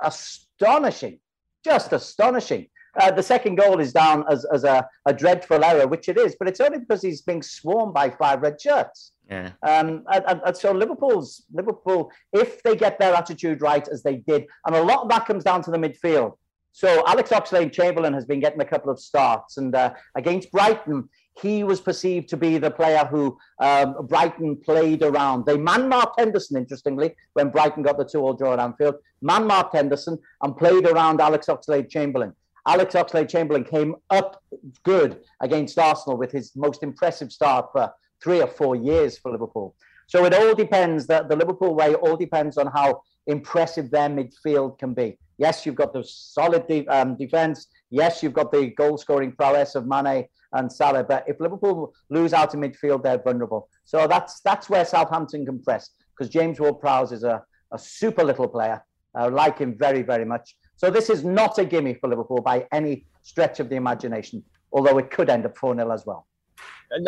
astonishing, 0.02 1.18
just 1.64 1.92
astonishing. 1.92 2.68
Uh, 2.98 3.10
the 3.10 3.22
second 3.22 3.56
goal 3.56 3.80
is 3.80 3.92
down 3.92 4.24
as, 4.30 4.46
as 4.52 4.64
a, 4.64 4.86
a, 5.04 5.12
dreadful 5.12 5.62
error, 5.62 5.86
which 5.86 6.08
it 6.08 6.16
is, 6.16 6.34
but 6.38 6.48
it's 6.48 6.60
only 6.60 6.78
because 6.78 7.02
he's 7.02 7.20
being 7.20 7.42
swarmed 7.42 7.92
by 7.92 8.08
five 8.08 8.40
red 8.40 8.58
shirts. 8.58 9.12
Yeah. 9.28 9.52
Um, 9.62 10.04
and, 10.12 10.40
and, 10.44 10.56
so 10.56 10.72
Liverpool's 10.72 11.44
Liverpool, 11.52 12.12
if 12.32 12.62
they 12.62 12.76
get 12.76 12.98
their 12.98 13.14
attitude 13.14 13.60
right 13.60 13.86
as 13.88 14.02
they 14.02 14.16
did, 14.16 14.46
and 14.66 14.76
a 14.76 14.82
lot 14.82 15.02
of 15.02 15.08
that 15.08 15.26
comes 15.26 15.42
down 15.42 15.62
to 15.64 15.70
the 15.70 15.78
midfield. 15.78 16.36
So 16.70 17.02
Alex 17.06 17.30
Oxlade-Chamberlain 17.30 18.12
has 18.12 18.26
been 18.26 18.38
getting 18.38 18.60
a 18.60 18.64
couple 18.64 18.90
of 18.90 19.00
starts, 19.00 19.56
and 19.56 19.74
uh, 19.74 19.94
against 20.14 20.52
Brighton, 20.52 21.08
he 21.40 21.64
was 21.64 21.80
perceived 21.80 22.28
to 22.28 22.36
be 22.36 22.58
the 22.58 22.70
player 22.70 23.04
who 23.10 23.36
um, 23.60 24.06
Brighton 24.06 24.56
played 24.56 25.02
around. 25.02 25.44
They 25.44 25.56
man 25.56 25.88
marked 25.88 26.20
Henderson, 26.20 26.56
interestingly, 26.56 27.14
when 27.32 27.48
Brighton 27.48 27.82
got 27.82 27.98
the 27.98 28.04
two-all 28.04 28.34
draw 28.34 28.52
at 28.52 28.60
Anfield. 28.60 28.96
Man 29.22 29.46
marked 29.46 29.74
Henderson 29.74 30.18
and 30.42 30.56
played 30.56 30.86
around 30.86 31.20
Alex 31.20 31.46
Oxlade-Chamberlain. 31.46 32.32
Alex 32.66 32.94
Oxlade-Chamberlain 32.94 33.64
came 33.64 33.96
up 34.10 34.42
good 34.82 35.20
against 35.40 35.78
Arsenal 35.78 36.16
with 36.16 36.32
his 36.32 36.54
most 36.56 36.82
impressive 36.82 37.32
start 37.32 37.70
for 37.72 37.92
three 38.22 38.40
or 38.40 38.46
four 38.46 38.76
years 38.76 39.18
for 39.18 39.30
Liverpool. 39.30 39.74
So 40.08 40.24
it 40.24 40.34
all 40.34 40.54
depends. 40.54 41.06
That 41.06 41.28
the 41.28 41.36
Liverpool 41.36 41.74
way 41.74 41.94
all 41.94 42.16
depends 42.16 42.56
on 42.58 42.68
how 42.68 43.02
impressive 43.26 43.90
their 43.90 44.08
midfield 44.08 44.78
can 44.78 44.94
be. 44.94 45.18
Yes, 45.38 45.66
you've 45.66 45.74
got 45.74 45.92
the 45.92 46.04
solid 46.04 46.66
de- 46.66 46.86
um, 46.88 47.16
defense. 47.16 47.66
Yes, 47.90 48.22
you've 48.22 48.32
got 48.32 48.52
the 48.52 48.68
goal-scoring 48.68 49.32
prowess 49.32 49.74
of 49.74 49.86
Mane 49.86 50.26
and 50.52 50.72
Salah. 50.72 51.04
But 51.04 51.24
if 51.26 51.38
Liverpool 51.40 51.92
lose 52.08 52.32
out 52.32 52.54
in 52.54 52.60
midfield, 52.60 53.02
they're 53.02 53.22
vulnerable. 53.22 53.68
So 53.84 54.06
that's 54.06 54.40
that's 54.40 54.70
where 54.70 54.84
Southampton 54.84 55.44
can 55.44 55.62
press 55.62 55.90
because 56.16 56.32
James 56.32 56.58
Ward-Prowse 56.58 57.12
is 57.12 57.24
a, 57.24 57.42
a 57.72 57.78
super 57.78 58.24
little 58.24 58.48
player. 58.48 58.82
I 59.14 59.28
like 59.28 59.58
him 59.58 59.76
very, 59.78 60.02
very 60.02 60.24
much. 60.24 60.56
So 60.76 60.90
this 60.90 61.08
is 61.08 61.24
not 61.24 61.58
a 61.58 61.64
gimme 61.64 61.94
for 61.94 62.08
Liverpool 62.08 62.42
by 62.42 62.66
any 62.72 63.06
stretch 63.22 63.60
of 63.60 63.68
the 63.68 63.76
imagination, 63.76 64.42
although 64.72 64.98
it 64.98 65.10
could 65.10 65.30
end 65.30 65.46
up 65.46 65.56
4 65.56 65.74
0 65.74 65.90
as 65.90 66.04
well. 66.06 66.26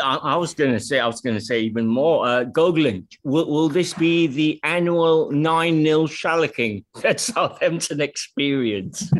I, 0.02 0.36
was 0.36 0.54
going 0.54 0.72
to 0.72 0.80
say, 0.80 0.98
I 0.98 1.06
was 1.06 1.20
going 1.20 1.36
to 1.36 1.40
say 1.40 1.60
even 1.60 1.86
more. 1.86 2.26
Uh, 2.26 2.44
Gogolin, 2.44 3.04
will, 3.24 3.48
will 3.48 3.68
this 3.68 3.94
be 3.94 4.26
the 4.26 4.60
annual 4.64 5.30
9 5.30 5.84
0 5.84 6.06
shallacking 6.06 6.84
that 7.02 7.20
Southampton 7.20 8.00
experience? 8.00 9.10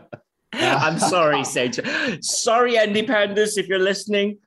I'm 0.52 0.98
sorry, 0.98 1.44
Sage. 1.44 1.80
Sorry, 2.20 2.76
Andy 2.76 3.06
Pandas, 3.06 3.56
if 3.56 3.68
you're 3.68 3.78
listening. 3.78 4.38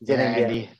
Yeah, 0.00 0.16
Andy. 0.16 0.70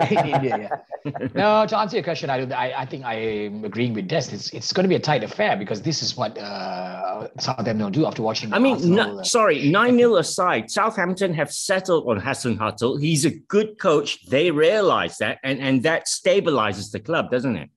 in 0.10 0.26
India. 0.26 0.82
Yeah. 1.04 1.28
no, 1.34 1.66
to 1.66 1.78
answer 1.78 1.96
your 1.96 2.04
question, 2.04 2.30
I, 2.30 2.42
I, 2.42 2.82
I 2.82 2.86
think 2.86 3.04
I 3.04 3.14
am 3.14 3.64
agreeing 3.64 3.94
with 3.94 4.08
Des. 4.08 4.28
It's, 4.32 4.50
it's 4.50 4.72
going 4.72 4.84
to 4.84 4.88
be 4.88 4.94
a 4.94 5.00
tight 5.00 5.22
affair 5.22 5.56
because 5.56 5.82
this 5.82 6.02
is 6.02 6.16
what 6.16 6.36
uh, 6.38 7.28
Southampton 7.38 7.78
will 7.78 7.90
do 7.90 8.06
after 8.06 8.22
watching. 8.22 8.52
I 8.52 8.58
mean, 8.58 8.74
Arsenal, 8.74 9.16
no, 9.16 9.22
sorry, 9.22 9.70
9 9.70 9.96
0 9.96 10.16
aside, 10.16 10.70
Southampton 10.70 11.34
have 11.34 11.52
settled 11.52 12.08
on 12.08 12.20
Hasenhüttl. 12.20 13.00
He's 13.00 13.24
a 13.24 13.30
good 13.30 13.78
coach. 13.78 14.24
They 14.26 14.50
realize 14.50 15.18
that, 15.18 15.38
and, 15.42 15.60
and 15.60 15.82
that 15.82 16.06
stabilizes 16.06 16.90
the 16.90 17.00
club, 17.00 17.30
doesn't 17.30 17.56
it? 17.56 17.70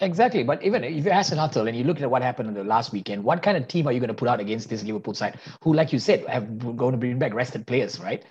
Exactly. 0.00 0.44
But 0.44 0.62
even 0.62 0.84
if 0.84 1.04
you 1.04 1.10
ask 1.10 1.32
Hasenhüttl 1.32 1.66
and 1.66 1.76
you 1.76 1.82
look 1.82 2.00
at 2.00 2.08
what 2.08 2.22
happened 2.22 2.48
in 2.48 2.54
the 2.54 2.62
last 2.62 2.92
weekend, 2.92 3.24
what 3.24 3.42
kind 3.42 3.56
of 3.56 3.66
team 3.66 3.88
are 3.88 3.92
you 3.92 3.98
going 3.98 4.08
to 4.08 4.14
put 4.14 4.28
out 4.28 4.38
against 4.38 4.68
this 4.68 4.84
Liverpool 4.84 5.12
side 5.12 5.40
who, 5.60 5.74
like 5.74 5.92
you 5.92 5.98
said, 5.98 6.24
have 6.28 6.76
going 6.76 6.92
to 6.92 6.98
bring 6.98 7.18
back 7.18 7.34
rested 7.34 7.66
players, 7.66 7.98
right? 7.98 8.24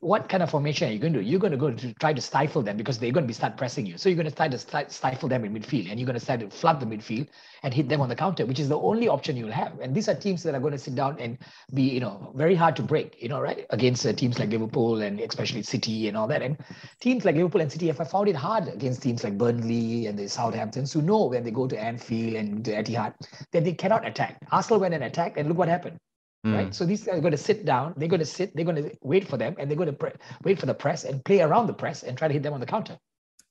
What 0.00 0.28
kind 0.28 0.42
of 0.42 0.50
formation 0.50 0.90
are 0.90 0.92
you 0.92 0.98
going 0.98 1.14
to 1.14 1.22
do? 1.22 1.24
You're 1.24 1.40
going 1.40 1.52
to 1.52 1.56
go 1.56 1.70
to 1.70 1.94
try 1.94 2.12
to 2.12 2.20
stifle 2.20 2.60
them 2.62 2.76
because 2.76 2.98
they're 2.98 3.12
going 3.12 3.24
to 3.24 3.28
be 3.28 3.32
start 3.32 3.56
pressing 3.56 3.86
you. 3.86 3.96
So 3.96 4.10
you're 4.10 4.16
going 4.16 4.28
to 4.28 4.34
try 4.34 4.48
to 4.48 4.58
stifle 4.90 5.28
them 5.28 5.44
in 5.46 5.54
midfield 5.54 5.90
and 5.90 5.98
you're 5.98 6.06
going 6.06 6.18
to 6.18 6.24
start 6.24 6.40
to 6.40 6.50
flood 6.50 6.80
the 6.80 6.86
midfield 6.86 7.28
and 7.62 7.72
hit 7.72 7.88
them 7.88 8.00
on 8.00 8.08
the 8.08 8.16
counter, 8.16 8.46
which 8.46 8.60
is 8.60 8.68
the 8.68 8.78
only 8.78 9.08
option 9.08 9.36
you'll 9.36 9.50
have. 9.52 9.78
And 9.80 9.94
these 9.94 10.08
are 10.08 10.14
teams 10.14 10.42
that 10.42 10.54
are 10.54 10.60
going 10.60 10.72
to 10.72 10.78
sit 10.78 10.94
down 10.94 11.18
and 11.18 11.38
be, 11.74 11.82
you 11.82 12.00
know, 12.00 12.32
very 12.36 12.54
hard 12.54 12.76
to 12.76 12.82
break, 12.82 13.20
you 13.22 13.28
know, 13.28 13.40
right? 13.40 13.66
Against 13.70 14.06
uh, 14.06 14.12
teams 14.12 14.38
like 14.38 14.50
Liverpool 14.50 15.02
and 15.02 15.20
especially 15.20 15.62
City 15.62 16.08
and 16.08 16.16
all 16.16 16.26
that. 16.28 16.42
And 16.42 16.56
teams 17.00 17.24
like 17.24 17.36
Liverpool 17.36 17.60
and 17.60 17.70
City 17.70 17.86
have 17.88 18.10
found 18.10 18.28
it 18.28 18.36
hard 18.36 18.68
against 18.68 19.02
teams 19.02 19.24
like 19.24 19.38
Burnley 19.38 20.06
and 20.06 20.18
the 20.18 20.24
Southamptons 20.24 20.92
who 20.92 21.02
know 21.02 21.24
when 21.26 21.44
they 21.44 21.50
go 21.50 21.66
to 21.66 21.78
Anfield 21.78 22.34
and 22.34 22.64
to 22.64 22.72
Etihad 22.72 23.14
that 23.52 23.64
they 23.64 23.72
cannot 23.72 24.06
attack. 24.06 24.38
Arsenal 24.52 24.80
went 24.80 24.94
and 24.94 25.04
attacked, 25.04 25.36
and 25.36 25.48
look 25.48 25.58
what 25.58 25.68
happened. 25.68 25.98
Mm. 26.46 26.54
Right. 26.54 26.74
So 26.74 26.84
these 26.84 27.08
are 27.08 27.20
going 27.20 27.32
to 27.32 27.38
sit 27.38 27.64
down. 27.64 27.94
They're 27.96 28.08
going 28.08 28.20
to 28.20 28.26
sit. 28.26 28.54
They're 28.54 28.64
going 28.64 28.82
to 28.82 28.90
wait 29.02 29.26
for 29.26 29.36
them, 29.36 29.56
and 29.58 29.68
they're 29.68 29.76
going 29.76 29.90
to 29.90 29.96
pre- 29.96 30.12
wait 30.44 30.58
for 30.58 30.66
the 30.66 30.74
press 30.74 31.04
and 31.04 31.24
play 31.24 31.40
around 31.40 31.66
the 31.66 31.74
press 31.74 32.02
and 32.02 32.16
try 32.16 32.28
to 32.28 32.34
hit 32.34 32.42
them 32.42 32.52
on 32.52 32.60
the 32.60 32.66
counter. 32.66 32.98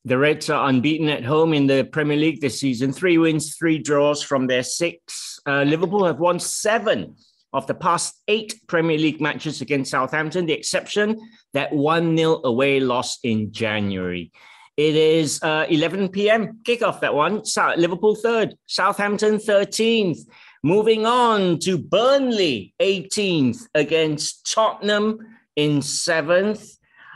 The 0.08 0.20
Reds 0.20 0.52
are 0.52 0.70
unbeaten 0.70 1.10
at 1.10 1.26
home 1.26 1.52
in 1.52 1.65
the 1.65 1.84
Premier 1.91 2.15
League 2.15 2.39
this 2.39 2.60
season. 2.60 2.94
Three 2.94 3.18
wins, 3.18 3.56
three 3.56 3.80
draws 3.80 4.22
from 4.22 4.46
their 4.46 4.62
six. 4.62 5.39
Uh, 5.48 5.63
Liverpool 5.63 6.06
have 6.06 6.20
won 6.20 6.39
seven 6.39 7.15
of 7.54 7.65
the 7.65 7.74
past 7.74 8.22
eight 8.28 8.54
Premier 8.68 9.00
League 9.00 9.20
matches 9.20 9.62
against 9.62 9.89
Southampton, 9.89 10.46
the 10.46 10.54
exception 10.54 11.20
that 11.54 11.74
1 11.74 12.15
0 12.15 12.41
away 12.44 12.80
loss 12.80 13.18
in 13.24 13.52
January. 13.52 14.32
It 14.78 14.96
is 14.96 15.41
uh, 15.41 15.65
11 15.70 16.10
p.m. 16.10 16.60
kickoff, 16.62 17.00
that 17.00 17.15
one. 17.15 17.41
Liverpool 17.76 18.13
third, 18.13 18.56
Southampton 18.68 19.38
13th. 19.38 20.20
Moving 20.62 21.08
on 21.08 21.58
to 21.60 21.80
Burnley 21.80 22.76
18th 22.80 23.68
against 23.74 24.54
Tottenham 24.54 25.17
in 25.56 25.82
seventh. 25.82 26.75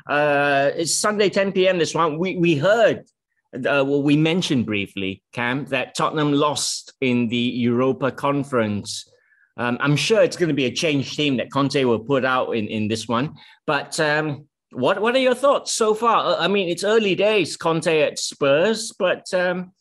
Uh, 0.10 0.72
it's 0.76 0.96
Sunday, 0.96 1.30
10 1.30 1.52
p.m. 1.52 1.78
This 1.78 1.94
one. 1.94 2.18
We 2.18 2.36
we 2.36 2.56
heard, 2.56 3.06
uh, 3.54 3.86
well, 3.86 4.02
we 4.02 4.18
mentioned 4.18 4.66
briefly, 4.66 5.22
Cam, 5.34 5.66
that 5.66 5.96
Tottenham 5.96 6.34
lost 6.34 6.94
in 7.00 7.28
the 7.28 7.38
Europa 7.38 8.12
Conference. 8.12 9.08
Um, 9.56 9.78
I'm 9.80 9.96
sure 9.96 10.24
it's 10.24 10.36
going 10.36 10.50
to 10.50 10.56
be 10.56 10.66
a 10.66 10.72
changed 10.72 11.16
team 11.16 11.38
that 11.38 11.52
Conte 11.52 11.84
will 11.84 12.00
put 12.00 12.26
out 12.26 12.56
in, 12.56 12.68
in 12.68 12.88
this 12.88 13.08
one. 13.08 13.36
But 13.68 14.00
um, 14.00 14.48
what 14.72 15.00
what 15.00 15.16
are 15.16 15.20
your 15.20 15.36
thoughts 15.36 15.74
so 15.74 15.94
far? 15.94 16.26
Uh, 16.26 16.38
I 16.40 16.48
mean, 16.48 16.70
it's 16.70 16.84
early 16.84 17.14
days, 17.14 17.56
Conte 17.56 18.02
at 18.02 18.18
Spurs, 18.18 18.92
but 18.98 19.32
um, 19.36 19.74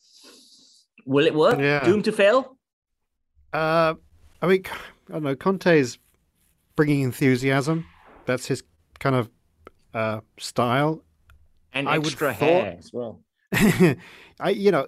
will 1.07 1.27
it 1.27 1.35
work? 1.35 1.59
Yeah. 1.59 1.83
Doomed 1.85 2.05
to 2.05 2.13
fail? 2.13 2.59
Uh, 3.55 3.95
I 4.43 4.47
mean, 4.47 4.65
I 5.09 5.13
don't 5.13 5.23
know. 5.23 5.37
Conte's 5.37 5.97
bringing 6.77 7.01
enthusiasm. 7.01 7.87
That's 8.27 8.47
his 8.47 8.63
kind 8.99 9.17
of 9.17 9.31
uh, 9.95 10.21
style. 10.39 11.03
And 11.73 11.89
I 11.89 11.99
would 11.99 12.07
extra 12.09 12.33
thought- 12.35 12.39
hair 12.39 12.77
as 12.79 12.93
well. 12.93 13.21
I, 14.41 14.51
you 14.51 14.71
know, 14.71 14.87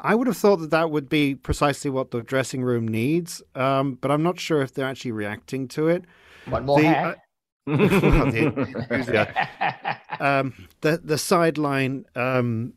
I 0.00 0.14
would 0.14 0.26
have 0.26 0.36
thought 0.36 0.56
that 0.56 0.70
that 0.70 0.90
would 0.90 1.08
be 1.08 1.34
precisely 1.34 1.90
what 1.90 2.10
the 2.10 2.22
dressing 2.22 2.62
room 2.64 2.88
needs, 2.88 3.42
um, 3.54 3.98
but 4.00 4.10
I'm 4.10 4.22
not 4.22 4.40
sure 4.40 4.62
if 4.62 4.72
they're 4.72 4.86
actually 4.88 5.12
reacting 5.12 5.68
to 5.68 5.88
it. 5.88 6.04
What 6.46 6.64
more 6.64 6.80
The, 6.80 6.86
hair? 6.88 7.06
uh, 7.06 7.14
well, 7.66 7.76
the, 7.86 9.10
yeah. 9.12 9.98
um, 10.20 10.54
the 10.80 11.00
the 11.04 11.16
sideline 11.18 12.06
um, 12.16 12.72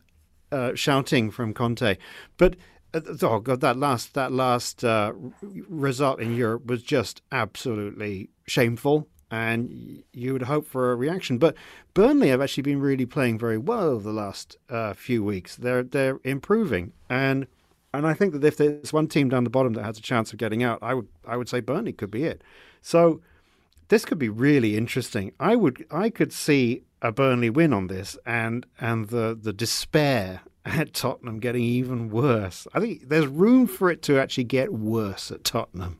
uh, 0.51 0.75
shouting 0.75 1.31
from 1.31 1.53
Conte, 1.53 1.97
but 2.37 2.55
uh, 2.93 2.99
oh 3.23 3.39
god, 3.39 3.61
that 3.61 3.77
last 3.77 4.13
that 4.13 4.31
last 4.31 4.83
uh, 4.83 5.11
result 5.69 6.19
in 6.19 6.35
Europe 6.35 6.65
was 6.67 6.83
just 6.83 7.21
absolutely 7.31 8.29
shameful, 8.47 9.07
and 9.31 10.03
you 10.13 10.33
would 10.33 10.43
hope 10.43 10.67
for 10.67 10.91
a 10.91 10.95
reaction. 10.95 11.37
But 11.37 11.55
Burnley 11.93 12.29
have 12.29 12.41
actually 12.41 12.63
been 12.63 12.79
really 12.79 13.05
playing 13.05 13.39
very 13.39 13.57
well 13.57 13.99
the 13.99 14.11
last 14.11 14.57
uh, 14.69 14.93
few 14.93 15.23
weeks. 15.23 15.55
They're 15.55 15.83
they're 15.83 16.19
improving, 16.23 16.93
and 17.09 17.47
and 17.93 18.05
I 18.05 18.13
think 18.13 18.33
that 18.33 18.43
if 18.43 18.57
there's 18.57 18.93
one 18.93 19.07
team 19.07 19.29
down 19.29 19.43
the 19.43 19.49
bottom 19.49 19.73
that 19.73 19.83
has 19.83 19.97
a 19.97 20.01
chance 20.01 20.31
of 20.31 20.39
getting 20.39 20.63
out, 20.63 20.79
I 20.81 20.93
would 20.93 21.07
I 21.27 21.37
would 21.37 21.49
say 21.49 21.59
Burnley 21.59 21.93
could 21.93 22.11
be 22.11 22.23
it. 22.23 22.43
So 22.81 23.21
this 23.87 24.05
could 24.05 24.19
be 24.19 24.29
really 24.29 24.77
interesting. 24.77 25.31
I 25.39 25.55
would 25.55 25.85
I 25.91 26.09
could 26.09 26.33
see 26.33 26.83
a 27.01 27.11
Burnley 27.11 27.49
win 27.49 27.73
on 27.73 27.87
this 27.87 28.17
and 28.25 28.65
and 28.79 29.09
the 29.09 29.37
the 29.39 29.53
despair 29.53 30.41
at 30.65 30.93
Tottenham 30.93 31.39
getting 31.39 31.63
even 31.63 32.09
worse. 32.09 32.67
I 32.73 32.79
think 32.79 33.09
there's 33.09 33.27
room 33.27 33.67
for 33.67 33.91
it 33.91 34.01
to 34.03 34.19
actually 34.19 34.45
get 34.45 34.73
worse 34.73 35.31
at 35.31 35.43
Tottenham. 35.43 35.99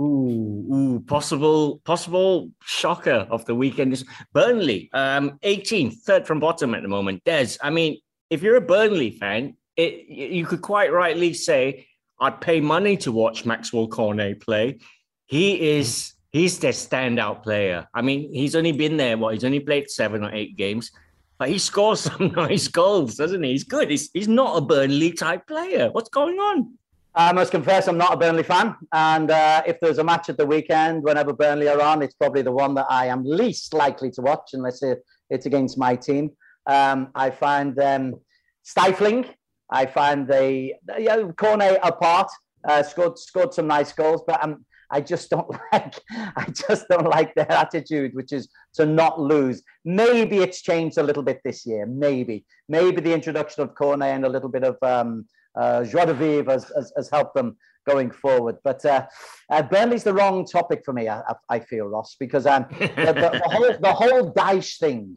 Ooh, 0.00 0.64
ooh, 0.72 1.00
possible, 1.06 1.80
possible 1.84 2.50
shocker 2.62 3.26
of 3.30 3.44
the 3.46 3.54
weekend 3.54 3.92
is 3.92 4.04
Burnley, 4.32 4.88
um, 4.92 5.38
18th, 5.42 5.96
third 6.02 6.26
from 6.26 6.38
bottom 6.38 6.74
at 6.74 6.82
the 6.82 6.88
moment. 6.88 7.24
Des, 7.24 7.56
I 7.60 7.70
mean, 7.70 7.98
if 8.30 8.42
you're 8.42 8.56
a 8.56 8.60
Burnley 8.60 9.10
fan, 9.10 9.56
it, 9.76 10.08
you 10.08 10.46
could 10.46 10.62
quite 10.62 10.92
rightly 10.92 11.34
say, 11.34 11.86
I'd 12.20 12.40
pay 12.40 12.60
money 12.60 12.96
to 12.98 13.12
watch 13.12 13.44
Maxwell 13.44 13.88
Cornet 13.88 14.40
play. 14.40 14.78
He 15.26 15.70
is, 15.78 16.12
he's 16.30 16.60
their 16.60 16.72
standout 16.72 17.42
player. 17.42 17.88
I 17.92 18.02
mean, 18.02 18.32
he's 18.32 18.54
only 18.54 18.72
been 18.72 18.96
there, 18.96 19.18
what, 19.18 19.34
he's 19.34 19.44
only 19.44 19.60
played 19.60 19.90
seven 19.90 20.24
or 20.24 20.32
eight 20.32 20.56
games, 20.56 20.92
but 21.38 21.48
he 21.48 21.58
scores 21.58 22.00
some 22.00 22.32
nice 22.36 22.68
goals, 22.68 23.16
doesn't 23.16 23.42
he? 23.42 23.50
He's 23.50 23.64
good. 23.64 23.90
He's, 23.90 24.10
he's 24.14 24.28
not 24.28 24.58
a 24.58 24.60
Burnley 24.60 25.12
type 25.12 25.48
player. 25.48 25.90
What's 25.90 26.08
going 26.08 26.38
on? 26.38 26.78
I 27.14 27.32
must 27.32 27.50
confess, 27.50 27.88
I'm 27.88 27.98
not 27.98 28.14
a 28.14 28.16
Burnley 28.16 28.42
fan. 28.42 28.76
And 28.92 29.30
uh, 29.30 29.62
if 29.66 29.80
there's 29.80 29.98
a 29.98 30.04
match 30.04 30.28
at 30.28 30.36
the 30.36 30.46
weekend, 30.46 31.02
whenever 31.02 31.32
Burnley 31.32 31.68
are 31.68 31.80
on, 31.80 32.02
it's 32.02 32.14
probably 32.14 32.42
the 32.42 32.52
one 32.52 32.74
that 32.74 32.86
I 32.88 33.06
am 33.06 33.24
least 33.24 33.74
likely 33.74 34.10
to 34.12 34.22
watch, 34.22 34.50
unless 34.52 34.82
it, 34.82 35.02
it's 35.30 35.46
against 35.46 35.78
my 35.78 35.96
team. 35.96 36.30
Um, 36.66 37.08
I 37.14 37.30
find 37.30 37.74
them 37.74 38.14
stifling. 38.62 39.26
I 39.70 39.86
find 39.86 40.28
they, 40.28 40.74
yeah, 40.98 41.22
Cornet 41.36 41.80
apart, 41.82 42.30
uh, 42.68 42.82
scored 42.82 43.18
scored 43.18 43.52
some 43.52 43.66
nice 43.66 43.92
goals, 43.92 44.22
but 44.26 44.42
um, 44.42 44.64
I 44.90 45.00
just 45.00 45.30
don't 45.30 45.50
like. 45.72 45.94
I 46.10 46.46
just 46.50 46.86
don't 46.88 47.08
like 47.08 47.34
their 47.34 47.50
attitude, 47.50 48.14
which 48.14 48.32
is 48.32 48.48
to 48.74 48.86
not 48.86 49.20
lose. 49.20 49.62
Maybe 49.84 50.38
it's 50.38 50.62
changed 50.62 50.98
a 50.98 51.02
little 51.02 51.22
bit 51.22 51.40
this 51.44 51.66
year. 51.66 51.86
Maybe, 51.86 52.44
maybe 52.68 53.00
the 53.00 53.12
introduction 53.12 53.62
of 53.62 53.74
Cornet 53.74 54.14
and 54.14 54.24
a 54.24 54.28
little 54.28 54.48
bit 54.48 54.64
of 54.64 54.76
um, 54.82 55.26
uh, 55.58 55.84
joie 55.84 56.06
de 56.06 56.14
vivre 56.14 56.52
has, 56.52 56.72
has, 56.76 56.92
has 56.96 57.10
helped 57.10 57.34
them 57.34 57.56
going 57.88 58.10
forward. 58.10 58.56
But 58.62 58.84
uh, 58.84 59.06
uh, 59.50 59.62
Burnley's 59.62 60.04
the 60.04 60.14
wrong 60.14 60.46
topic 60.46 60.82
for 60.84 60.92
me. 60.92 61.08
I, 61.08 61.22
I, 61.48 61.60
feel 61.60 61.86
Ross 61.86 62.16
because 62.18 62.46
um, 62.46 62.66
the, 62.78 62.86
the, 62.86 63.40
the 63.42 63.48
whole 63.48 63.78
the 63.80 63.92
whole 63.92 64.32
Dyche 64.32 64.78
thing, 64.78 65.16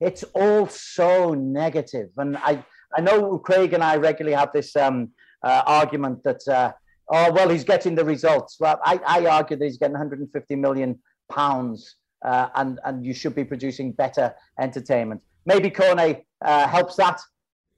it's 0.00 0.24
all 0.34 0.66
so 0.68 1.34
negative. 1.34 2.08
and 2.16 2.36
I 2.38 2.64
I 2.96 3.00
know 3.00 3.38
Craig 3.38 3.72
and 3.72 3.82
I 3.82 3.96
regularly 3.96 4.36
have 4.36 4.52
this 4.52 4.76
um, 4.76 5.10
uh, 5.42 5.62
argument 5.66 6.22
that 6.24 6.46
uh, 6.48 6.72
oh 7.10 7.32
well 7.32 7.48
he's 7.48 7.64
getting 7.64 7.94
the 7.94 8.04
results. 8.04 8.56
Well, 8.60 8.80
I, 8.84 9.00
I 9.06 9.26
argue 9.26 9.56
that 9.56 9.64
he's 9.64 9.78
getting 9.78 9.94
150 9.94 10.56
million 10.56 10.98
pounds, 11.30 11.96
uh, 12.24 12.48
and 12.54 12.78
and 12.84 13.04
you 13.04 13.14
should 13.14 13.34
be 13.34 13.44
producing 13.44 13.92
better 13.92 14.34
entertainment. 14.60 15.20
Maybe 15.44 15.70
Cornet 15.70 16.24
uh, 16.44 16.68
helps 16.68 16.96
that, 16.96 17.20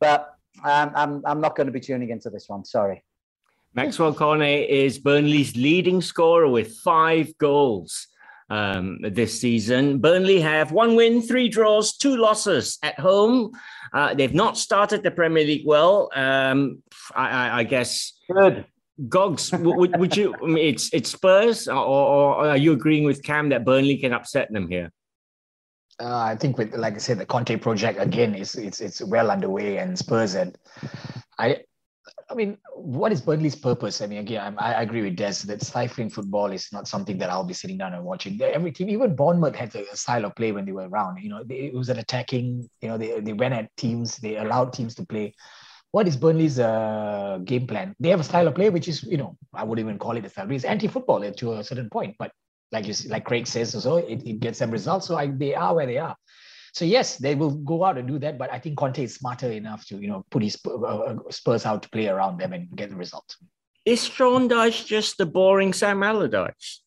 but 0.00 0.33
um, 0.62 0.92
I'm 0.94 1.22
I'm 1.26 1.40
not 1.40 1.56
going 1.56 1.66
to 1.66 1.72
be 1.72 1.80
tuning 1.80 2.10
into 2.10 2.30
this 2.30 2.48
one. 2.48 2.64
Sorry. 2.64 3.02
Maxwell 3.74 4.14
Cornet 4.14 4.70
is 4.70 4.98
Burnley's 4.98 5.56
leading 5.56 6.00
scorer 6.00 6.48
with 6.48 6.76
five 6.78 7.36
goals 7.38 8.06
um, 8.48 8.98
this 9.02 9.40
season. 9.40 9.98
Burnley 9.98 10.40
have 10.40 10.70
one 10.70 10.94
win, 10.94 11.20
three 11.20 11.48
draws, 11.48 11.96
two 11.96 12.16
losses 12.16 12.78
at 12.84 12.98
home. 13.00 13.50
Uh, 13.92 14.14
they've 14.14 14.34
not 14.34 14.56
started 14.56 15.02
the 15.02 15.10
Premier 15.10 15.44
League 15.44 15.66
well. 15.66 16.08
Um, 16.14 16.82
I, 17.14 17.28
I, 17.28 17.58
I 17.58 17.64
guess. 17.64 18.12
Good. 18.30 18.64
Gogs, 19.08 19.50
would, 19.50 19.98
would 19.98 20.16
you? 20.16 20.36
I 20.40 20.46
mean, 20.46 20.58
it's 20.58 20.94
it's 20.94 21.10
Spurs, 21.10 21.66
or, 21.66 21.74
or 21.74 22.46
are 22.46 22.56
you 22.56 22.72
agreeing 22.72 23.02
with 23.02 23.24
Cam 23.24 23.48
that 23.48 23.64
Burnley 23.64 23.96
can 23.96 24.12
upset 24.12 24.52
them 24.52 24.68
here? 24.68 24.92
Uh, 26.00 26.18
I 26.18 26.36
think 26.36 26.58
with 26.58 26.74
like 26.74 26.94
I 26.94 26.98
said, 26.98 27.18
the 27.18 27.26
Conte 27.26 27.56
project 27.56 28.00
again 28.00 28.34
is 28.34 28.56
it's 28.56 28.80
it's 28.80 29.00
well 29.02 29.30
underway, 29.30 29.78
and 29.78 29.96
Spurs 29.96 30.34
and 30.34 30.56
I, 31.38 31.58
I 32.28 32.34
mean, 32.34 32.58
what 32.74 33.12
is 33.12 33.20
Burnley's 33.20 33.54
purpose? 33.54 34.00
I 34.00 34.06
mean, 34.06 34.18
again, 34.18 34.42
I'm, 34.44 34.56
I 34.58 34.82
agree 34.82 35.02
with 35.02 35.16
Des 35.16 35.46
that 35.46 35.62
stifling 35.62 36.10
football 36.10 36.50
is 36.50 36.68
not 36.72 36.88
something 36.88 37.18
that 37.18 37.30
I'll 37.30 37.44
be 37.44 37.54
sitting 37.54 37.78
down 37.78 37.94
and 37.94 38.04
watching. 38.04 38.40
Every 38.42 38.72
team, 38.72 38.90
even 38.90 39.14
Bournemouth, 39.14 39.54
had 39.54 39.74
a 39.74 39.96
style 39.96 40.24
of 40.24 40.34
play 40.34 40.50
when 40.50 40.64
they 40.64 40.72
were 40.72 40.88
around. 40.88 41.22
You 41.22 41.30
know, 41.30 41.44
they, 41.44 41.56
it 41.56 41.74
was 41.74 41.88
an 41.90 41.98
attacking. 41.98 42.68
You 42.82 42.88
know, 42.88 42.98
they 42.98 43.20
they 43.20 43.32
went 43.32 43.54
at 43.54 43.74
teams, 43.76 44.16
they 44.16 44.36
allowed 44.36 44.72
teams 44.72 44.94
to 44.96 45.06
play. 45.06 45.34
What 45.92 46.08
is 46.08 46.16
Burnley's 46.16 46.58
uh, 46.58 47.38
game 47.44 47.68
plan? 47.68 47.94
They 48.00 48.08
have 48.08 48.18
a 48.18 48.24
style 48.24 48.48
of 48.48 48.56
play 48.56 48.68
which 48.68 48.88
is, 48.88 49.04
you 49.04 49.16
know, 49.16 49.36
I 49.52 49.62
wouldn't 49.62 49.86
even 49.86 49.96
call 49.96 50.16
it 50.16 50.24
a 50.24 50.28
style. 50.28 50.50
It's 50.50 50.64
anti-football 50.64 51.30
to 51.30 51.52
a 51.52 51.62
certain 51.62 51.88
point, 51.88 52.16
but 52.18 52.32
like 52.74 52.86
you, 52.86 52.94
like 53.08 53.24
Craig 53.24 53.46
says, 53.46 53.70
so 53.82 53.96
it, 53.96 54.22
it 54.26 54.40
gets 54.40 54.58
them 54.58 54.70
results. 54.70 55.06
So 55.06 55.16
I, 55.16 55.28
they 55.28 55.54
are 55.54 55.74
where 55.74 55.86
they 55.86 55.98
are. 55.98 56.16
So 56.74 56.84
yes, 56.84 57.16
they 57.18 57.34
will 57.34 57.54
go 57.72 57.84
out 57.84 57.96
and 57.98 58.06
do 58.06 58.18
that. 58.18 58.36
But 58.36 58.52
I 58.52 58.58
think 58.58 58.76
Conte 58.76 59.02
is 59.02 59.14
smarter 59.14 59.50
enough 59.50 59.86
to 59.86 59.96
you 59.96 60.08
know 60.08 60.24
put 60.30 60.42
his 60.42 60.58
uh, 60.66 61.14
Spurs 61.30 61.64
out 61.64 61.82
to 61.84 61.88
play 61.88 62.08
around 62.08 62.38
them 62.38 62.52
and 62.52 62.68
get 62.76 62.90
the 62.90 62.96
result. 62.96 63.36
Is 63.84 64.04
Sean 64.04 64.48
Dyche 64.48 64.84
just 64.86 65.18
the 65.18 65.26
boring 65.26 65.72
Sam 65.72 66.02
Allardyce? 66.02 66.80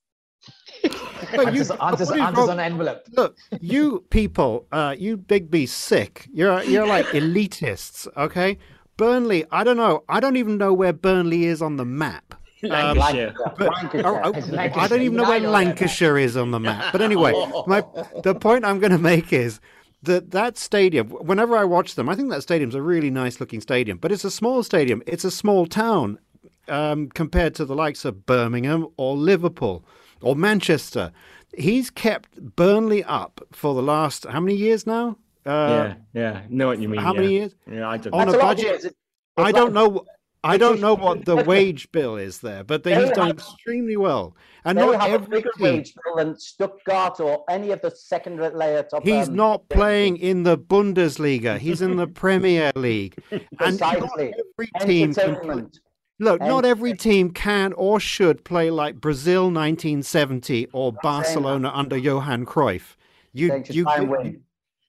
But 0.83 1.53
you- 1.53 1.61
answers, 1.61 1.71
answers, 1.71 2.11
answers 2.11 2.49
on 2.49 2.59
an 2.59 2.71
envelope. 2.71 3.01
Look, 3.13 3.37
you 3.61 4.05
people, 4.09 4.67
uh, 4.71 4.95
you 4.97 5.17
big 5.17 5.49
B 5.49 5.65
sick. 5.65 6.27
You're 6.33 6.63
you're 6.63 6.87
like 6.87 7.05
elitists, 7.21 8.07
okay? 8.17 8.57
Burnley, 8.97 9.45
I 9.51 9.63
don't 9.63 9.77
know. 9.77 10.03
I 10.09 10.19
don't 10.19 10.37
even 10.37 10.57
know 10.57 10.73
where 10.73 10.93
Burnley 10.93 11.45
is 11.45 11.61
on 11.61 11.77
the 11.77 11.85
map. 11.85 12.35
Lancashire. 12.63 13.33
But- 13.57 13.71
Lancashire. 13.71 14.07
oh, 14.07 14.21
oh, 14.23 14.31
It's 14.35 14.49
I 14.77 14.87
don't 14.87 15.01
even 15.01 15.17
know 15.17 15.23
where. 15.29 15.39
Lancashire 15.39 16.17
is 16.17 16.35
on 16.37 16.51
the 16.51 16.59
map. 16.59 16.91
But 16.91 17.01
anyway, 17.01 17.33
my 17.67 17.83
the 18.23 18.35
point 18.35 18.65
I'm 18.65 18.79
going 18.79 18.91
to 18.91 18.97
make 18.97 19.31
is 19.31 19.59
that 20.03 20.31
that 20.31 20.57
stadium. 20.57 21.09
Whenever 21.09 21.55
I 21.55 21.63
watch 21.63 21.95
them, 21.95 22.09
I 22.09 22.15
think 22.15 22.29
that 22.31 22.41
stadium's 22.43 22.75
a 22.75 22.81
really 22.81 23.09
nice 23.09 23.39
looking 23.39 23.61
stadium. 23.61 23.97
But 23.97 24.11
it's 24.11 24.23
a 24.23 24.31
small 24.31 24.63
stadium. 24.63 25.01
It's 25.07 25.23
a 25.23 25.31
small 25.31 25.65
town 25.67 26.19
um, 26.67 27.09
compared 27.09 27.55
to 27.55 27.65
the 27.65 27.75
likes 27.75 28.05
of 28.05 28.25
Birmingham 28.25 28.87
or 28.97 29.15
Liverpool 29.15 29.85
or 30.21 30.35
Manchester. 30.35 31.11
He's 31.57 31.89
kept 31.89 32.55
Burnley 32.55 33.03
up 33.03 33.41
for 33.51 33.73
the 33.73 33.81
last 33.81 34.25
how 34.25 34.39
many 34.39 34.55
years 34.55 34.85
now? 34.85 35.17
Uh, 35.45 35.93
yeah, 36.13 36.21
yeah. 36.21 36.41
Know 36.49 36.67
what 36.67 36.79
you 36.79 36.89
mean. 36.89 36.99
How 37.01 37.13
yeah. 37.13 37.21
many 37.21 37.33
years? 37.33 37.55
Yeah, 37.71 37.87
I 37.87 37.97
don't 37.97 38.13
On 38.13 38.25
know. 38.27 38.31
That's 38.33 38.35
a 38.35 38.37
a 38.37 38.43
lot 38.43 38.51
of 38.51 38.57
budget- 38.57 38.83
years. 38.83 38.93
I 39.37 39.51
don't 39.51 39.73
know. 39.73 40.03
I 40.47 40.57
don't 40.57 40.79
know 40.79 40.95
what 40.95 41.25
the 41.25 41.35
wage 41.53 41.91
bill 41.91 42.15
is 42.15 42.39
there, 42.39 42.63
but 42.63 42.83
They 42.83 42.95
he's 42.95 43.11
done 43.11 43.27
have- 43.27 43.37
extremely 43.37 43.97
well. 43.97 44.35
And 44.65 44.77
not 44.77 44.99
have 44.99 45.09
a 45.09 45.13
every 45.13 45.37
bigger 45.39 45.51
team. 45.57 45.63
wage 45.63 45.93
bill 45.95 46.15
than 46.17 46.37
Stuttgart 46.39 47.19
or 47.19 47.43
any 47.49 47.71
of 47.71 47.81
the 47.81 47.91
second 47.91 48.37
layer 48.39 48.83
top. 48.83 49.03
He's 49.03 49.29
um, 49.29 49.35
not 49.35 49.69
playing 49.69 50.17
in 50.17 50.43
the 50.43 50.57
Bundesliga. 50.57 51.57
He's 51.57 51.81
in 51.81 51.95
the 51.95 52.07
Premier 52.23 52.71
League. 52.75 53.15
And 53.59 53.79
not 53.79 54.19
every 54.19 54.69
team 54.81 55.13
can. 55.13 55.71
Look, 56.19 56.41
not 56.41 56.65
every 56.65 56.95
team 56.95 57.29
can 57.29 57.73
or 57.73 57.99
should 57.99 58.43
play 58.43 58.71
like 58.71 58.99
Brazil 58.99 59.43
1970 59.51 60.67
or 60.73 60.91
Barcelona 61.03 61.71
under 61.73 61.95
Johan 61.95 62.45
Cruyff. 62.45 62.95
You, 63.33 63.63
you, 63.69 63.85
you, 63.99 64.05
win. 64.05 64.41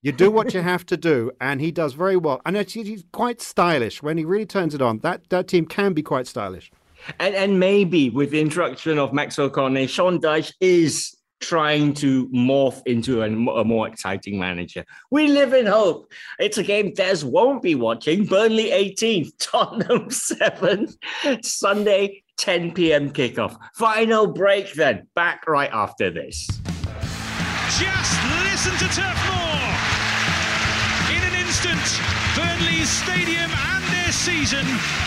You 0.03 0.13
do 0.13 0.31
what 0.31 0.55
you 0.55 0.61
have 0.61 0.87
to 0.87 0.97
do, 0.97 1.33
and 1.41 1.61
he 1.61 1.73
does 1.73 1.95
very 1.95 2.17
well. 2.17 2.41
And 2.47 2.57
actually, 2.57 2.85
he's 2.85 3.05
quite 3.13 3.41
stylish 3.41 4.03
when 4.03 4.17
he 4.17 4.25
really 4.25 4.47
turns 4.47 4.75
it 4.75 4.83
on. 4.83 4.99
That 5.01 5.29
that 5.31 5.49
team 5.49 5.67
can 5.67 5.93
be 5.93 6.03
quite 6.03 6.27
stylish. 6.27 6.71
And, 7.21 7.35
and 7.35 7.61
maybe 7.61 8.11
with 8.11 8.31
the 8.31 8.41
introduction 8.41 8.99
of 8.99 9.13
Maxwell 9.13 9.51
Cornet, 9.51 9.91
Sean 9.91 10.21
Dyche 10.21 10.53
is 10.61 11.15
trying 11.41 11.95
to 11.95 12.29
morph 12.29 12.83
into 12.87 13.23
a, 13.23 13.27
a 13.27 13.65
more 13.65 13.87
exciting 13.87 14.39
manager. 14.39 14.85
We 15.11 15.29
live 15.29 15.53
in 15.53 15.67
hope. 15.67 16.13
It's 16.39 16.59
a 16.59 16.63
game 16.63 16.93
Des 16.95 17.25
won't 17.25 17.63
be 17.63 17.75
watching. 17.75 18.25
Burnley 18.25 18.71
18th, 18.71 19.31
Tottenham 19.39 20.09
7th, 20.09 20.97
Sunday 21.45 22.23
10 22.39 22.73
p.m. 22.73 23.11
kickoff. 23.11 23.57
Final 23.75 24.27
break 24.27 24.73
then. 24.75 25.07
Back 25.15 25.47
right 25.47 25.71
after 25.73 26.11
this. 26.11 26.47
Just 27.79 28.25
listen 28.43 28.73
to 28.79 28.95
Turf 28.95 29.27
Moor. 29.29 29.78
In 31.65 31.71
an 31.71 31.79
instant, 31.79 32.07
Burnley's 32.37 32.89
stadium 32.89 33.51
and 33.51 33.85
their 33.85 34.13
season 34.13 34.65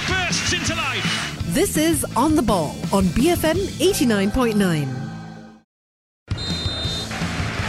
bursts 0.08 0.54
into 0.54 0.76
life. 0.76 1.44
This 1.54 1.78
is 1.78 2.06
On 2.18 2.36
the 2.36 2.42
Ball 2.42 2.76
on 2.92 3.06
BFM 3.06 3.56
89.9. 3.56 4.88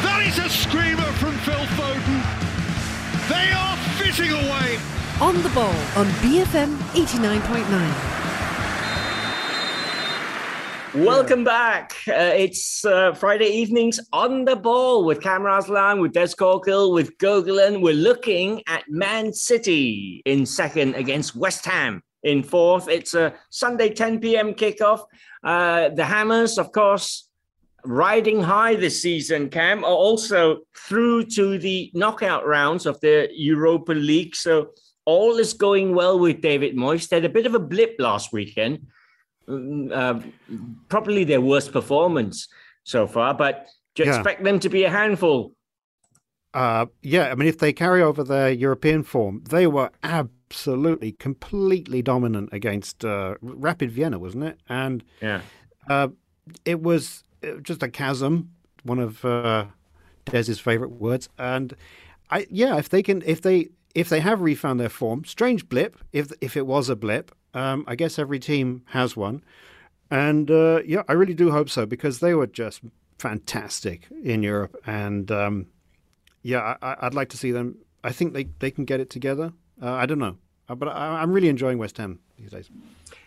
That 0.02 0.26
is 0.26 0.38
a 0.38 0.48
screamer 0.48 1.12
from 1.12 1.32
Phil 1.38 1.64
Foden. 1.76 2.22
They 3.28 3.52
are 3.52 3.76
fizzing 3.98 4.32
away. 4.32 4.78
On 5.20 5.40
the 5.42 5.50
Ball 5.50 5.76
on 5.96 6.06
BFM 6.22 6.76
89.9. 6.94 8.21
Welcome 10.94 11.42
back. 11.42 11.96
Uh, 12.06 12.34
it's 12.36 12.84
uh, 12.84 13.14
Friday 13.14 13.46
evenings 13.46 13.98
on 14.12 14.44
the 14.44 14.56
ball 14.56 15.06
with 15.06 15.22
Cam 15.22 15.40
Raslan, 15.40 16.02
with 16.02 16.12
Des 16.12 16.34
Corkill, 16.38 16.92
with 16.92 17.16
Gogolin. 17.16 17.80
We're 17.80 17.94
looking 17.94 18.62
at 18.66 18.84
Man 18.88 19.32
City 19.32 20.20
in 20.26 20.44
second 20.44 20.94
against 20.94 21.34
West 21.34 21.64
Ham 21.64 22.02
in 22.24 22.42
fourth. 22.42 22.88
It's 22.88 23.14
a 23.14 23.32
Sunday 23.48 23.94
10 23.94 24.20
p.m. 24.20 24.52
kickoff. 24.52 25.06
Uh, 25.42 25.88
the 25.88 26.04
Hammers, 26.04 26.58
of 26.58 26.72
course, 26.72 27.26
riding 27.86 28.42
high 28.42 28.74
this 28.74 29.00
season, 29.00 29.48
Cam, 29.48 29.84
are 29.84 29.86
also 29.86 30.58
through 30.76 31.24
to 31.24 31.58
the 31.58 31.90
knockout 31.94 32.46
rounds 32.46 32.84
of 32.84 33.00
the 33.00 33.30
Europa 33.32 33.92
League. 33.92 34.36
So 34.36 34.72
all 35.06 35.38
is 35.38 35.54
going 35.54 35.94
well 35.94 36.18
with 36.18 36.42
David 36.42 36.76
Moyes. 36.76 37.08
They 37.08 37.16
had 37.16 37.24
a 37.24 37.30
bit 37.30 37.46
of 37.46 37.54
a 37.54 37.58
blip 37.58 37.96
last 37.98 38.30
weekend 38.34 38.86
uh, 39.48 40.20
probably 40.88 41.24
their 41.24 41.40
worst 41.40 41.72
performance 41.72 42.48
so 42.84 43.06
far. 43.06 43.34
But 43.34 43.66
do 43.94 44.02
you 44.02 44.10
Yeah. 44.10 44.16
expect 44.16 44.44
them 44.44 44.58
to 44.60 44.68
be 44.68 44.84
a 44.84 44.90
handful? 44.90 45.52
Uh, 46.54 46.86
yeah, 47.00 47.30
I 47.30 47.34
mean, 47.34 47.48
if 47.48 47.58
they 47.58 47.72
carry 47.72 48.02
over 48.02 48.22
their 48.22 48.50
European 48.50 49.02
form, 49.02 49.42
they 49.48 49.66
were 49.66 49.90
absolutely, 50.02 51.12
completely 51.12 52.02
dominant 52.02 52.50
against 52.52 53.04
uh, 53.04 53.36
Rapid 53.40 53.90
Vienna, 53.90 54.18
wasn't 54.18 54.44
it? 54.44 54.58
And 54.68 55.02
Yeah. 55.22 55.40
uh, 55.88 56.08
it 56.64 56.82
was 56.82 57.24
uh, 57.42 57.56
just 57.62 57.82
a 57.82 57.88
chasm, 57.88 58.50
one 58.82 58.98
of 58.98 59.24
uh, 59.24 59.66
Des's 60.26 60.60
favourite 60.60 60.92
words. 60.92 61.28
And 61.38 61.74
I, 62.30 62.46
yeah, 62.50 62.76
if 62.76 62.90
they 62.90 63.02
can, 63.02 63.22
if 63.24 63.40
they, 63.40 63.70
if 63.94 64.10
they 64.10 64.20
have 64.20 64.42
refound 64.42 64.78
their 64.78 64.90
form, 64.90 65.24
strange 65.24 65.68
blip. 65.68 65.96
If 66.12 66.32
if 66.40 66.56
it 66.56 66.66
was 66.66 66.88
a 66.90 66.96
blip, 66.96 67.34
um, 67.54 67.84
I 67.86 67.94
guess 67.94 68.18
every 68.18 68.38
team 68.38 68.82
has 68.86 69.16
one. 69.16 69.42
And 70.10 70.50
uh, 70.50 70.82
yeah, 70.84 71.02
I 71.08 71.14
really 71.14 71.34
do 71.34 71.50
hope 71.50 71.70
so 71.70 71.86
because 71.86 72.20
they 72.20 72.34
were 72.34 72.46
just 72.46 72.82
fantastic 73.18 74.08
in 74.22 74.42
Europe. 74.42 74.76
And 74.86 75.30
um, 75.30 75.66
yeah, 76.42 76.76
I, 76.82 76.96
I'd 77.00 77.14
like 77.14 77.30
to 77.30 77.36
see 77.36 77.50
them. 77.50 77.76
I 78.04 78.12
think 78.12 78.34
they, 78.34 78.44
they 78.58 78.70
can 78.70 78.84
get 78.84 79.00
it 79.00 79.10
together. 79.10 79.52
Uh, 79.80 79.92
I 79.92 80.06
don't 80.06 80.18
know, 80.18 80.36
Uh, 80.68 80.74
but 80.74 80.88
I, 80.88 81.22
I'm 81.22 81.32
really 81.32 81.48
enjoying 81.48 81.78
West 81.78 81.96
Ham 81.98 82.18
these 82.38 82.50
days. 82.50 82.70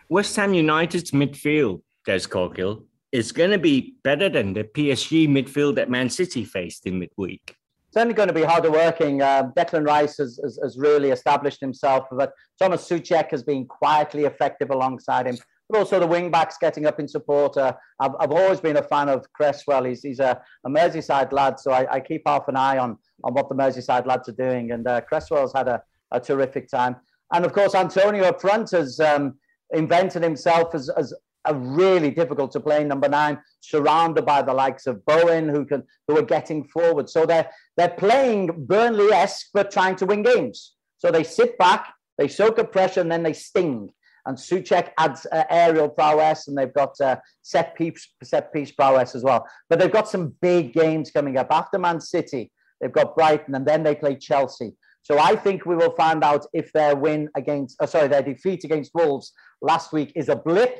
West 0.09 0.35
Ham 0.35 0.53
United's 0.53 1.11
midfield, 1.11 1.81
Des 2.05 2.27
Corkill, 2.27 2.83
is 3.11 3.31
going 3.31 3.51
to 3.51 3.57
be 3.57 3.95
better 4.03 4.29
than 4.29 4.53
the 4.53 4.63
PSG 4.63 5.27
midfield 5.27 5.75
that 5.75 5.89
Man 5.89 6.09
City 6.09 6.43
faced 6.43 6.85
in 6.85 6.99
midweek. 6.99 7.55
Certainly 7.95 8.15
going 8.15 8.27
to 8.27 8.33
be 8.33 8.43
harder 8.43 8.69
working. 8.69 9.21
Uh, 9.21 9.51
Declan 9.55 9.87
Rice 9.87 10.17
has, 10.17 10.37
has, 10.43 10.59
has 10.61 10.77
really 10.77 11.11
established 11.11 11.61
himself, 11.61 12.03
but 12.11 12.33
Thomas 12.59 12.85
Souček 12.89 13.31
has 13.31 13.41
been 13.41 13.65
quietly 13.65 14.25
effective 14.25 14.69
alongside 14.69 15.27
him. 15.27 15.37
But 15.69 15.79
also 15.79 16.01
the 16.01 16.05
wing 16.05 16.29
backs 16.29 16.57
getting 16.59 16.85
up 16.87 16.99
in 16.99 17.07
support. 17.07 17.55
Uh, 17.55 17.71
I've, 18.01 18.11
I've 18.19 18.31
always 18.31 18.59
been 18.59 18.75
a 18.75 18.83
fan 18.83 19.07
of 19.07 19.25
Cresswell. 19.31 19.85
He's, 19.85 20.03
he's 20.03 20.19
a, 20.19 20.41
a 20.65 20.69
Merseyside 20.69 21.31
lad, 21.31 21.57
so 21.57 21.71
I, 21.71 21.95
I 21.95 21.99
keep 22.01 22.23
half 22.27 22.49
an 22.49 22.57
eye 22.57 22.77
on, 22.79 22.97
on 23.23 23.33
what 23.33 23.47
the 23.47 23.55
Merseyside 23.55 24.05
lads 24.05 24.27
are 24.27 24.33
doing. 24.33 24.71
And 24.71 24.85
uh, 24.85 24.99
Cresswell's 24.99 25.53
had 25.53 25.69
a, 25.69 25.81
a 26.11 26.19
terrific 26.19 26.67
time. 26.67 26.97
And 27.33 27.45
of 27.45 27.53
course, 27.53 27.75
Antonio 27.75 28.25
up 28.25 28.41
front 28.41 28.71
has 28.71 28.99
um, 28.99 29.35
invented 29.71 30.21
himself 30.21 30.75
as, 30.75 30.89
as 30.89 31.13
a 31.45 31.53
really 31.53 32.11
difficult 32.11 32.51
to 32.53 32.59
play 32.59 32.83
number 32.83 33.09
nine, 33.09 33.39
surrounded 33.61 34.25
by 34.25 34.41
the 34.41 34.53
likes 34.53 34.87
of 34.87 35.05
Bowen, 35.05 35.49
who 35.49 35.65
can 35.65 35.83
who 36.07 36.17
are 36.17 36.23
getting 36.23 36.67
forward. 36.67 37.09
So 37.09 37.25
they're 37.25 37.49
they're 37.77 37.89
playing 37.89 38.65
Burnley-esque, 38.67 39.47
but 39.53 39.71
trying 39.71 39.95
to 39.97 40.05
win 40.05 40.23
games. 40.23 40.75
So 40.97 41.11
they 41.11 41.23
sit 41.23 41.57
back, 41.57 41.93
they 42.17 42.27
soak 42.27 42.59
up 42.59 42.71
pressure, 42.71 43.01
and 43.01 43.11
then 43.11 43.23
they 43.23 43.33
sting. 43.33 43.89
And 44.27 44.37
Souček 44.37 44.89
adds 44.97 45.27
uh, 45.31 45.43
aerial 45.49 45.89
prowess, 45.89 46.47
and 46.47 46.57
they've 46.57 46.73
got 46.73 46.99
uh, 46.99 47.17
set 47.41 47.75
piece 47.75 48.07
set 48.23 48.51
piece 48.51 48.71
prowess 48.71 49.13
as 49.15 49.23
well. 49.23 49.45
But 49.69 49.79
they've 49.79 49.91
got 49.91 50.09
some 50.09 50.33
big 50.41 50.73
games 50.73 51.11
coming 51.11 51.37
up 51.37 51.47
after 51.51 51.77
Man 51.77 52.01
City. 52.01 52.51
They've 52.81 52.91
got 52.91 53.15
Brighton, 53.15 53.55
and 53.55 53.65
then 53.65 53.83
they 53.83 53.95
play 53.95 54.15
Chelsea. 54.15 54.73
So 55.03 55.19
I 55.19 55.35
think 55.35 55.67
we 55.67 55.75
will 55.75 55.91
find 55.91 56.23
out 56.23 56.47
if 56.51 56.73
their 56.73 56.95
win 56.95 57.29
against, 57.35 57.79
uh, 57.79 57.85
sorry, 57.85 58.07
their 58.07 58.23
defeat 58.23 58.63
against 58.63 58.89
Wolves 58.95 59.33
last 59.61 59.93
week 59.93 60.11
is 60.15 60.29
a 60.29 60.35
blip, 60.35 60.79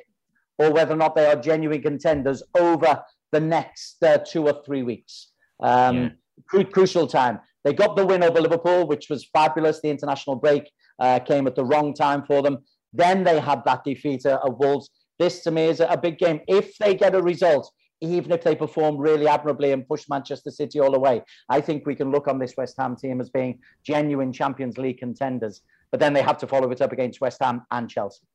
or 0.57 0.71
whether 0.71 0.93
or 0.93 0.97
not 0.97 1.15
they 1.15 1.25
are 1.25 1.35
genuine 1.35 1.81
contenders 1.81 2.41
over 2.57 3.01
the 3.31 3.39
next 3.39 4.01
uh, 4.03 4.17
two 4.19 4.47
or 4.47 4.61
three 4.65 4.83
weeks. 4.83 5.31
Um, 5.61 5.95
Yeah. 5.95 6.09
cru- 6.47 6.65
crucial 6.65 7.07
time. 7.07 7.39
They 7.63 7.73
got 7.73 7.95
the 7.95 8.05
win 8.05 8.23
over 8.23 8.39
Liverpool, 8.41 8.87
which 8.87 9.09
was 9.09 9.25
fabulous. 9.33 9.81
The 9.81 9.89
international 9.89 10.35
break 10.35 10.69
uh, 10.99 11.19
came 11.19 11.47
at 11.47 11.55
the 11.55 11.65
wrong 11.65 11.93
time 11.93 12.23
for 12.25 12.41
them. 12.41 12.59
Then 12.93 13.23
they 13.23 13.39
had 13.39 13.63
that 13.65 13.83
defeat 13.83 14.25
uh, 14.25 14.39
of 14.43 14.57
Wolves. 14.59 14.89
This 15.19 15.43
to 15.43 15.51
me 15.51 15.63
is 15.65 15.79
a, 15.79 15.87
a 15.87 15.97
big 15.97 16.17
game. 16.17 16.41
If 16.47 16.77
they 16.77 16.93
get 16.95 17.15
a 17.15 17.21
result, 17.21 17.71
even 18.01 18.31
if 18.31 18.43
they 18.43 18.55
perform 18.55 18.97
really 18.97 19.27
admirably 19.27 19.71
and 19.71 19.87
push 19.87 20.05
Manchester 20.09 20.51
City 20.51 20.79
all 20.79 20.91
the 20.91 20.99
way, 20.99 21.21
I 21.49 21.59
think 21.61 21.85
we 21.85 21.95
can 21.95 22.11
look 22.11 22.27
on 22.27 22.37
this 22.39 22.53
West 22.57 22.75
Ham 22.77 22.95
team 22.95 23.19
as 23.19 23.29
being 23.29 23.59
genuine 23.83 24.31
Champions 24.31 24.77
League 24.77 24.99
contenders. 24.99 25.61
But 25.91 25.99
then 25.99 26.13
they 26.13 26.21
have 26.21 26.37
to 26.39 26.47
follow 26.47 26.69
it 26.71 26.81
up 26.81 26.91
against 26.91 27.21
West 27.21 27.39
Ham 27.41 27.61
and 27.71 27.89
Chelsea. 27.89 28.25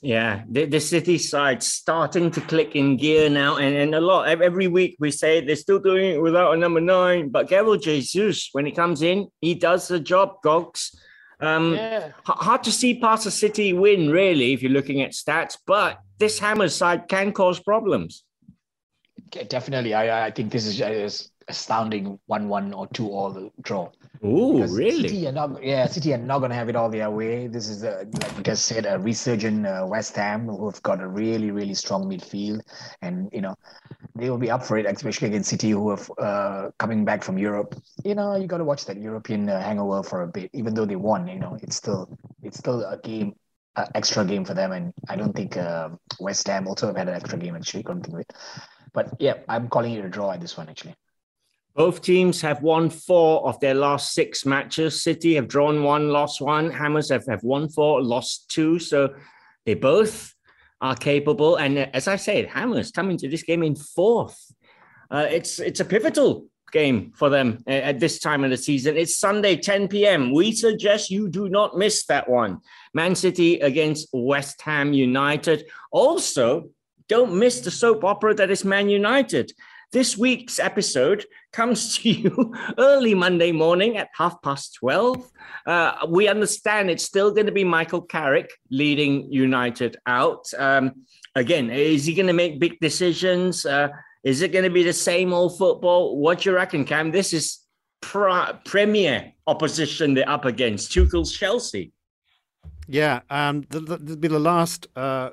Yeah, 0.00 0.42
the, 0.48 0.64
the 0.66 0.80
City 0.80 1.18
side 1.18 1.62
starting 1.62 2.30
to 2.30 2.40
click 2.40 2.76
in 2.76 2.96
gear 2.96 3.28
now, 3.28 3.56
and, 3.56 3.74
and 3.74 3.94
a 3.94 4.00
lot 4.00 4.28
every 4.28 4.68
week 4.68 4.96
we 5.00 5.10
say 5.10 5.40
they're 5.40 5.56
still 5.56 5.80
doing 5.80 6.14
it 6.14 6.22
without 6.22 6.54
a 6.54 6.56
number 6.56 6.80
nine. 6.80 7.30
But 7.30 7.48
Gabriel 7.48 7.76
Jesus, 7.78 8.48
when 8.52 8.64
he 8.64 8.72
comes 8.72 9.02
in, 9.02 9.28
he 9.40 9.54
does 9.54 9.88
the 9.88 9.98
job. 9.98 10.40
Gogs, 10.42 10.94
um, 11.40 11.74
Yeah. 11.74 12.06
h- 12.08 12.12
hard 12.26 12.62
to 12.64 12.72
see 12.72 13.00
past 13.00 13.26
a 13.26 13.30
City 13.30 13.72
win 13.72 14.10
really 14.10 14.52
if 14.52 14.62
you're 14.62 14.72
looking 14.72 15.02
at 15.02 15.12
stats, 15.12 15.56
but 15.66 15.98
this 16.18 16.38
Hammers 16.38 16.74
side 16.76 17.08
can 17.08 17.32
cause 17.32 17.58
problems. 17.58 18.22
Yeah, 19.34 19.42
definitely. 19.44 19.94
I 19.94 20.26
I 20.26 20.30
think 20.30 20.52
this 20.52 20.66
is 20.66 20.80
a 20.80 21.10
astounding 21.48 22.20
one-one 22.26 22.74
or 22.74 22.86
two-all 22.88 23.50
draw. 23.62 23.90
Because 24.20 24.76
really? 24.76 25.08
City 25.08 25.28
are 25.28 25.32
not, 25.32 25.62
yeah, 25.62 25.86
City 25.86 26.12
are 26.12 26.18
not 26.18 26.38
going 26.38 26.50
to 26.50 26.56
have 26.56 26.68
it 26.68 26.76
all 26.76 26.90
their 26.90 27.10
way. 27.10 27.46
This 27.46 27.68
is, 27.68 27.84
a, 27.84 28.06
like 28.20 28.36
you 28.36 28.42
guys 28.42 28.60
said, 28.60 28.86
a 28.86 28.98
resurgent 28.98 29.66
uh, 29.66 29.86
West 29.88 30.16
Ham 30.16 30.48
who've 30.48 30.82
got 30.82 31.00
a 31.00 31.06
really, 31.06 31.50
really 31.50 31.74
strong 31.74 32.04
midfield, 32.04 32.60
and 33.02 33.28
you 33.32 33.40
know 33.40 33.54
they 34.14 34.30
will 34.30 34.38
be 34.38 34.50
up 34.50 34.64
for 34.64 34.78
it, 34.78 34.86
especially 34.86 35.28
against 35.28 35.50
City 35.50 35.70
who 35.70 35.90
are 35.90 36.00
uh, 36.18 36.70
coming 36.78 37.04
back 37.04 37.22
from 37.22 37.38
Europe. 37.38 37.74
You 38.04 38.14
know, 38.14 38.36
you 38.36 38.46
got 38.46 38.58
to 38.58 38.64
watch 38.64 38.86
that 38.86 39.00
European 39.00 39.48
uh, 39.48 39.60
hangover 39.60 40.02
for 40.02 40.22
a 40.22 40.26
bit. 40.26 40.50
Even 40.52 40.74
though 40.74 40.86
they 40.86 40.96
won, 40.96 41.28
you 41.28 41.38
know, 41.38 41.56
it's 41.62 41.76
still 41.76 42.18
it's 42.42 42.58
still 42.58 42.84
a 42.84 42.98
game, 42.98 43.34
uh, 43.76 43.86
extra 43.94 44.24
game 44.24 44.44
for 44.44 44.54
them, 44.54 44.72
and 44.72 44.92
I 45.08 45.16
don't 45.16 45.34
think 45.34 45.56
uh, 45.56 45.90
West 46.18 46.46
Ham 46.48 46.66
also 46.66 46.88
have 46.88 46.96
had 46.96 47.08
an 47.08 47.14
extra 47.14 47.38
game 47.38 47.54
actually. 47.54 47.84
Couldn't 47.84 48.02
think 48.02 48.14
of 48.14 48.20
it, 48.20 48.32
but 48.92 49.14
yeah, 49.20 49.34
I'm 49.48 49.68
calling 49.68 49.92
it 49.92 50.04
a 50.04 50.08
draw 50.08 50.32
at 50.32 50.40
this 50.40 50.56
one 50.56 50.68
actually. 50.68 50.96
Both 51.74 52.02
teams 52.02 52.40
have 52.40 52.62
won 52.62 52.90
four 52.90 53.46
of 53.46 53.60
their 53.60 53.74
last 53.74 54.12
six 54.12 54.44
matches. 54.44 55.02
City 55.02 55.34
have 55.36 55.48
drawn 55.48 55.84
one, 55.84 56.08
lost 56.10 56.40
one. 56.40 56.70
Hammers 56.70 57.10
have, 57.10 57.24
have 57.26 57.44
won 57.44 57.68
four, 57.68 58.02
lost 58.02 58.50
two. 58.50 58.78
So 58.78 59.14
they 59.64 59.74
both 59.74 60.34
are 60.80 60.96
capable. 60.96 61.56
And 61.56 61.78
uh, 61.78 61.86
as 61.92 62.08
I 62.08 62.16
said, 62.16 62.46
Hammers 62.46 62.90
come 62.90 63.10
into 63.10 63.28
this 63.28 63.42
game 63.42 63.62
in 63.62 63.76
fourth. 63.76 64.52
Uh, 65.10 65.26
it's 65.30 65.58
it's 65.58 65.80
a 65.80 65.84
pivotal 65.84 66.46
game 66.72 67.12
for 67.16 67.30
them 67.30 67.62
uh, 67.66 67.70
at 67.70 68.00
this 68.00 68.18
time 68.18 68.44
of 68.44 68.50
the 68.50 68.56
season. 68.56 68.96
It's 68.96 69.18
Sunday, 69.18 69.56
10 69.56 69.88
p.m. 69.88 70.32
We 70.32 70.52
suggest 70.52 71.10
you 71.10 71.28
do 71.28 71.48
not 71.48 71.76
miss 71.76 72.06
that 72.06 72.28
one. 72.28 72.58
Man 72.92 73.14
City 73.14 73.60
against 73.60 74.08
West 74.12 74.60
Ham 74.62 74.92
United. 74.92 75.64
Also, 75.90 76.70
don't 77.08 77.38
miss 77.38 77.60
the 77.60 77.70
soap 77.70 78.04
opera 78.04 78.34
that 78.34 78.50
is 78.50 78.64
Man 78.64 78.88
United. 78.88 79.52
This 79.92 80.18
week's 80.18 80.58
episode 80.58 81.24
comes 81.52 81.98
to 81.98 82.10
you 82.10 82.54
early 82.78 83.14
Monday 83.14 83.52
morning 83.52 83.96
at 83.96 84.08
half 84.16 84.40
past 84.42 84.74
12. 84.74 85.30
Uh, 85.66 86.06
we 86.08 86.28
understand 86.28 86.90
it's 86.90 87.04
still 87.04 87.32
going 87.32 87.46
to 87.46 87.52
be 87.52 87.64
Michael 87.64 88.02
Carrick 88.02 88.50
leading 88.70 89.32
United 89.32 89.96
out. 90.06 90.46
Um, 90.56 91.04
again, 91.34 91.70
is 91.70 92.04
he 92.04 92.14
going 92.14 92.26
to 92.26 92.32
make 92.32 92.60
big 92.60 92.78
decisions? 92.80 93.66
Uh, 93.66 93.88
is 94.24 94.42
it 94.42 94.52
going 94.52 94.64
to 94.64 94.70
be 94.70 94.82
the 94.82 94.92
same 94.92 95.32
old 95.32 95.56
football? 95.58 96.18
What 96.18 96.40
do 96.40 96.50
you 96.50 96.56
reckon, 96.56 96.84
Cam? 96.84 97.10
This 97.10 97.32
is 97.32 97.60
pre- 98.00 98.52
premier 98.64 99.32
opposition 99.46 100.14
they're 100.14 100.28
up 100.28 100.44
against. 100.44 100.92
Tuchel's 100.92 101.32
Chelsea. 101.32 101.92
Yeah, 102.86 103.20
um, 103.28 103.64
the, 103.68 103.80
the, 103.80 103.96
will 103.98 104.16
be 104.16 104.28
the 104.28 104.38
last, 104.38 104.86
uh, 104.96 105.30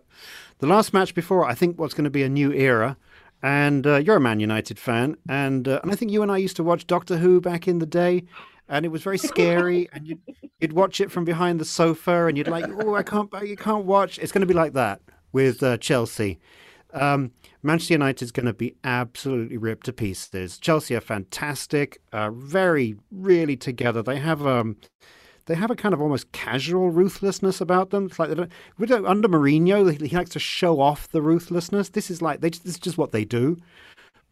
the 0.60 0.68
last 0.68 0.94
match 0.94 1.16
before 1.16 1.46
I 1.46 1.54
think 1.54 1.80
what's 1.80 1.94
going 1.94 2.04
to 2.04 2.10
be 2.10 2.24
a 2.24 2.30
new 2.30 2.52
era. 2.52 2.98
And 3.44 3.86
uh, 3.86 3.98
you're 3.98 4.16
a 4.16 4.22
Man 4.22 4.40
United 4.40 4.80
fan, 4.80 5.18
and 5.30 5.68
uh, 5.68 5.80
and 5.84 5.92
I 5.92 5.96
think 5.96 6.12
you 6.12 6.24
and 6.24 6.32
I 6.32 6.38
used 6.38 6.56
to 6.56 6.64
watch 6.64 6.88
Doctor 6.88 7.18
Who 7.18 7.40
back 7.40 7.68
in 7.68 7.80
the 7.80 7.86
day, 7.86 8.24
and 8.68 8.86
it 8.86 8.90
was 8.90 9.04
very 9.04 9.18
scary. 9.18 9.88
and 9.94 10.08
you'd, 10.08 10.22
you'd 10.60 10.74
watch 10.74 11.00
it 11.00 11.12
from 11.12 11.26
behind 11.26 11.60
the 11.60 11.66
sofa, 11.66 12.26
and 12.26 12.38
you'd 12.38 12.48
like, 12.48 12.66
oh, 12.68 12.96
I 12.96 13.04
can't, 13.04 13.30
you 13.44 13.56
can't 13.56 13.86
watch. 13.86 14.18
It's 14.20 14.32
going 14.32 14.42
to 14.42 14.48
be 14.48 14.54
like 14.54 14.74
that 14.74 15.02
with 15.32 15.62
uh, 15.62 15.78
Chelsea. 15.78 16.40
Um, 16.94 17.32
Manchester 17.62 17.96
United 17.96 18.24
is 18.24 18.32
going 18.32 18.46
to 18.46 18.54
be 18.54 18.76
absolutely 18.84 19.58
ripped 19.58 19.86
to 19.88 19.94
pieces. 19.94 20.58
Chelsea 20.58 20.96
are 20.96 21.02
fantastic, 21.02 22.00
uh, 22.14 22.32
very 22.32 22.96
really 23.12 23.58
together. 23.58 24.02
They 24.02 24.20
have 24.20 24.46
um, 24.48 24.78
they 25.48 25.56
have 25.56 25.72
a 25.72 25.76
kind 25.76 25.94
of 25.94 26.02
almost 26.02 26.32
casual 26.32 26.90
ruthlessness 26.90 27.62
about 27.62 27.92
them. 27.92 28.06
It's 28.06 28.18
like 28.18 28.30
they 28.30 28.36
don't, 28.86 29.06
under 29.06 29.28
Mourinho, 29.28 30.02
he 30.02 30.16
likes 30.16 30.32
to 30.32 30.40
show 30.40 30.80
off 30.80 31.10
the 31.10 31.22
ruthlessness. 31.22 31.90
This 31.90 32.10
is 32.10 32.22
like 32.22 32.42
they 32.42 32.50
this 32.50 32.66
is 32.66 32.80
just 32.80 32.98
what 32.98 33.12
they 33.12 33.26
do. 33.26 33.58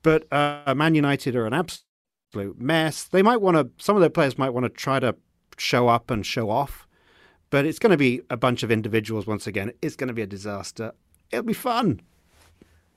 But 0.01 0.31
uh, 0.33 0.73
Man 0.75 0.95
United 0.95 1.35
are 1.35 1.45
an 1.45 1.53
absolute 1.53 2.59
mess. 2.59 3.03
They 3.05 3.21
might 3.21 3.41
want 3.41 3.57
to. 3.57 3.83
Some 3.83 3.95
of 3.95 4.01
their 4.01 4.09
players 4.09 4.37
might 4.37 4.49
want 4.49 4.65
to 4.65 4.69
try 4.69 4.99
to 4.99 5.15
show 5.57 5.87
up 5.87 6.09
and 6.09 6.25
show 6.25 6.49
off, 6.49 6.87
but 7.51 7.65
it's 7.65 7.79
going 7.79 7.91
to 7.91 7.97
be 7.97 8.21
a 8.29 8.37
bunch 8.37 8.63
of 8.63 8.71
individuals 8.71 9.27
once 9.27 9.45
again. 9.45 9.71
It's 9.81 9.95
going 9.95 10.07
to 10.07 10.13
be 10.13 10.23
a 10.23 10.27
disaster. 10.27 10.93
It'll 11.31 11.45
be 11.45 11.53
fun. 11.53 12.01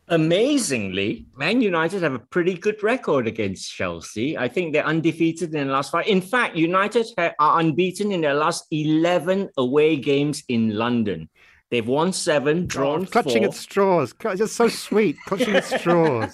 Amazingly, 0.09 1.27
Man 1.37 1.61
United 1.61 2.03
have 2.03 2.15
a 2.15 2.21
pretty 2.21 2.55
good 2.55 2.81
record 2.83 3.27
against 3.27 3.73
Chelsea. 3.73 4.39
I 4.39 4.47
think 4.47 4.73
they're 4.73 4.87
undefeated 4.87 5.53
in 5.53 5.67
the 5.67 5.73
last 5.73 5.91
five. 5.91 6.07
In 6.07 6.21
fact, 6.21 6.57
United 6.57 7.07
are 7.19 7.61
unbeaten 7.61 8.13
in 8.13 8.21
their 8.21 8.35
last 8.35 8.67
11 8.71 9.51
away 9.57 9.97
games 9.97 10.45
in 10.49 10.77
London. 10.77 11.29
They've 11.73 11.87
won 11.87 12.13
seven, 12.13 12.67
drawn 12.67 13.03
oh, 13.03 13.07
clutching 13.07 13.43
four. 13.43 13.49
at 13.49 13.55
straws. 13.55 14.15
It's 14.25 14.53
so 14.53 14.69
sweet, 14.69 15.17
clutching 15.27 15.57
at 15.57 15.65
straws. 15.81 16.33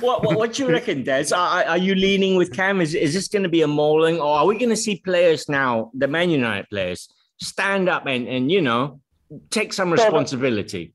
what, 0.00 0.24
what, 0.24 0.36
what 0.36 0.54
do 0.54 0.64
you 0.64 0.70
reckon, 0.70 1.04
Des? 1.04 1.32
Are, 1.32 1.64
are 1.64 1.78
you 1.78 1.94
leaning 1.94 2.34
with 2.34 2.52
Cam? 2.52 2.80
Is, 2.80 2.96
is 2.96 3.14
this 3.14 3.28
going 3.28 3.44
to 3.44 3.48
be 3.48 3.62
a 3.62 3.68
mauling, 3.68 4.18
or 4.18 4.38
are 4.38 4.46
we 4.46 4.58
going 4.58 4.70
to 4.70 4.76
see 4.76 4.96
players 4.96 5.48
now, 5.48 5.92
the 5.94 6.08
Man 6.08 6.30
United 6.30 6.68
players, 6.68 7.08
stand 7.40 7.88
up 7.88 8.06
and, 8.06 8.26
and 8.26 8.50
you 8.50 8.60
know, 8.60 9.00
take 9.50 9.72
some 9.72 9.92
responsibility? 9.92 10.93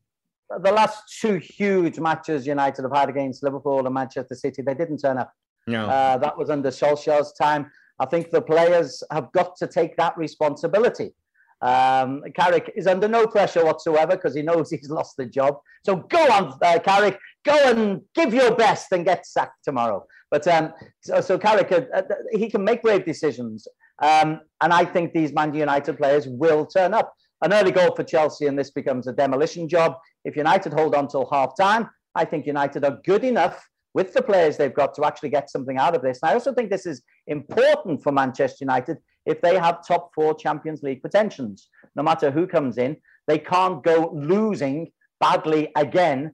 The 0.50 0.72
last 0.72 1.20
two 1.20 1.36
huge 1.36 2.00
matches 2.00 2.48
United 2.48 2.84
have 2.84 2.96
had 2.96 3.10
against 3.10 3.44
Liverpool 3.44 3.86
and 3.86 3.94
Manchester 3.94 4.36
City, 4.36 4.62
they 4.62 4.74
didn't 4.74 4.98
turn 4.98 5.18
up. 5.18 5.32
No. 5.68 5.88
Uh, 5.88 6.18
that 6.18 6.38
was 6.38 6.50
under 6.50 6.70
Solskjaer's 6.70 7.34
time. 7.34 7.70
I 8.00 8.06
think 8.06 8.32
the 8.32 8.42
players 8.42 9.04
have 9.12 9.32
got 9.32 9.56
to 9.58 9.68
take 9.68 9.96
that 9.98 10.18
responsibility. 10.18 11.14
Um, 11.62 12.24
Carrick 12.36 12.72
is 12.76 12.88
under 12.88 13.08
no 13.08 13.28
pressure 13.28 13.66
whatsoever 13.66 14.16
because 14.16 14.34
he 14.34 14.42
knows 14.42 14.70
he's 14.72 14.90
lost 14.90 15.18
the 15.18 15.26
job. 15.26 15.60
So 15.86 15.98
go 15.98 16.32
on, 16.32 16.58
uh, 16.62 16.80
Carrick, 16.80 17.20
go 17.44 17.72
and 17.72 18.02
give 18.16 18.34
your 18.34 18.56
best 18.56 18.92
and 18.92 19.06
get 19.06 19.26
sacked 19.28 19.64
tomorrow. 19.64 20.06
But 20.32 20.48
um, 20.48 20.74
so, 21.02 21.22
so 21.22 21.38
Carrick, 21.38 21.72
uh, 21.72 21.82
uh, 21.94 22.04
he 22.32 22.50
can 22.50 22.64
make 22.64 22.82
brave 22.82 23.06
decisions. 23.06 23.68
Um, 24.02 24.42
and 24.62 24.72
I 24.72 24.86
think 24.86 25.14
these 25.14 25.34
Man 25.34 25.54
United 25.54 25.98
players 25.98 26.28
will 26.28 26.66
turn 26.66 26.94
up 26.94 27.14
an 27.42 27.54
early 27.54 27.72
goal 27.72 27.96
for 27.96 28.04
Chelsea 28.04 28.48
and 28.48 28.58
this 28.58 28.72
becomes 28.72 29.08
a 29.08 29.14
demolition 29.14 29.68
job. 29.68 29.96
If 30.26 30.36
United 30.36 30.74
hold 30.74 30.96
on 30.96 31.08
till 31.08 31.28
half 31.32 31.56
time, 31.58 31.90
I 32.16 32.26
think 32.26 32.46
United 32.46 32.84
are 32.84 33.00
good 33.06 33.24
enough 33.24 33.68
with 33.94 34.14
the 34.14 34.22
players 34.22 34.58
they've 34.58 34.74
got 34.74 34.94
to 34.96 35.06
actually 35.06 35.30
get 35.30 35.50
something 35.50 35.78
out 35.78 35.96
of 35.96 36.02
this. 36.02 36.20
And 36.22 36.32
I 36.32 36.34
also 36.34 36.54
think 36.54 36.70
this 36.70 36.86
is 36.86 37.02
important 37.28 38.04
for 38.04 38.12
Manchester 38.12 38.58
United 38.62 38.98
if 39.26 39.42
they 39.42 39.58
have 39.58 39.86
top 39.88 40.12
four 40.14 40.34
Champions 40.36 40.84
League 40.84 41.02
pretensions. 41.02 41.70
No 41.96 42.04
matter 42.04 42.32
who 42.32 42.48
comes 42.48 42.78
in, 42.78 42.98
they 43.28 43.40
can't 43.40 43.84
go 43.84 44.12
losing 44.14 44.92
badly 45.20 45.72
again 45.76 46.34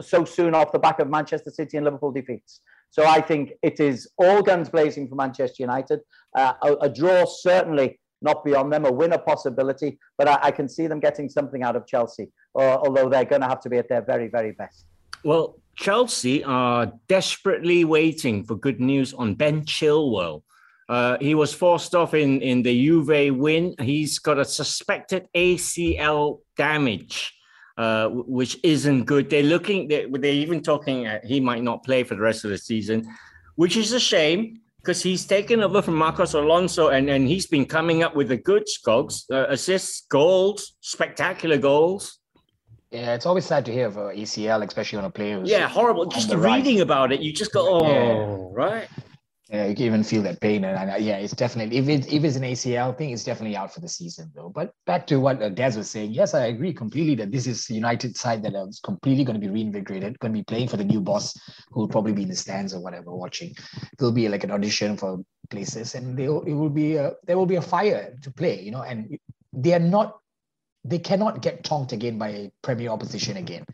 so 0.00 0.24
soon 0.24 0.54
off 0.54 0.72
the 0.72 0.78
back 0.78 1.00
of 1.00 1.08
Manchester 1.08 1.50
City 1.50 1.76
and 1.76 1.84
Liverpool 1.84 2.12
defeats. 2.12 2.60
So 2.90 3.06
I 3.06 3.20
think 3.20 3.52
it 3.62 3.78
is 3.80 4.10
all 4.18 4.42
guns 4.42 4.68
blazing 4.68 5.08
for 5.08 5.14
Manchester 5.14 5.62
United. 5.62 6.00
Uh, 6.36 6.54
a, 6.62 6.72
a 6.82 6.88
draw 6.88 7.24
certainly 7.24 7.99
not 8.22 8.44
beyond 8.44 8.72
them, 8.72 8.84
a 8.84 8.92
winner 8.92 9.18
possibility, 9.18 9.98
but 10.18 10.28
I, 10.28 10.38
I 10.44 10.50
can 10.50 10.68
see 10.68 10.86
them 10.86 11.00
getting 11.00 11.28
something 11.28 11.62
out 11.62 11.76
of 11.76 11.86
Chelsea, 11.86 12.28
uh, 12.54 12.76
although 12.76 13.08
they're 13.08 13.24
going 13.24 13.42
to 13.42 13.48
have 13.48 13.60
to 13.62 13.70
be 13.70 13.78
at 13.78 13.88
their 13.88 14.02
very, 14.02 14.28
very 14.28 14.52
best. 14.52 14.86
Well, 15.24 15.56
Chelsea 15.76 16.44
are 16.44 16.92
desperately 17.08 17.84
waiting 17.84 18.44
for 18.44 18.54
good 18.56 18.80
news 18.80 19.14
on 19.14 19.34
Ben 19.34 19.64
Chilwell. 19.64 20.42
Uh, 20.88 21.16
he 21.20 21.34
was 21.34 21.54
forced 21.54 21.94
off 21.94 22.14
in, 22.14 22.42
in 22.42 22.62
the 22.62 22.84
Juve 22.84 23.36
win. 23.36 23.74
He's 23.80 24.18
got 24.18 24.38
a 24.38 24.44
suspected 24.44 25.28
ACL 25.36 26.40
damage, 26.56 27.32
uh, 27.78 28.08
which 28.08 28.58
isn't 28.64 29.04
good. 29.04 29.30
They're 29.30 29.42
looking, 29.42 29.88
they're, 29.88 30.08
they're 30.10 30.32
even 30.32 30.62
talking 30.62 31.06
uh, 31.06 31.20
he 31.24 31.38
might 31.38 31.62
not 31.62 31.84
play 31.84 32.02
for 32.02 32.16
the 32.16 32.22
rest 32.22 32.44
of 32.44 32.50
the 32.50 32.58
season, 32.58 33.08
which 33.54 33.76
is 33.76 33.92
a 33.92 34.00
shame 34.00 34.60
because 34.80 35.02
he's 35.02 35.26
taken 35.26 35.62
over 35.62 35.82
from 35.82 35.94
Marcos 35.94 36.32
Alonso 36.34 36.88
and, 36.88 37.10
and 37.10 37.28
he's 37.28 37.46
been 37.46 37.66
coming 37.66 38.02
up 38.02 38.16
with 38.16 38.28
the 38.28 38.36
good 38.36 38.66
scogs, 38.66 39.26
uh, 39.30 39.46
assists, 39.48 40.06
goals, 40.08 40.76
spectacular 40.80 41.58
goals. 41.58 42.18
Yeah, 42.90 43.14
it's 43.14 43.26
always 43.26 43.44
sad 43.44 43.64
to 43.66 43.72
hear 43.72 43.86
of 43.86 43.94
ACL, 43.94 44.66
especially 44.66 44.98
on 44.98 45.04
a 45.04 45.10
player. 45.10 45.40
Yeah, 45.44 45.68
horrible. 45.68 46.06
Just 46.06 46.32
reading 46.34 46.76
right. 46.76 46.82
about 46.82 47.12
it, 47.12 47.20
you 47.20 47.32
just 47.32 47.52
go, 47.52 47.62
oh, 47.68 47.86
yeah. 47.86 48.64
right. 48.64 48.88
Yeah, 49.52 49.66
you 49.66 49.74
can 49.74 49.86
even 49.86 50.04
feel 50.04 50.22
that 50.22 50.40
pain, 50.40 50.64
and, 50.64 50.90
and 50.90 51.04
yeah, 51.04 51.16
it's 51.16 51.32
definitely 51.32 51.76
if 51.78 51.88
it 51.88 52.12
if 52.12 52.22
it's 52.22 52.36
an 52.36 52.44
ACL 52.44 52.96
thing, 52.96 53.10
it's 53.10 53.24
definitely 53.24 53.56
out 53.56 53.74
for 53.74 53.80
the 53.80 53.88
season 53.88 54.30
though. 54.32 54.48
But 54.48 54.72
back 54.86 55.08
to 55.08 55.18
what 55.18 55.42
uh, 55.42 55.48
Des 55.48 55.76
was 55.76 55.90
saying, 55.90 56.12
yes, 56.12 56.34
I 56.34 56.46
agree 56.46 56.72
completely 56.72 57.16
that 57.16 57.32
this 57.32 57.48
is 57.48 57.68
United 57.68 58.16
side 58.16 58.44
that 58.44 58.54
is 58.54 58.78
completely 58.78 59.24
going 59.24 59.40
to 59.40 59.44
be 59.44 59.52
reinvigorated, 59.52 60.20
going 60.20 60.32
to 60.32 60.38
be 60.38 60.44
playing 60.44 60.68
for 60.68 60.76
the 60.76 60.84
new 60.84 61.00
boss, 61.00 61.36
who 61.72 61.80
will 61.80 61.88
probably 61.88 62.12
be 62.12 62.22
in 62.22 62.28
the 62.28 62.36
stands 62.36 62.72
or 62.72 62.80
whatever 62.80 63.12
watching. 63.12 63.52
There'll 63.98 64.12
be 64.12 64.28
like 64.28 64.44
an 64.44 64.52
audition 64.52 64.96
for 64.96 65.18
places, 65.50 65.96
and 65.96 66.16
they 66.16 66.26
it 66.26 66.54
will 66.54 66.70
be 66.70 66.94
a, 66.94 67.14
there 67.24 67.36
will 67.36 67.46
be 67.46 67.56
a 67.56 67.62
fire 67.62 68.14
to 68.22 68.30
play, 68.30 68.60
you 68.60 68.70
know, 68.70 68.82
and 68.82 69.18
they 69.52 69.74
are 69.74 69.80
not 69.80 70.16
they 70.84 71.00
cannot 71.00 71.42
get 71.42 71.64
tonked 71.64 71.90
again 71.90 72.18
by 72.18 72.52
premier 72.62 72.90
opposition 72.90 73.36
again. 73.36 73.64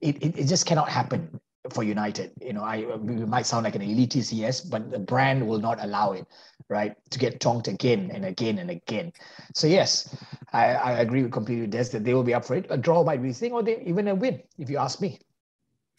It, 0.00 0.22
it, 0.22 0.38
it 0.38 0.44
just 0.44 0.66
cannot 0.66 0.88
happen 0.88 1.40
for 1.72 1.82
United. 1.82 2.32
You 2.40 2.52
know, 2.52 2.62
I 2.62 2.84
we 2.96 3.14
might 3.24 3.46
sound 3.46 3.64
like 3.64 3.74
an 3.74 3.82
elitist, 3.82 4.30
yes, 4.32 4.60
but 4.60 4.90
the 4.90 4.98
brand 4.98 5.46
will 5.46 5.58
not 5.58 5.82
allow 5.82 6.12
it, 6.12 6.26
right, 6.68 6.94
to 7.10 7.18
get 7.18 7.40
tonked 7.40 7.68
again 7.68 8.10
and 8.12 8.24
again 8.24 8.58
and 8.58 8.70
again. 8.70 9.12
So 9.54 9.66
yes, 9.66 10.16
I, 10.52 10.74
I 10.74 10.92
agree 11.00 11.22
with 11.22 11.32
completely 11.32 11.62
with 11.62 11.70
Des 11.72 11.90
that 11.90 12.04
they 12.04 12.14
will 12.14 12.24
be 12.24 12.34
up 12.34 12.44
for 12.44 12.54
it. 12.54 12.66
A 12.70 12.76
draw 12.76 13.04
might 13.04 13.22
be 13.22 13.30
a 13.30 13.34
thing, 13.34 13.52
or 13.52 13.62
they, 13.62 13.80
even 13.82 14.08
a 14.08 14.14
win, 14.14 14.42
if 14.58 14.70
you 14.70 14.78
ask 14.78 15.00
me. 15.00 15.18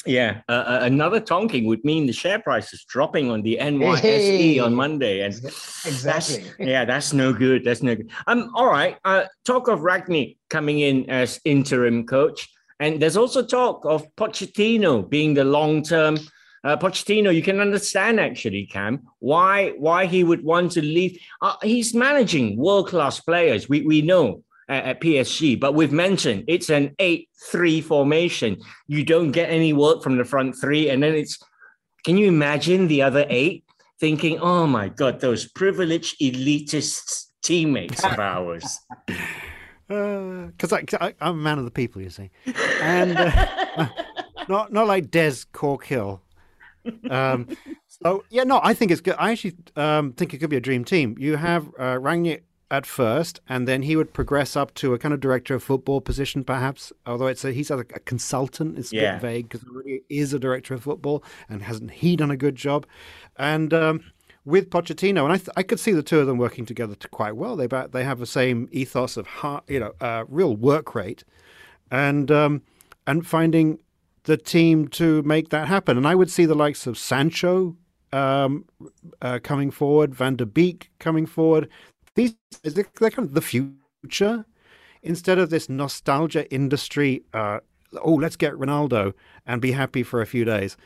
Yeah, 0.06 0.42
uh, 0.48 0.80
another 0.84 1.20
tonking 1.20 1.66
would 1.68 1.84
mean 1.84 2.06
the 2.06 2.14
share 2.14 2.40
price 2.40 2.72
is 2.72 2.86
dropping 2.86 3.30
on 3.30 3.42
the 3.42 3.58
NYSE 3.60 4.00
hey. 4.00 4.60
on 4.60 4.74
Monday, 4.74 5.22
and 5.22 5.34
exactly, 5.34 6.04
that's, 6.04 6.60
yeah, 6.60 6.86
that's 6.86 7.12
no 7.12 7.34
good. 7.34 7.66
That's 7.66 7.84
no 7.84 7.96
good. 7.96 8.10
Um, 8.26 8.52
all 8.56 8.68
right. 8.68 8.98
Uh, 9.04 9.26
talk 9.44 9.68
of 9.68 9.80
Rangnick 9.80 10.38
coming 10.50 10.80
in 10.80 11.10
as 11.10 11.42
interim 11.44 12.06
coach. 12.06 12.48
And 12.80 13.02
there's 13.02 13.18
also 13.18 13.44
talk 13.44 13.86
of 13.86 14.08
Pochettino 14.16 15.08
being 15.10 15.34
the 15.34 15.44
long 15.44 15.84
term. 15.84 16.18
Uh, 16.64 16.78
Pochettino, 16.78 17.34
you 17.34 17.42
can 17.42 17.60
understand 17.60 18.20
actually, 18.20 18.66
Cam, 18.66 19.08
why 19.20 19.74
why 19.78 20.06
he 20.06 20.24
would 20.24 20.44
want 20.44 20.72
to 20.74 20.82
leave. 20.82 21.20
Uh, 21.42 21.56
he's 21.64 21.94
managing 21.94 22.58
world 22.58 22.90
class 22.90 23.20
players. 23.20 23.70
We 23.70 23.82
we 23.82 24.02
know 24.02 24.44
at, 24.70 24.84
at 24.84 25.02
PSG, 25.02 25.60
but 25.60 25.74
we've 25.76 25.92
mentioned 25.92 26.46
it's 26.48 26.70
an 26.70 26.96
eight 27.00 27.30
three 27.52 27.82
formation. 27.82 28.58
You 28.88 29.04
don't 29.04 29.32
get 29.32 29.50
any 29.50 29.74
work 29.74 30.04
from 30.04 30.18
the 30.18 30.26
front 30.26 30.56
three, 30.56 30.90
and 30.90 31.02
then 31.02 31.14
it's. 31.14 31.40
Can 32.06 32.18
you 32.18 32.28
imagine 32.28 32.88
the 32.88 33.02
other 33.02 33.26
eight 33.30 33.64
thinking, 34.00 34.40
"Oh 34.40 34.68
my 34.68 34.90
God, 34.90 35.20
those 35.20 35.50
privileged 35.50 36.20
elitist 36.20 37.28
teammates 37.42 38.04
of 38.04 38.20
ours." 38.20 38.80
because 39.88 40.74
uh, 40.74 40.82
I, 41.00 41.14
am 41.22 41.40
a 41.40 41.42
man 41.42 41.60
of 41.60 41.66
the 41.66 41.72
people, 41.72 42.02
you 42.02 42.10
see, 42.10 42.30
and 42.82 43.18
uh, 43.18 43.88
not 44.50 44.74
not 44.74 44.88
like 44.88 45.12
Des 45.12 45.46
Corkill. 45.54 46.20
Um, 47.10 47.48
so 47.88 48.24
yeah, 48.30 48.44
no, 48.44 48.60
I 48.64 48.74
think 48.74 48.92
it's 48.92 49.02
good. 49.02 49.16
I 49.18 49.32
actually 49.32 49.56
um, 49.76 50.14
think 50.14 50.34
it 50.34 50.38
could 50.40 50.50
be 50.50 50.58
a 50.58 50.62
dream 50.62 50.84
team. 50.84 51.16
You 51.20 51.36
have 51.38 51.68
uh, 51.80 51.98
Rangnick 52.00 52.42
at 52.70 52.86
first, 52.86 53.40
and 53.48 53.68
then 53.68 53.82
he 53.82 53.96
would 53.96 54.14
progress 54.14 54.56
up 54.56 54.74
to 54.76 54.94
a 54.94 55.00
kind 55.00 55.14
of 55.14 55.20
director 55.20 55.56
of 55.56 55.64
football 55.64 56.02
position, 56.02 56.44
perhaps. 56.44 56.92
Although 57.06 57.28
it's 57.28 57.46
a, 57.46 57.52
he's 57.52 57.72
a, 57.72 57.80
a 57.80 57.86
consultant, 57.86 58.78
it's 58.78 58.92
a 58.92 58.96
yeah. 58.96 59.14
bit 59.14 59.22
vague 59.22 59.50
because 59.50 59.66
he 59.86 60.02
is 60.10 60.34
a 60.34 60.40
director 60.40 60.74
of 60.74 60.84
football, 60.84 61.24
and 61.50 61.64
hasn't 61.64 61.92
he 61.92 62.16
done 62.16 62.32
a 62.32 62.38
good 62.38 62.56
job? 62.56 62.86
And 63.38 63.74
um, 63.74 64.04
with 64.48 64.70
Pochettino, 64.70 65.26
and 65.26 65.34
I, 65.34 65.38
th- 65.38 65.50
I 65.58 65.64
could 65.64 65.80
see 65.80 65.92
the 65.92 66.02
two 66.02 66.20
of 66.20 66.28
them 66.28 66.38
working 66.38 66.66
together 66.66 66.96
quite 67.12 67.36
well. 67.36 67.56
They 67.58 67.68
they 67.92 68.04
have 68.06 68.20
the 68.20 68.26
same 68.26 68.70
ethos 68.72 69.18
of 69.18 69.28
heart, 69.28 69.66
you 69.68 69.80
know, 69.80 69.94
uh, 70.02 70.24
real 70.30 70.56
work 70.56 70.96
rate, 70.96 71.24
and 71.92 72.32
um, 72.32 72.62
and 73.06 73.28
finding 73.28 73.80
the 74.24 74.38
team 74.38 74.88
to 74.90 75.22
make 75.24 75.50
that 75.50 75.68
happen. 75.68 75.98
And 75.98 76.08
I 76.08 76.16
would 76.16 76.32
see 76.32 76.46
the 76.46 76.56
likes 76.56 76.88
of 76.88 76.98
Sancho 76.98 77.76
um, 78.14 78.66
uh, 79.22 79.40
coming 79.44 79.70
forward, 79.70 80.16
Van 80.16 80.38
der 80.38 80.46
Beek 80.46 80.92
coming 81.00 81.26
forward. 81.26 81.70
These 82.16 82.36
they're 82.64 82.86
kind 83.12 83.28
of 83.28 83.34
the 83.34 83.42
future. 83.42 84.46
instead 85.04 85.40
of 85.40 85.50
this 85.50 85.70
nostalgia 85.70 86.50
industry, 86.54 87.24
uh, 87.34 87.60
oh, 88.02 88.14
let's 88.14 88.36
get 88.36 88.54
Ronaldo 88.54 89.14
and 89.46 89.62
be 89.62 89.72
happy 89.74 90.04
for 90.04 90.22
a 90.22 90.26
few 90.26 90.46
days. 90.46 90.78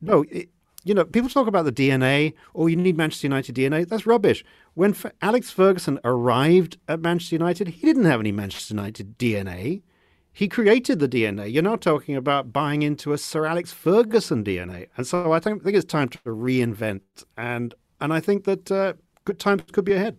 No, 0.00 0.24
it, 0.30 0.48
you 0.86 0.94
know, 0.94 1.04
people 1.04 1.28
talk 1.28 1.48
about 1.48 1.64
the 1.64 1.72
DNA, 1.72 2.32
or 2.54 2.64
oh, 2.64 2.66
you 2.68 2.76
need 2.76 2.96
Manchester 2.96 3.26
United 3.26 3.56
DNA. 3.56 3.88
That's 3.88 4.06
rubbish. 4.06 4.44
When 4.74 4.92
F- 4.92 5.12
Alex 5.20 5.50
Ferguson 5.50 5.98
arrived 6.04 6.78
at 6.86 7.00
Manchester 7.00 7.34
United, 7.34 7.66
he 7.68 7.86
didn't 7.86 8.04
have 8.04 8.20
any 8.20 8.30
Manchester 8.30 8.72
United 8.72 9.18
DNA. 9.18 9.82
He 10.32 10.46
created 10.46 11.00
the 11.00 11.08
DNA. 11.08 11.52
You're 11.52 11.64
not 11.64 11.80
talking 11.80 12.14
about 12.14 12.52
buying 12.52 12.82
into 12.82 13.12
a 13.12 13.18
Sir 13.18 13.46
Alex 13.46 13.72
Ferguson 13.72 14.44
DNA. 14.44 14.86
And 14.96 15.04
so 15.04 15.32
I 15.32 15.40
think, 15.40 15.62
I 15.62 15.64
think 15.64 15.76
it's 15.76 15.84
time 15.84 16.08
to 16.10 16.18
reinvent. 16.20 17.00
And 17.36 17.74
and 18.00 18.12
I 18.12 18.20
think 18.20 18.44
that 18.44 18.70
uh, 18.70 18.92
good 19.24 19.40
times 19.40 19.62
could 19.72 19.84
be 19.84 19.94
ahead, 19.94 20.18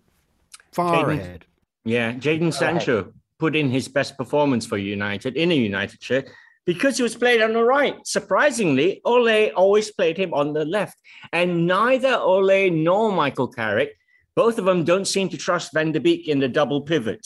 far 0.74 1.06
Jadon, 1.06 1.20
ahead. 1.20 1.46
Yeah, 1.86 2.12
Jadon 2.14 2.54
Sancho 2.54 3.14
put 3.40 3.56
in 3.56 3.70
his 3.70 3.88
best 3.88 4.18
performance 4.18 4.66
for 4.66 4.78
United 4.78 5.38
in 5.38 5.52
a 5.52 5.56
United 5.56 6.04
shirt 6.04 6.30
because 6.68 6.98
he 6.98 7.04
was 7.04 7.16
played 7.16 7.42
on 7.42 7.54
the 7.54 7.64
right. 7.64 7.96
Surprisingly, 8.06 9.02
Ole 9.06 9.52
always 9.52 9.90
played 9.92 10.18
him 10.18 10.34
on 10.34 10.54
the 10.54 10.66
left. 10.66 10.98
And 11.32 11.66
neither 11.66 12.14
Ole 12.14 12.70
nor 12.70 13.12
Michael 13.12 13.48
Carrick, 13.48 13.98
both 14.36 14.60
of 14.60 14.66
them 14.66 14.84
don't 14.84 15.08
seem 15.08 15.30
to 15.30 15.38
trust 15.38 15.74
Van 15.74 15.94
der 15.94 16.02
Beek 16.02 16.28
in 16.28 16.40
the 16.40 16.50
double 16.50 16.82
pivot. 16.82 17.26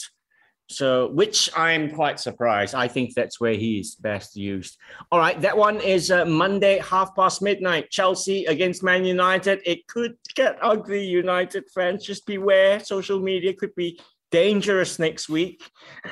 So, 0.68 1.10
which 1.10 1.50
I'm 1.56 1.90
quite 1.90 2.20
surprised. 2.20 2.74
I 2.74 2.86
think 2.86 3.14
that's 3.14 3.40
where 3.40 3.54
he 3.54 3.80
is 3.80 3.96
best 3.96 4.36
used. 4.36 4.78
All 5.10 5.18
right, 5.18 5.38
that 5.40 5.58
one 5.58 5.80
is 5.80 6.10
uh, 6.10 6.24
Monday, 6.24 6.78
half 6.78 7.14
past 7.16 7.42
midnight. 7.42 7.90
Chelsea 7.90 8.46
against 8.46 8.84
Man 8.84 9.04
United. 9.04 9.60
It 9.66 9.86
could 9.88 10.16
get 10.36 10.56
ugly, 10.62 11.04
United 11.04 11.64
fans. 11.74 12.06
Just 12.06 12.26
beware. 12.26 12.78
Social 12.78 13.18
media 13.18 13.52
could 13.52 13.74
be 13.74 14.00
dangerous 14.32 14.98
next 14.98 15.28
week. 15.28 15.62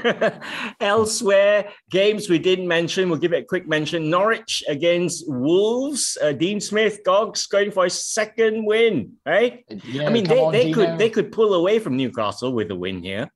Elsewhere, 0.81 1.71
games 1.91 2.29
we 2.29 2.39
didn't 2.39 2.69
mention, 2.69 3.09
we'll 3.09 3.19
give 3.19 3.33
it 3.33 3.43
a 3.43 3.47
quick 3.47 3.67
mention. 3.67 4.09
Norwich 4.09 4.63
against 4.69 5.25
Wolves. 5.27 6.17
Uh, 6.23 6.33
Dean 6.33 6.61
Smith, 6.61 7.01
Gogs 7.05 7.47
going 7.47 7.73
for 7.73 7.87
a 7.87 7.91
second 7.91 8.65
win, 8.65 9.15
right? 9.27 9.65
Yeah, 9.85 10.07
I 10.07 10.11
mean, 10.11 10.25
they, 10.25 10.39
on, 10.39 10.53
they 10.53 10.71
could 10.71 10.99
they 10.99 11.11
could 11.11 11.33
pull 11.33 11.55
away 11.55 11.81
from 11.81 11.97
Newcastle 11.97 12.53
with 12.53 12.71
a 12.71 12.77
win 12.77 13.03
here. 13.03 13.33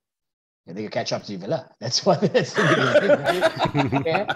They 0.66 0.82
could 0.84 0.92
catch 0.92 1.12
up 1.12 1.24
to 1.24 1.36
Villa. 1.36 1.68
That's 1.80 2.06
what. 2.06 2.22
That's 2.22 2.56
yeah. 2.56 4.26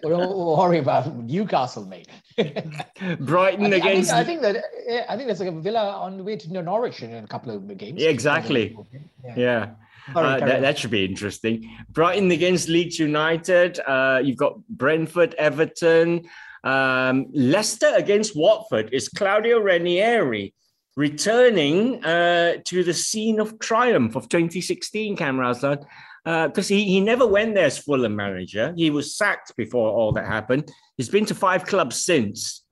don't 0.00 0.36
worry 0.36 0.78
about 0.78 1.12
Newcastle, 1.16 1.86
mate. 1.86 2.06
Brighton 3.18 3.72
I 3.72 3.76
against. 3.78 4.12
I 4.12 4.22
think, 4.22 4.44
I 4.44 4.52
think 4.52 4.62
that 4.86 5.10
I 5.10 5.16
think 5.16 5.26
there's 5.26 5.40
like 5.40 5.48
a 5.48 5.60
Villa 5.60 5.90
on 5.90 6.16
the 6.18 6.22
way 6.22 6.36
to 6.36 6.62
Norwich 6.62 7.02
in 7.02 7.12
a 7.12 7.26
couple 7.26 7.52
of 7.52 7.76
games. 7.76 8.00
Yeah, 8.00 8.10
exactly. 8.10 8.76
Yeah. 9.24 9.34
yeah. 9.36 9.70
Sorry, 10.12 10.42
uh, 10.42 10.46
that, 10.46 10.60
that, 10.62 10.78
should 10.78 10.90
be 10.90 11.04
interesting. 11.04 11.70
Brighton 11.90 12.30
against 12.30 12.68
Leeds 12.68 12.98
United. 12.98 13.78
Uh, 13.80 14.20
you've 14.22 14.38
got 14.38 14.66
Brentford, 14.68 15.34
Everton, 15.34 16.28
um, 16.64 17.26
Leicester 17.32 17.92
against 17.96 18.36
Watford. 18.36 18.90
Is 18.92 19.08
Claudio 19.08 19.60
Ranieri 19.60 20.54
returning 20.96 22.04
uh, 22.04 22.54
to 22.64 22.84
the 22.84 22.94
scene 22.94 23.40
of 23.40 23.58
triumph 23.58 24.16
of 24.16 24.28
2016, 24.28 25.16
Cam 25.16 25.36
because 25.36 26.70
uh, 26.70 26.74
he, 26.74 26.84
he 26.84 27.00
never 27.00 27.26
went 27.26 27.54
there 27.54 27.66
as 27.66 27.78
Fulham 27.78 28.14
manager. 28.14 28.74
He 28.76 28.90
was 28.90 29.16
sacked 29.16 29.56
before 29.56 29.90
all 29.90 30.12
that 30.12 30.26
happened. 30.26 30.70
He's 30.96 31.08
been 31.08 31.24
to 31.26 31.34
five 31.34 31.64
clubs 31.64 31.96
since, 31.96 32.62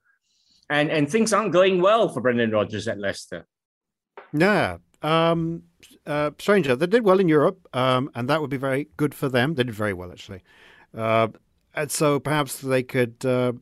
and 0.68 0.90
and 0.90 1.10
things 1.10 1.32
aren't 1.32 1.52
going 1.52 1.80
well 1.80 2.08
for 2.10 2.20
Brendan 2.20 2.50
Rodgers 2.50 2.86
at 2.88 2.98
Leicester. 2.98 3.46
Yeah, 4.34 4.78
um, 5.00 5.62
uh, 6.06 6.32
stranger. 6.38 6.76
They 6.76 6.86
did 6.86 7.04
well 7.04 7.20
in 7.20 7.28
Europe, 7.28 7.66
um, 7.72 8.10
and 8.14 8.28
that 8.28 8.42
would 8.42 8.50
be 8.50 8.58
very 8.58 8.88
good 8.98 9.14
for 9.14 9.30
them. 9.30 9.54
They 9.54 9.64
did 9.64 9.74
very 9.74 9.94
well 9.94 10.12
actually, 10.12 10.42
uh, 10.94 11.28
and 11.74 11.90
so 11.90 12.20
perhaps 12.20 12.58
they 12.58 12.82
could 12.82 13.24
uh, 13.24 13.52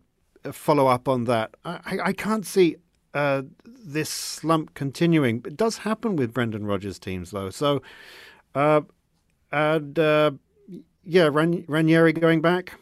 follow 0.51 0.89
up 0.89 1.07
on 1.07 1.25
that. 1.25 1.55
I, 1.65 1.99
I 2.07 2.13
can't 2.13 2.45
see 2.45 2.77
uh, 3.17 3.43
this 3.65 4.11
slump 4.11 4.75
continuing. 4.75 5.43
It 5.47 5.57
does 5.57 5.79
happen 5.79 6.17
with 6.17 6.35
Brendan 6.35 6.67
Rodgers 6.67 6.99
teams, 6.99 7.31
though. 7.31 7.49
So, 7.49 7.83
uh, 8.55 8.83
and 9.51 9.99
uh, 9.99 10.33
yeah, 11.03 11.31
Ran- 11.33 11.65
Ranieri 11.67 12.13
going 12.13 12.43
back. 12.43 12.75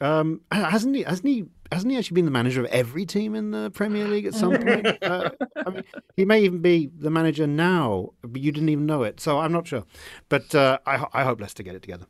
Um, 0.00 0.40
hasn't 0.50 0.96
he? 0.96 1.04
Hasn't 1.04 1.28
he? 1.28 1.44
Hasn't 1.70 1.90
he 1.90 1.98
actually 1.98 2.16
been 2.16 2.24
the 2.24 2.30
manager 2.32 2.60
of 2.60 2.66
every 2.66 3.06
team 3.06 3.34
in 3.34 3.52
the 3.52 3.70
Premier 3.70 4.06
League 4.06 4.26
at 4.26 4.34
some 4.34 4.56
point? 4.62 4.86
Uh, 5.02 5.30
I 5.64 5.70
mean, 5.70 5.84
he 6.16 6.24
may 6.24 6.42
even 6.42 6.60
be 6.60 6.90
the 6.96 7.10
manager 7.10 7.46
now, 7.46 8.10
but 8.22 8.40
you 8.40 8.50
didn't 8.50 8.68
even 8.68 8.86
know 8.86 9.04
it. 9.04 9.20
So 9.20 9.38
I'm 9.38 9.52
not 9.52 9.68
sure. 9.68 9.84
But 10.28 10.52
uh, 10.54 10.78
I, 10.84 11.06
I 11.12 11.24
hope 11.24 11.40
Leicester 11.40 11.62
get 11.62 11.76
it 11.76 11.82
together. 11.82 12.06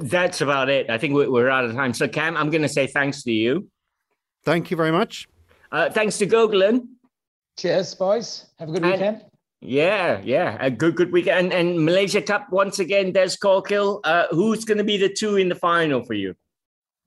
That's 0.00 0.40
about 0.40 0.68
it. 0.68 0.90
I 0.90 0.98
think 0.98 1.14
we're 1.14 1.48
out 1.48 1.64
of 1.64 1.74
time. 1.74 1.94
So, 1.94 2.06
Cam, 2.08 2.36
I'm 2.36 2.50
going 2.50 2.62
to 2.62 2.68
say 2.68 2.86
thanks 2.86 3.22
to 3.22 3.32
you. 3.32 3.68
Thank 4.44 4.70
you 4.70 4.76
very 4.76 4.92
much. 4.92 5.28
Uh, 5.70 5.90
thanks 5.90 6.18
to 6.18 6.26
Gogolin. 6.26 6.88
Cheers, 7.58 7.94
boys. 7.94 8.46
Have 8.58 8.68
a 8.68 8.72
good 8.72 8.82
and, 8.84 8.92
weekend. 8.92 9.24
Yeah, 9.60 10.20
yeah, 10.22 10.56
a 10.60 10.70
good 10.70 10.94
good 10.94 11.12
weekend. 11.12 11.52
And, 11.52 11.68
and 11.68 11.84
Malaysia 11.84 12.22
Cup 12.22 12.46
once 12.50 12.78
again. 12.78 13.12
Des 13.12 13.36
Corkill. 13.42 14.00
Uh, 14.04 14.26
who's 14.30 14.64
going 14.64 14.78
to 14.78 14.84
be 14.84 14.96
the 14.96 15.08
two 15.08 15.36
in 15.36 15.48
the 15.48 15.54
final 15.54 16.04
for 16.04 16.14
you? 16.14 16.34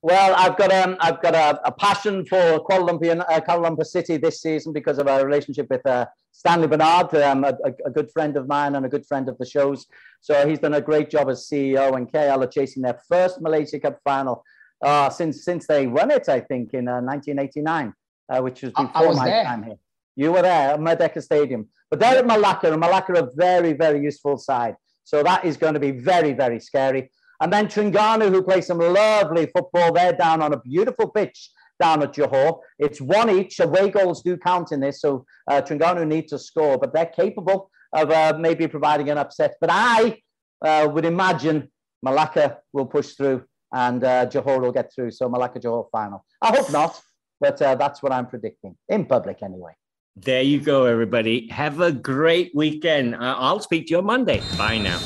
Well, 0.02 0.34
I've 0.36 0.56
got 0.58 0.72
um, 0.72 0.96
I've 1.00 1.22
got 1.22 1.34
a, 1.34 1.66
a 1.66 1.72
passion 1.72 2.26
for 2.26 2.60
Kuala 2.68 2.90
Lumpur, 2.90 3.20
uh, 3.20 3.40
Kuala 3.40 3.70
Lumpur 3.70 3.86
City 3.86 4.16
this 4.16 4.42
season 4.42 4.72
because 4.72 4.98
of 4.98 5.08
our 5.08 5.24
relationship 5.24 5.68
with 5.70 5.86
uh, 5.86 6.06
Stanley 6.32 6.66
Bernard, 6.66 7.14
um, 7.14 7.44
a, 7.44 7.54
a, 7.86 7.90
good 7.90 8.10
friend 8.10 8.36
of 8.36 8.48
mine 8.48 8.74
and 8.74 8.84
a 8.84 8.88
good 8.88 9.06
friend 9.06 9.28
of 9.28 9.38
the 9.38 9.46
show's. 9.46 9.86
So 10.20 10.46
he's 10.48 10.58
done 10.58 10.74
a 10.74 10.80
great 10.80 11.08
job 11.08 11.30
as 11.30 11.48
CEO, 11.48 11.96
and 11.96 12.10
KL 12.10 12.42
are 12.42 12.48
chasing 12.48 12.82
their 12.82 12.98
first 13.08 13.40
Malaysia 13.40 13.78
Cup 13.78 14.00
final 14.02 14.44
uh, 14.82 15.08
since 15.08 15.44
since 15.44 15.66
they 15.66 15.86
won 15.86 16.10
it, 16.10 16.28
I 16.28 16.40
think, 16.40 16.74
in 16.74 16.86
1989. 16.86 17.94
Uh, 18.32 18.40
which 18.40 18.62
was 18.62 18.72
before 18.72 19.08
was 19.08 19.18
my 19.18 19.26
there. 19.26 19.44
time 19.44 19.62
here. 19.62 19.76
You 20.16 20.32
were 20.32 20.42
there 20.42 20.74
at 20.74 20.80
Merdeka 20.80 21.22
Stadium. 21.22 21.68
But 21.90 22.00
they're 22.00 22.18
at 22.18 22.26
Malacca, 22.26 22.72
and 22.72 22.80
Malacca 22.80 23.12
are 23.12 23.26
a 23.26 23.30
very, 23.34 23.74
very 23.74 24.00
useful 24.02 24.38
side. 24.38 24.76
So 25.04 25.22
that 25.22 25.44
is 25.44 25.56
going 25.56 25.74
to 25.74 25.80
be 25.80 25.90
very, 25.90 26.32
very 26.32 26.58
scary. 26.58 27.10
And 27.40 27.52
then 27.52 27.66
Terengganu, 27.66 28.30
who 28.30 28.42
play 28.42 28.62
some 28.62 28.78
lovely 28.78 29.46
football, 29.46 29.92
they're 29.92 30.14
down 30.14 30.40
on 30.40 30.54
a 30.54 30.60
beautiful 30.60 31.08
pitch 31.08 31.50
down 31.80 32.02
at 32.02 32.14
Johor. 32.14 32.60
It's 32.78 33.00
one 33.00 33.28
each. 33.28 33.60
Away 33.60 33.90
goals 33.90 34.22
do 34.22 34.36
count 34.36 34.72
in 34.72 34.80
this, 34.80 35.00
so 35.00 35.26
uh, 35.50 35.60
need 36.04 36.28
to 36.28 36.38
score, 36.38 36.78
but 36.78 36.94
they're 36.94 37.06
capable 37.06 37.70
of 37.92 38.10
uh, 38.10 38.34
maybe 38.38 38.66
providing 38.68 39.10
an 39.10 39.18
upset. 39.18 39.56
But 39.60 39.70
I 39.72 40.22
uh, 40.64 40.88
would 40.90 41.04
imagine 41.04 41.70
Malacca 42.02 42.58
will 42.72 42.86
push 42.86 43.12
through 43.12 43.44
and 43.72 44.02
uh, 44.04 44.26
Johor 44.26 44.60
will 44.60 44.72
get 44.72 44.92
through. 44.94 45.10
So 45.10 45.28
Malacca 45.28 45.60
Johor 45.60 45.90
final. 45.90 46.24
I 46.40 46.56
hope 46.56 46.70
not. 46.72 47.00
But 47.42 47.60
uh, 47.60 47.74
that's 47.74 48.02
what 48.04 48.12
I'm 48.12 48.26
predicting 48.28 48.76
in 48.88 49.04
public 49.04 49.42
anyway. 49.42 49.72
There 50.14 50.42
you 50.42 50.60
go, 50.60 50.84
everybody. 50.84 51.48
Have 51.48 51.80
a 51.80 51.90
great 51.90 52.54
weekend. 52.54 53.16
Uh, 53.16 53.34
I'll 53.36 53.58
speak 53.58 53.88
to 53.88 53.90
you 53.90 53.98
on 53.98 54.04
Monday. 54.04 54.40
Bye 54.56 54.78
now. 54.78 54.98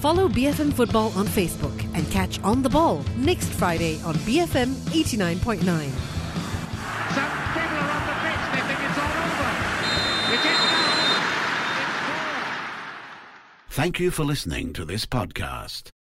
Follow 0.00 0.28
BFM 0.28 0.72
Football 0.72 1.12
on 1.14 1.26
Facebook 1.26 1.78
and 1.94 2.10
catch 2.10 2.40
On 2.40 2.62
the 2.62 2.70
Ball 2.70 3.04
next 3.16 3.48
Friday 3.48 4.00
on 4.02 4.14
BFM 4.24 4.72
89.9. 4.94 5.60
Some 5.60 5.66
people 5.66 5.82
are 7.76 7.90
on 7.92 8.02
the 8.08 8.16
pitch, 8.24 8.44
they 8.54 8.62
think 8.64 8.80
it's 8.88 8.98
all 9.04 9.12
over. 9.26 9.52
It 10.32 10.40
is 10.40 10.60
now. 10.72 10.96
Thank 13.68 14.00
you 14.00 14.10
for 14.10 14.24
listening 14.24 14.72
to 14.72 14.86
this 14.86 15.04
podcast. 15.04 15.90